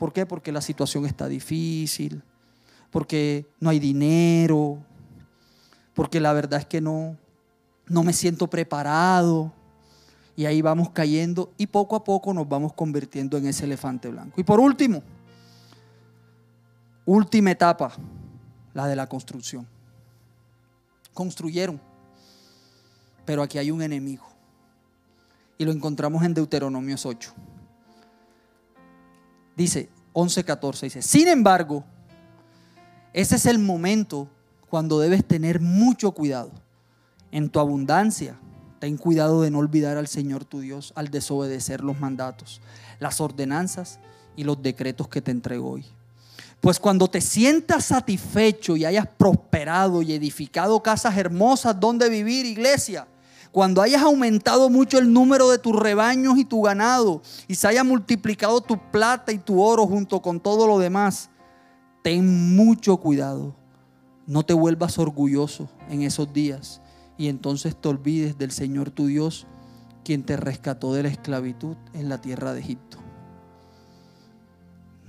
¿Por 0.00 0.14
qué? 0.14 0.24
Porque 0.24 0.50
la 0.50 0.62
situación 0.62 1.04
está 1.04 1.28
difícil, 1.28 2.22
porque 2.90 3.46
no 3.60 3.68
hay 3.68 3.78
dinero, 3.78 4.78
porque 5.92 6.18
la 6.20 6.32
verdad 6.32 6.60
es 6.60 6.64
que 6.64 6.80
no, 6.80 7.18
no 7.86 8.02
me 8.02 8.14
siento 8.14 8.48
preparado. 8.48 9.52
Y 10.36 10.46
ahí 10.46 10.62
vamos 10.62 10.88
cayendo 10.88 11.52
y 11.58 11.66
poco 11.66 11.96
a 11.96 12.02
poco 12.02 12.32
nos 12.32 12.48
vamos 12.48 12.72
convirtiendo 12.72 13.36
en 13.36 13.44
ese 13.44 13.66
elefante 13.66 14.08
blanco. 14.08 14.40
Y 14.40 14.42
por 14.42 14.58
último, 14.58 15.02
última 17.04 17.50
etapa, 17.50 17.92
la 18.72 18.86
de 18.86 18.96
la 18.96 19.06
construcción. 19.06 19.66
Construyeron, 21.12 21.78
pero 23.26 23.42
aquí 23.42 23.58
hay 23.58 23.70
un 23.70 23.82
enemigo. 23.82 24.24
Y 25.58 25.66
lo 25.66 25.72
encontramos 25.72 26.24
en 26.24 26.32
Deuteronomios 26.32 27.04
8 27.04 27.34
dice 29.56 29.88
11:14, 30.12 30.80
dice, 30.82 31.02
sin 31.02 31.28
embargo, 31.28 31.84
ese 33.12 33.36
es 33.36 33.46
el 33.46 33.58
momento 33.58 34.28
cuando 34.68 34.98
debes 34.98 35.24
tener 35.24 35.60
mucho 35.60 36.12
cuidado. 36.12 36.52
En 37.32 37.48
tu 37.48 37.60
abundancia, 37.60 38.38
ten 38.78 38.96
cuidado 38.96 39.42
de 39.42 39.50
no 39.50 39.58
olvidar 39.58 39.96
al 39.96 40.08
Señor 40.08 40.44
tu 40.44 40.60
Dios 40.60 40.92
al 40.96 41.08
desobedecer 41.08 41.82
los 41.82 42.00
mandatos, 42.00 42.60
las 42.98 43.20
ordenanzas 43.20 44.00
y 44.36 44.44
los 44.44 44.62
decretos 44.62 45.08
que 45.08 45.20
te 45.20 45.30
entrego 45.30 45.70
hoy. 45.70 45.84
Pues 46.60 46.78
cuando 46.78 47.08
te 47.08 47.20
sientas 47.20 47.86
satisfecho 47.86 48.76
y 48.76 48.84
hayas 48.84 49.06
prosperado 49.06 50.02
y 50.02 50.12
edificado 50.12 50.82
casas 50.82 51.16
hermosas 51.16 51.78
donde 51.78 52.08
vivir, 52.08 52.44
iglesia, 52.46 53.06
cuando 53.52 53.82
hayas 53.82 54.02
aumentado 54.02 54.70
mucho 54.70 54.98
el 54.98 55.12
número 55.12 55.50
de 55.50 55.58
tus 55.58 55.74
rebaños 55.74 56.38
y 56.38 56.44
tu 56.44 56.62
ganado 56.62 57.22
y 57.48 57.56
se 57.56 57.66
haya 57.66 57.82
multiplicado 57.82 58.60
tu 58.60 58.78
plata 58.90 59.32
y 59.32 59.38
tu 59.38 59.60
oro 59.60 59.86
junto 59.86 60.22
con 60.22 60.38
todo 60.38 60.66
lo 60.68 60.78
demás, 60.78 61.30
ten 62.02 62.54
mucho 62.54 62.98
cuidado. 62.98 63.56
No 64.26 64.44
te 64.44 64.54
vuelvas 64.54 64.98
orgulloso 64.98 65.68
en 65.88 66.02
esos 66.02 66.32
días 66.32 66.80
y 67.18 67.26
entonces 67.26 67.74
te 67.74 67.88
olvides 67.88 68.38
del 68.38 68.52
Señor 68.52 68.90
tu 68.90 69.06
Dios, 69.06 69.48
quien 70.04 70.22
te 70.22 70.36
rescató 70.36 70.94
de 70.94 71.02
la 71.02 71.08
esclavitud 71.08 71.76
en 71.92 72.08
la 72.08 72.20
tierra 72.20 72.52
de 72.52 72.60
Egipto. 72.60 72.98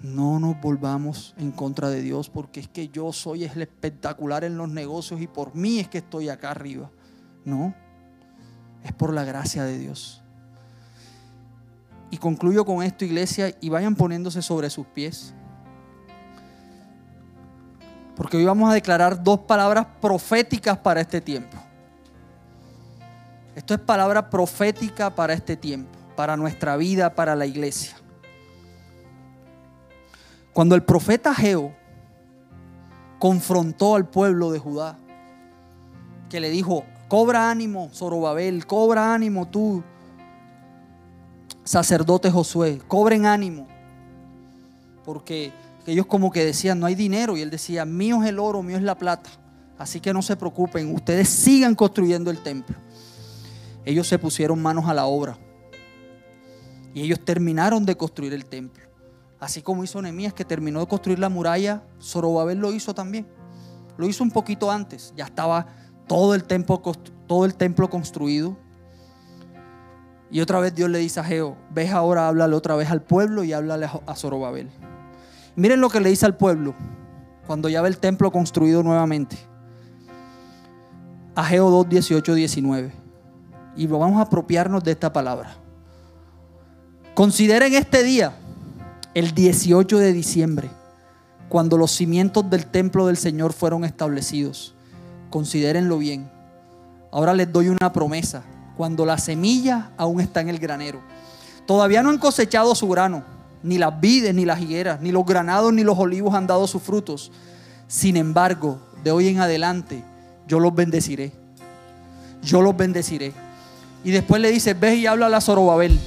No 0.02 0.39
nos 0.39 0.60
volvamos 0.60 1.36
en 1.38 1.52
contra 1.52 1.92
de 1.92 2.02
Dios 2.02 2.32
porque 2.32 2.60
es 2.60 2.68
que 2.68 2.88
yo 2.88 3.14
soy 3.14 3.44
el 3.44 3.62
espectacular 3.62 4.44
en 4.44 4.58
los 4.58 4.68
negocios 4.68 5.22
y 5.22 5.28
por 5.28 5.54
mí 5.56 5.78
es 5.78 5.88
que 5.88 6.00
estoy 6.00 6.30
acá 6.30 6.50
arriba. 6.50 6.89
No 7.46 7.76
es 8.84 8.91
por 8.93 9.13
la 9.13 9.23
gracia 9.23 9.63
de 9.63 9.77
Dios. 9.77 10.21
Y 12.09 12.17
concluyo 12.17 12.65
con 12.65 12.84
esto, 12.84 13.05
iglesia, 13.05 13.55
y 13.61 13.69
vayan 13.69 13.95
poniéndose 13.95 14.41
sobre 14.41 14.69
sus 14.69 14.86
pies. 14.86 15.34
Porque 18.15 18.38
hoy 18.38 18.45
vamos 18.45 18.69
a 18.69 18.73
declarar 18.73 19.23
dos 19.23 19.39
palabras 19.39 19.88
proféticas 20.01 20.77
para 20.77 21.01
este 21.01 21.21
tiempo. 21.21 21.57
Esto 23.55 23.73
es 23.73 23.79
palabra 23.79 24.29
profética 24.29 25.09
para 25.09 25.34
este 25.34 25.55
tiempo, 25.55 25.97
para 26.15 26.38
nuestra 26.38 26.77
vida, 26.77 27.15
para 27.15 27.36
la 27.36 27.45
iglesia. 27.45 27.95
Cuando 30.53 30.75
el 30.75 30.84
profeta 30.84 31.34
Geo 31.34 31.73
confrontó 33.19 33.95
al 33.95 34.07
pueblo 34.09 34.51
de 34.51 34.59
Judá, 34.59 34.97
que 36.29 36.39
le 36.39 36.49
dijo, 36.49 36.86
Cobra 37.12 37.51
ánimo, 37.51 37.89
Zorobabel, 37.93 38.66
cobra 38.66 39.14
ánimo 39.14 39.45
tú, 39.45 39.84
sacerdote 41.66 42.32
Josué, 42.32 42.80
cobren 42.88 43.26
ánimo. 43.26 43.68
Porque 45.03 45.51
ellos 45.86 46.05
como 46.05 46.32
que 46.32 46.45
decían, 46.45 46.80
no 46.80 46.86
hay 46.86 46.95
dinero. 46.95 47.36
Y 47.36 47.41
él 47.41 47.49
decía, 47.49 47.84
mío 47.84 48.24
es 48.24 48.30
el 48.30 48.39
oro, 48.39 48.64
mío 48.64 48.78
es 48.78 48.84
la 48.84 48.97
plata. 48.97 49.30
Así 49.78 49.99
que 49.99 50.14
no 50.14 50.22
se 50.22 50.38
preocupen, 50.38 50.95
ustedes 50.95 51.28
sigan 51.28 51.76
construyendo 51.76 52.32
el 52.32 52.41
templo. 52.41 52.78
Ellos 53.84 54.07
se 54.07 54.18
pusieron 54.18 54.62
manos 54.62 54.88
a 54.88 54.93
la 54.93 55.05
obra. 55.05 55.38
Y 56.93 57.01
ellos 57.01 57.20
terminaron 57.26 57.86
de 57.86 57.97
construir 57.97 58.34
el 58.34 58.45
templo. 58.45 58.86
Así 59.38 59.62
como 59.62 59.84
hizo 59.84 60.01
Nehemías 60.01 60.34
que 60.34 60.45
terminó 60.45 60.80
de 60.80 60.88
construir 60.88 61.20
la 61.20 61.28
muralla, 61.28 61.84
Zorobabel 62.01 62.59
lo 62.59 62.72
hizo 62.72 62.95
también. 62.95 63.28
Lo 63.97 64.07
hizo 64.07 64.24
un 64.24 64.32
poquito 64.32 64.72
antes, 64.72 65.14
ya 65.18 65.26
estaba 65.26 65.80
todo 66.12 66.36
el 66.36 66.43
templo, 67.53 67.89
construido. 67.89 68.57
Y 70.30 70.41
otra 70.41 70.59
vez 70.59 70.76
Dios 70.76 70.89
le 70.89 70.99
dice 70.99 71.22
a 71.22 71.24
Geo, 71.24 71.55
ves 71.74 71.91
ahora, 71.91 72.28
háblale 72.28 72.53
otra 72.53 72.76
vez 72.76 72.91
al 72.91 73.01
pueblo 73.01 73.45
y 73.45 73.53
háblale 73.53 73.86
a 73.86 74.16
Zorobabel. 74.18 74.70
Miren 75.55 75.80
lo 75.80 75.89
que 75.89 76.01
le 76.01 76.09
dice 76.09 76.26
al 76.26 76.36
pueblo 76.36 76.76
cuando 77.47 77.70
ya 77.70 77.82
ve 77.82 77.88
el 77.88 77.97
templo 77.97 78.30
construido 78.30 78.84
nuevamente. 78.84 79.38
Ageo 81.34 81.70
2, 81.70 81.88
18, 81.88 82.34
19. 82.34 82.91
Y 83.78 83.88
vamos 83.88 84.20
a 84.20 84.24
apropiarnos 84.24 84.84
de 84.84 84.91
esta 84.91 85.14
palabra. 85.14 85.55
Consideren 87.14 87.74
este 87.74 88.03
día, 88.03 88.34
el 89.14 89.34
18 89.34 89.97
de 89.97 90.12
diciembre, 90.12 90.70
cuando 91.47 91.78
los 91.78 91.91
cimientos 91.91 92.49
del 92.49 92.66
templo 92.66 93.07
del 93.07 93.16
Señor 93.16 93.53
fueron 93.53 93.86
establecidos 93.86 94.76
considérenlo 95.32 95.97
bien. 95.97 96.29
Ahora 97.11 97.34
les 97.34 97.51
doy 97.51 97.69
una 97.69 97.91
promesa. 97.91 98.43
Cuando 98.77 99.05
la 99.05 99.17
semilla 99.17 99.89
aún 99.97 100.21
está 100.21 100.41
en 100.41 100.49
el 100.49 100.59
granero. 100.59 101.01
Todavía 101.65 102.03
no 102.03 102.09
han 102.09 102.17
cosechado 102.17 102.75
su 102.75 102.88
grano, 102.88 103.23
ni 103.63 103.77
las 103.77 103.99
vides, 103.99 104.34
ni 104.36 104.45
las 104.45 104.59
higueras, 104.61 105.01
ni 105.01 105.11
los 105.11 105.25
granados, 105.25 105.73
ni 105.73 105.84
los 105.84 105.97
olivos 105.97 106.34
han 106.36 106.47
dado 106.47 106.67
sus 106.67 106.82
frutos. 106.82 107.32
Sin 107.88 108.17
embargo, 108.17 108.79
de 109.03 109.11
hoy 109.11 109.27
en 109.27 109.39
adelante, 109.39 110.03
yo 110.47 110.59
los 110.59 110.73
bendeciré. 110.73 111.32
Yo 112.43 112.61
los 112.61 112.75
bendeciré. 112.75 113.34
Y 114.03 114.11
después 114.11 114.41
le 114.41 114.51
dice, 114.51 114.73
ve 114.73 114.95
y 114.95 115.05
habla 115.05 115.36
a 115.36 115.41
Zorobabel. 115.41 115.99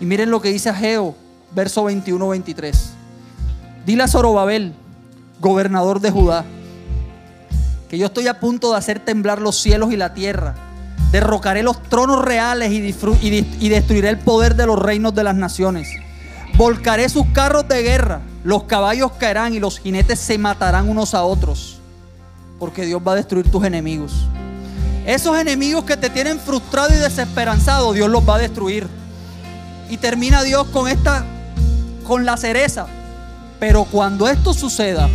Y 0.00 0.04
miren 0.06 0.30
lo 0.30 0.40
que 0.40 0.50
dice 0.50 0.70
Ageo, 0.70 1.14
verso 1.54 1.88
21-23. 1.88 2.74
Dile 3.84 4.02
a 4.02 4.08
Zorobabel, 4.08 4.74
gobernador 5.40 6.00
de 6.00 6.10
Judá, 6.10 6.44
que 7.88 7.98
yo 7.98 8.06
estoy 8.06 8.26
a 8.28 8.40
punto 8.40 8.72
de 8.72 8.78
hacer 8.78 9.00
temblar 9.00 9.40
los 9.40 9.60
cielos 9.60 9.92
y 9.92 9.96
la 9.96 10.12
tierra. 10.12 10.54
Derrocaré 11.12 11.62
los 11.62 11.82
tronos 11.84 12.24
reales 12.24 12.72
y, 12.72 12.94
y, 13.22 13.68
destruiré 13.68 14.08
el 14.08 14.18
poder 14.18 14.56
de 14.56 14.66
los 14.66 14.78
reinos 14.78 15.14
de 15.14 15.24
las 15.24 15.36
naciones. 15.36 15.88
Volcaré 16.56 17.08
sus 17.08 17.26
carros 17.28 17.68
de 17.68 17.82
guerra, 17.82 18.20
los 18.42 18.64
caballos 18.64 19.12
caerán 19.18 19.54
y 19.54 19.60
los 19.60 19.78
jinetes 19.78 20.18
se 20.18 20.38
matarán 20.38 20.88
unos 20.88 21.14
a 21.14 21.22
otros, 21.22 21.78
porque 22.58 22.86
Dios 22.86 23.00
va 23.06 23.12
a 23.12 23.16
destruir 23.16 23.50
tus 23.50 23.64
enemigos. 23.64 24.26
Esos 25.06 25.38
enemigos 25.38 25.84
que 25.84 25.96
te 25.96 26.10
tienen 26.10 26.40
frustrado 26.40 26.90
y 26.92 26.96
desesperanzado, 26.96 27.92
Dios 27.92 28.10
los 28.10 28.28
va 28.28 28.36
a 28.36 28.38
destruir. 28.38 28.88
Y 29.88 29.98
termina 29.98 30.42
Dios 30.42 30.66
con 30.68 30.88
esta, 30.88 31.24
con 32.04 32.24
la 32.24 32.36
cereza. 32.36 32.88
Pero 33.60 33.84
cuando 33.84 34.28
esto 34.28 34.52
suceda, 34.52 35.08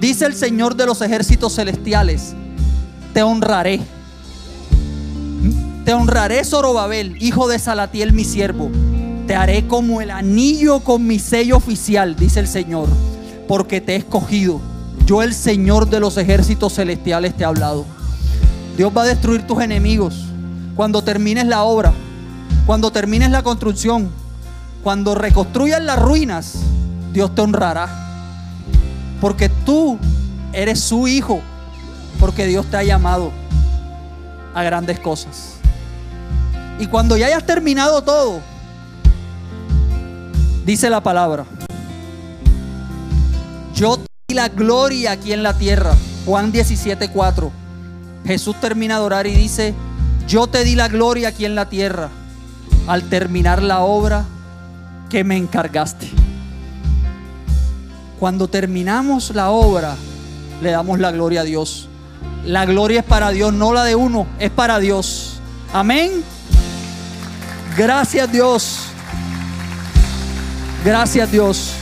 dice 0.00 0.26
el 0.26 0.34
Señor 0.34 0.76
de 0.76 0.86
los 0.86 1.00
ejércitos 1.02 1.54
celestiales, 1.54 2.34
te 3.12 3.22
honraré. 3.22 3.80
Te 5.84 5.94
honraré, 5.94 6.44
Zorobabel, 6.44 7.16
hijo 7.22 7.48
de 7.48 7.58
Salatiel, 7.58 8.12
mi 8.12 8.24
siervo. 8.24 8.70
Te 9.26 9.34
haré 9.34 9.66
como 9.66 10.00
el 10.00 10.10
anillo 10.10 10.80
con 10.80 11.06
mi 11.06 11.18
sello 11.18 11.56
oficial, 11.56 12.16
dice 12.16 12.40
el 12.40 12.48
Señor, 12.48 12.88
porque 13.48 13.80
te 13.80 13.94
he 13.94 13.96
escogido. 13.96 14.60
Yo, 15.06 15.22
el 15.22 15.34
Señor 15.34 15.88
de 15.88 16.00
los 16.00 16.16
ejércitos 16.16 16.74
celestiales, 16.74 17.36
te 17.36 17.42
he 17.42 17.46
hablado. 17.46 17.84
Dios 18.76 18.92
va 18.96 19.02
a 19.02 19.06
destruir 19.06 19.46
tus 19.46 19.62
enemigos 19.62 20.26
cuando 20.74 21.02
termines 21.02 21.46
la 21.46 21.62
obra, 21.62 21.92
cuando 22.66 22.90
termines 22.90 23.30
la 23.30 23.42
construcción, 23.42 24.10
cuando 24.82 25.14
reconstruyas 25.14 25.82
las 25.82 25.98
ruinas. 26.00 26.56
Dios 27.12 27.34
te 27.34 27.40
honrará. 27.40 28.05
Porque 29.26 29.48
tú 29.48 29.98
eres 30.52 30.78
su 30.78 31.08
hijo. 31.08 31.40
Porque 32.20 32.46
Dios 32.46 32.64
te 32.66 32.76
ha 32.76 32.84
llamado 32.84 33.32
a 34.54 34.62
grandes 34.62 35.00
cosas. 35.00 35.54
Y 36.78 36.86
cuando 36.86 37.16
ya 37.16 37.26
hayas 37.26 37.44
terminado 37.44 38.02
todo, 38.02 38.40
dice 40.64 40.88
la 40.90 41.02
palabra, 41.02 41.44
yo 43.74 43.96
te 43.96 44.06
di 44.28 44.34
la 44.36 44.48
gloria 44.48 45.10
aquí 45.10 45.32
en 45.32 45.42
la 45.42 45.54
tierra. 45.58 45.92
Juan 46.24 46.52
17, 46.52 47.10
4. 47.10 47.50
Jesús 48.26 48.54
termina 48.60 49.00
de 49.00 49.04
orar 49.06 49.26
y 49.26 49.34
dice, 49.34 49.74
yo 50.28 50.46
te 50.46 50.62
di 50.62 50.76
la 50.76 50.86
gloria 50.86 51.30
aquí 51.30 51.44
en 51.46 51.56
la 51.56 51.68
tierra 51.68 52.10
al 52.86 53.02
terminar 53.08 53.60
la 53.60 53.80
obra 53.80 54.24
que 55.10 55.24
me 55.24 55.36
encargaste. 55.36 56.25
Cuando 58.18 58.48
terminamos 58.48 59.34
la 59.34 59.50
obra, 59.50 59.96
le 60.62 60.70
damos 60.70 60.98
la 60.98 61.10
gloria 61.10 61.42
a 61.42 61.44
Dios. 61.44 61.88
La 62.44 62.64
gloria 62.64 63.00
es 63.00 63.06
para 63.06 63.30
Dios, 63.30 63.52
no 63.52 63.72
la 63.72 63.84
de 63.84 63.94
uno, 63.94 64.26
es 64.38 64.50
para 64.50 64.78
Dios. 64.78 65.40
Amén. 65.72 66.22
Gracias 67.76 68.30
Dios. 68.32 68.78
Gracias 70.84 71.30
Dios. 71.30 71.72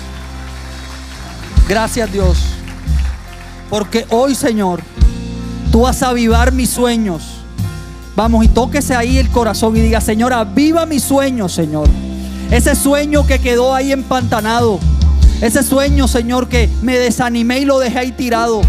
Gracias 1.68 2.10
Dios. 2.12 2.38
Porque 3.70 4.06
hoy, 4.10 4.34
Señor, 4.34 4.80
tú 5.70 5.82
vas 5.82 6.02
a 6.02 6.08
avivar 6.08 6.52
mis 6.52 6.70
sueños. 6.70 7.22
Vamos 8.16 8.44
y 8.44 8.48
tóquese 8.48 8.94
ahí 8.94 9.18
el 9.18 9.28
corazón 9.30 9.76
y 9.76 9.80
diga, 9.80 10.00
Señor, 10.00 10.32
aviva 10.32 10.86
mis 10.86 11.02
sueños, 11.02 11.52
Señor. 11.52 11.88
Ese 12.50 12.74
sueño 12.74 13.26
que 13.26 13.40
quedó 13.40 13.74
ahí 13.74 13.92
empantanado. 13.92 14.78
Ese 15.40 15.62
sueño, 15.62 16.08
Señor, 16.08 16.48
que 16.48 16.68
me 16.82 16.98
desanimé 16.98 17.60
y 17.60 17.64
lo 17.64 17.78
dejé 17.78 17.98
ahí 17.98 18.12
tirado. 18.12 18.62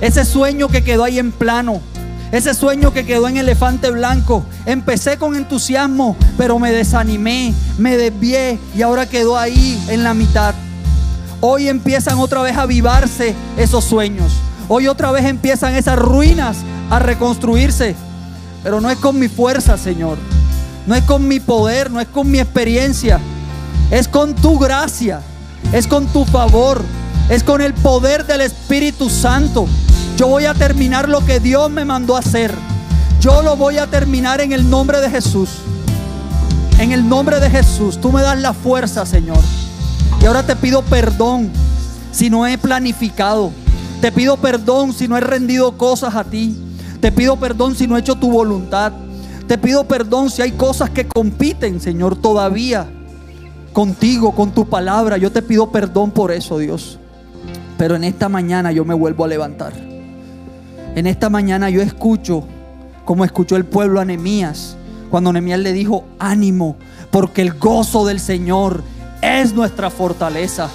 Ese 0.00 0.24
sueño 0.24 0.68
que 0.68 0.84
quedó 0.84 1.04
ahí 1.04 1.18
en 1.18 1.32
plano. 1.32 1.80
Ese 2.32 2.54
sueño 2.54 2.92
que 2.92 3.04
quedó 3.04 3.28
en 3.28 3.36
elefante 3.36 3.90
blanco. 3.90 4.44
Empecé 4.66 5.16
con 5.18 5.36
entusiasmo, 5.36 6.16
pero 6.38 6.58
me 6.58 6.72
desanimé, 6.72 7.54
me 7.78 7.96
desvié 7.96 8.58
y 8.74 8.82
ahora 8.82 9.06
quedó 9.06 9.36
ahí 9.36 9.82
en 9.88 10.02
la 10.02 10.14
mitad. 10.14 10.54
Hoy 11.40 11.68
empiezan 11.68 12.18
otra 12.18 12.40
vez 12.42 12.56
a 12.56 12.62
avivarse 12.62 13.34
esos 13.56 13.84
sueños. 13.84 14.32
Hoy 14.68 14.88
otra 14.88 15.10
vez 15.10 15.26
empiezan 15.26 15.74
esas 15.74 15.98
ruinas 15.98 16.58
a 16.88 16.98
reconstruirse. 16.98 17.96
Pero 18.62 18.80
no 18.80 18.90
es 18.90 18.98
con 18.98 19.18
mi 19.18 19.28
fuerza, 19.28 19.76
Señor. 19.76 20.18
No 20.86 20.94
es 20.94 21.02
con 21.02 21.26
mi 21.26 21.40
poder, 21.40 21.90
no 21.90 22.00
es 22.00 22.08
con 22.08 22.30
mi 22.30 22.38
experiencia. 22.38 23.20
Es 23.90 24.08
con 24.08 24.34
tu 24.34 24.58
gracia. 24.58 25.20
Es 25.72 25.86
con 25.86 26.06
tu 26.06 26.26
favor. 26.26 26.82
Es 27.30 27.42
con 27.42 27.62
el 27.62 27.72
poder 27.72 28.26
del 28.26 28.42
Espíritu 28.42 29.08
Santo. 29.08 29.66
Yo 30.18 30.28
voy 30.28 30.44
a 30.44 30.52
terminar 30.52 31.08
lo 31.08 31.24
que 31.24 31.40
Dios 31.40 31.70
me 31.70 31.86
mandó 31.86 32.14
a 32.14 32.18
hacer. 32.18 32.54
Yo 33.20 33.40
lo 33.40 33.56
voy 33.56 33.78
a 33.78 33.86
terminar 33.86 34.42
en 34.42 34.52
el 34.52 34.68
nombre 34.68 35.00
de 35.00 35.08
Jesús. 35.08 35.48
En 36.78 36.92
el 36.92 37.08
nombre 37.08 37.40
de 37.40 37.48
Jesús. 37.48 37.98
Tú 37.98 38.12
me 38.12 38.20
das 38.20 38.38
la 38.38 38.52
fuerza, 38.52 39.06
Señor. 39.06 39.38
Y 40.20 40.26
ahora 40.26 40.42
te 40.42 40.56
pido 40.56 40.82
perdón 40.82 41.50
si 42.12 42.28
no 42.28 42.46
he 42.46 42.58
planificado. 42.58 43.50
Te 44.02 44.12
pido 44.12 44.36
perdón 44.36 44.92
si 44.92 45.08
no 45.08 45.16
he 45.16 45.20
rendido 45.20 45.78
cosas 45.78 46.14
a 46.14 46.24
ti. 46.24 46.54
Te 47.00 47.10
pido 47.10 47.36
perdón 47.36 47.76
si 47.76 47.86
no 47.86 47.96
he 47.96 48.00
hecho 48.00 48.16
tu 48.16 48.30
voluntad. 48.30 48.92
Te 49.48 49.56
pido 49.56 49.84
perdón 49.84 50.28
si 50.28 50.42
hay 50.42 50.52
cosas 50.52 50.90
que 50.90 51.08
compiten, 51.08 51.80
Señor, 51.80 52.16
todavía 52.16 52.88
contigo, 53.72 54.32
con 54.32 54.52
tu 54.52 54.68
palabra. 54.68 55.16
Yo 55.16 55.30
te 55.32 55.42
pido 55.42 55.70
perdón 55.70 56.10
por 56.10 56.32
eso, 56.32 56.58
Dios. 56.58 56.98
Pero 57.78 57.96
en 57.96 58.04
esta 58.04 58.28
mañana 58.28 58.72
yo 58.72 58.84
me 58.84 58.94
vuelvo 58.94 59.24
a 59.24 59.28
levantar. 59.28 59.72
En 60.94 61.06
esta 61.06 61.30
mañana 61.30 61.70
yo 61.70 61.80
escucho 61.82 62.44
como 63.04 63.24
escuchó 63.24 63.56
el 63.56 63.64
pueblo 63.64 64.00
a 64.00 64.04
Nehemías 64.04 64.76
cuando 65.10 65.32
Nehemías 65.32 65.60
le 65.60 65.74
dijo, 65.74 66.04
ánimo, 66.18 66.76
porque 67.10 67.42
el 67.42 67.52
gozo 67.52 68.06
del 68.06 68.18
Señor 68.18 68.82
es 69.20 69.52
nuestra 69.52 69.90
fortaleza. 69.90 70.70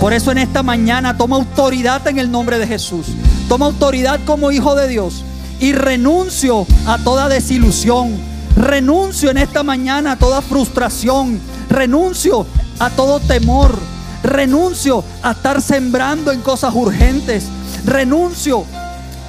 Por 0.00 0.12
eso 0.12 0.32
en 0.32 0.38
esta 0.38 0.64
mañana 0.64 1.16
toma 1.16 1.36
autoridad 1.36 2.04
en 2.08 2.18
el 2.18 2.28
nombre 2.28 2.58
de 2.58 2.66
Jesús. 2.66 3.06
Toma 3.48 3.66
autoridad 3.66 4.18
como 4.26 4.50
hijo 4.50 4.74
de 4.74 4.88
Dios 4.88 5.24
y 5.60 5.72
renuncio 5.72 6.66
a 6.86 6.98
toda 6.98 7.28
desilusión. 7.28 8.16
Renuncio 8.56 9.30
en 9.30 9.38
esta 9.38 9.62
mañana 9.62 10.12
a 10.12 10.16
toda 10.16 10.42
frustración. 10.42 11.38
Renuncio 11.68 12.46
a 12.78 12.90
todo 12.90 13.20
temor. 13.20 13.76
Renuncio 14.22 15.04
a 15.22 15.32
estar 15.32 15.60
sembrando 15.62 16.32
en 16.32 16.40
cosas 16.40 16.74
urgentes. 16.74 17.46
Renuncio 17.84 18.64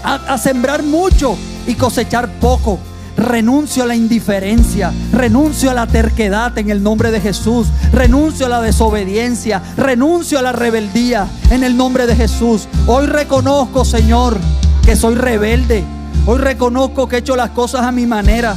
a, 0.04 0.38
sembrar 0.38 0.84
mucho 0.84 1.38
y 1.66 1.76
cosechar 1.76 2.40
poco. 2.40 2.80
Renuncio 3.18 3.82
a 3.82 3.88
la 3.88 3.96
indiferencia, 3.96 4.94
renuncio 5.12 5.72
a 5.72 5.74
la 5.74 5.88
terquedad 5.88 6.56
en 6.60 6.70
el 6.70 6.84
nombre 6.84 7.10
de 7.10 7.20
Jesús, 7.20 7.66
renuncio 7.92 8.46
a 8.46 8.50
la 8.50 8.62
desobediencia, 8.62 9.64
renuncio 9.76 10.38
a 10.38 10.44
la 10.44 10.52
rebeldía 10.52 11.28
en 11.50 11.64
el 11.64 11.76
nombre 11.76 12.06
de 12.06 12.16
Jesús. 12.16 12.68
Hoy 12.86 13.08
reconozco, 13.08 13.86
Señor, 13.86 14.38
que 14.86 14.96
soy 14.96 15.16
rebelde. 15.16 15.84
Hoy 16.28 16.38
reconozco 16.38 17.08
que 17.08 17.16
he 17.16 17.20
hecho 17.20 17.36
las 17.36 17.50
cosas 17.50 17.82
a 17.82 17.92
mi 17.92 18.06
manera. 18.06 18.56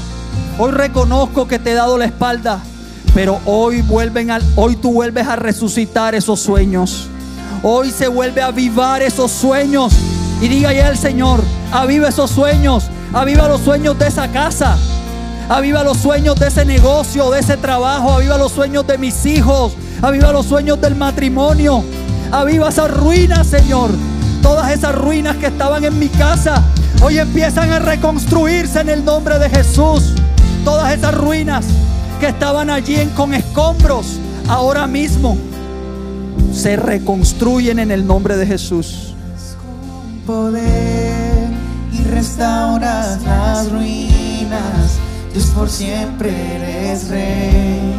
Hoy 0.59 0.73
reconozco 0.73 1.49
que 1.49 1.59
te 1.59 1.71
he 1.71 1.75
dado 1.75 1.97
la 1.97 2.05
espalda. 2.05 2.61
Pero 3.15 3.41
hoy 3.45 3.83
vuelven 3.83 4.31
al, 4.31 4.43
hoy 4.57 4.77
tú 4.77 4.93
vuelves 4.93 5.27
a 5.27 5.37
resucitar 5.37 6.15
esos 6.15 6.41
sueños. 6.41 7.09
Hoy 7.63 7.91
se 7.91 8.09
vuelve 8.09 8.41
a 8.41 8.47
avivar 8.47 9.03
esos 9.03 9.31
sueños. 9.31 9.93
Y 10.41 10.49
diga 10.49 10.73
ya 10.73 10.89
el 10.89 10.97
Señor, 10.97 11.43
aviva 11.71 12.09
esos 12.09 12.31
sueños, 12.31 12.85
aviva 13.13 13.47
los 13.47 13.61
sueños 13.61 13.99
de 13.99 14.07
esa 14.07 14.29
casa, 14.29 14.79
aviva 15.51 15.85
los 15.85 15.99
sueños 15.99 16.37
de 16.37 16.47
ese 16.47 16.65
negocio, 16.65 17.31
de 17.31 17.41
ese 17.41 17.59
trabajo, 17.59 18.13
aviva 18.13 18.39
los 18.39 18.53
sueños 18.53 18.87
de 18.87 18.97
mis 18.97 19.27
hijos, 19.27 19.75
aviva 20.01 20.33
los 20.33 20.47
sueños 20.47 20.81
del 20.81 20.95
matrimonio, 20.95 21.85
aviva 22.33 22.71
esas 22.71 22.91
ruinas, 22.91 23.49
Señor. 23.49 23.91
Todas 24.43 24.71
esas 24.73 24.95
ruinas 24.95 25.37
que 25.37 25.49
estaban 25.49 25.85
en 25.85 25.99
mi 25.99 26.09
casa, 26.09 26.63
hoy 27.03 27.19
empiezan 27.19 27.71
a 27.71 27.79
reconstruirse 27.81 28.81
en 28.81 28.89
el 28.89 29.05
nombre 29.05 29.39
de 29.39 29.51
Jesús. 29.51 30.15
Todas 30.65 30.95
esas 30.95 31.15
ruinas 31.15 31.67
que 32.21 32.29
estaban 32.29 32.71
allí 32.71 33.07
con 33.17 33.35
escombros, 33.35 34.21
ahora 34.49 34.87
mismo 34.87 35.37
se 36.53 36.77
reconstruyen 36.77 37.79
en 37.79 37.91
el 37.91 38.07
nombre 38.07 38.37
de 38.37 38.47
Jesús 38.47 39.11
poder 40.31 41.49
y 41.93 42.05
restauras 42.05 43.21
las 43.23 43.71
ruinas. 43.73 44.99
Dios 45.33 45.47
por 45.47 45.69
siempre 45.69 46.31
eres 46.31 47.09
rey. 47.09 47.95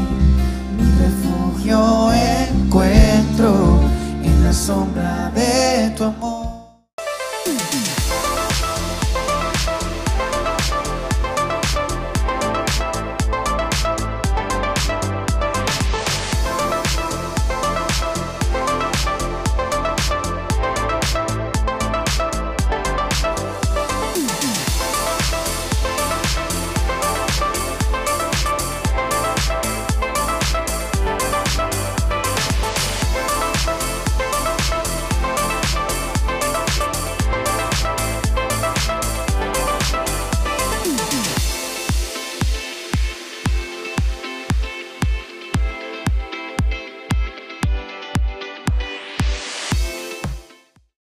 Mi 0.78 0.86
refugio 1.04 2.14
encuentro 2.14 3.82
en 4.24 4.44
la 4.46 4.54
sombra 4.54 5.32
de 5.36 5.90
tu 5.98 6.06
amor. 6.06 6.41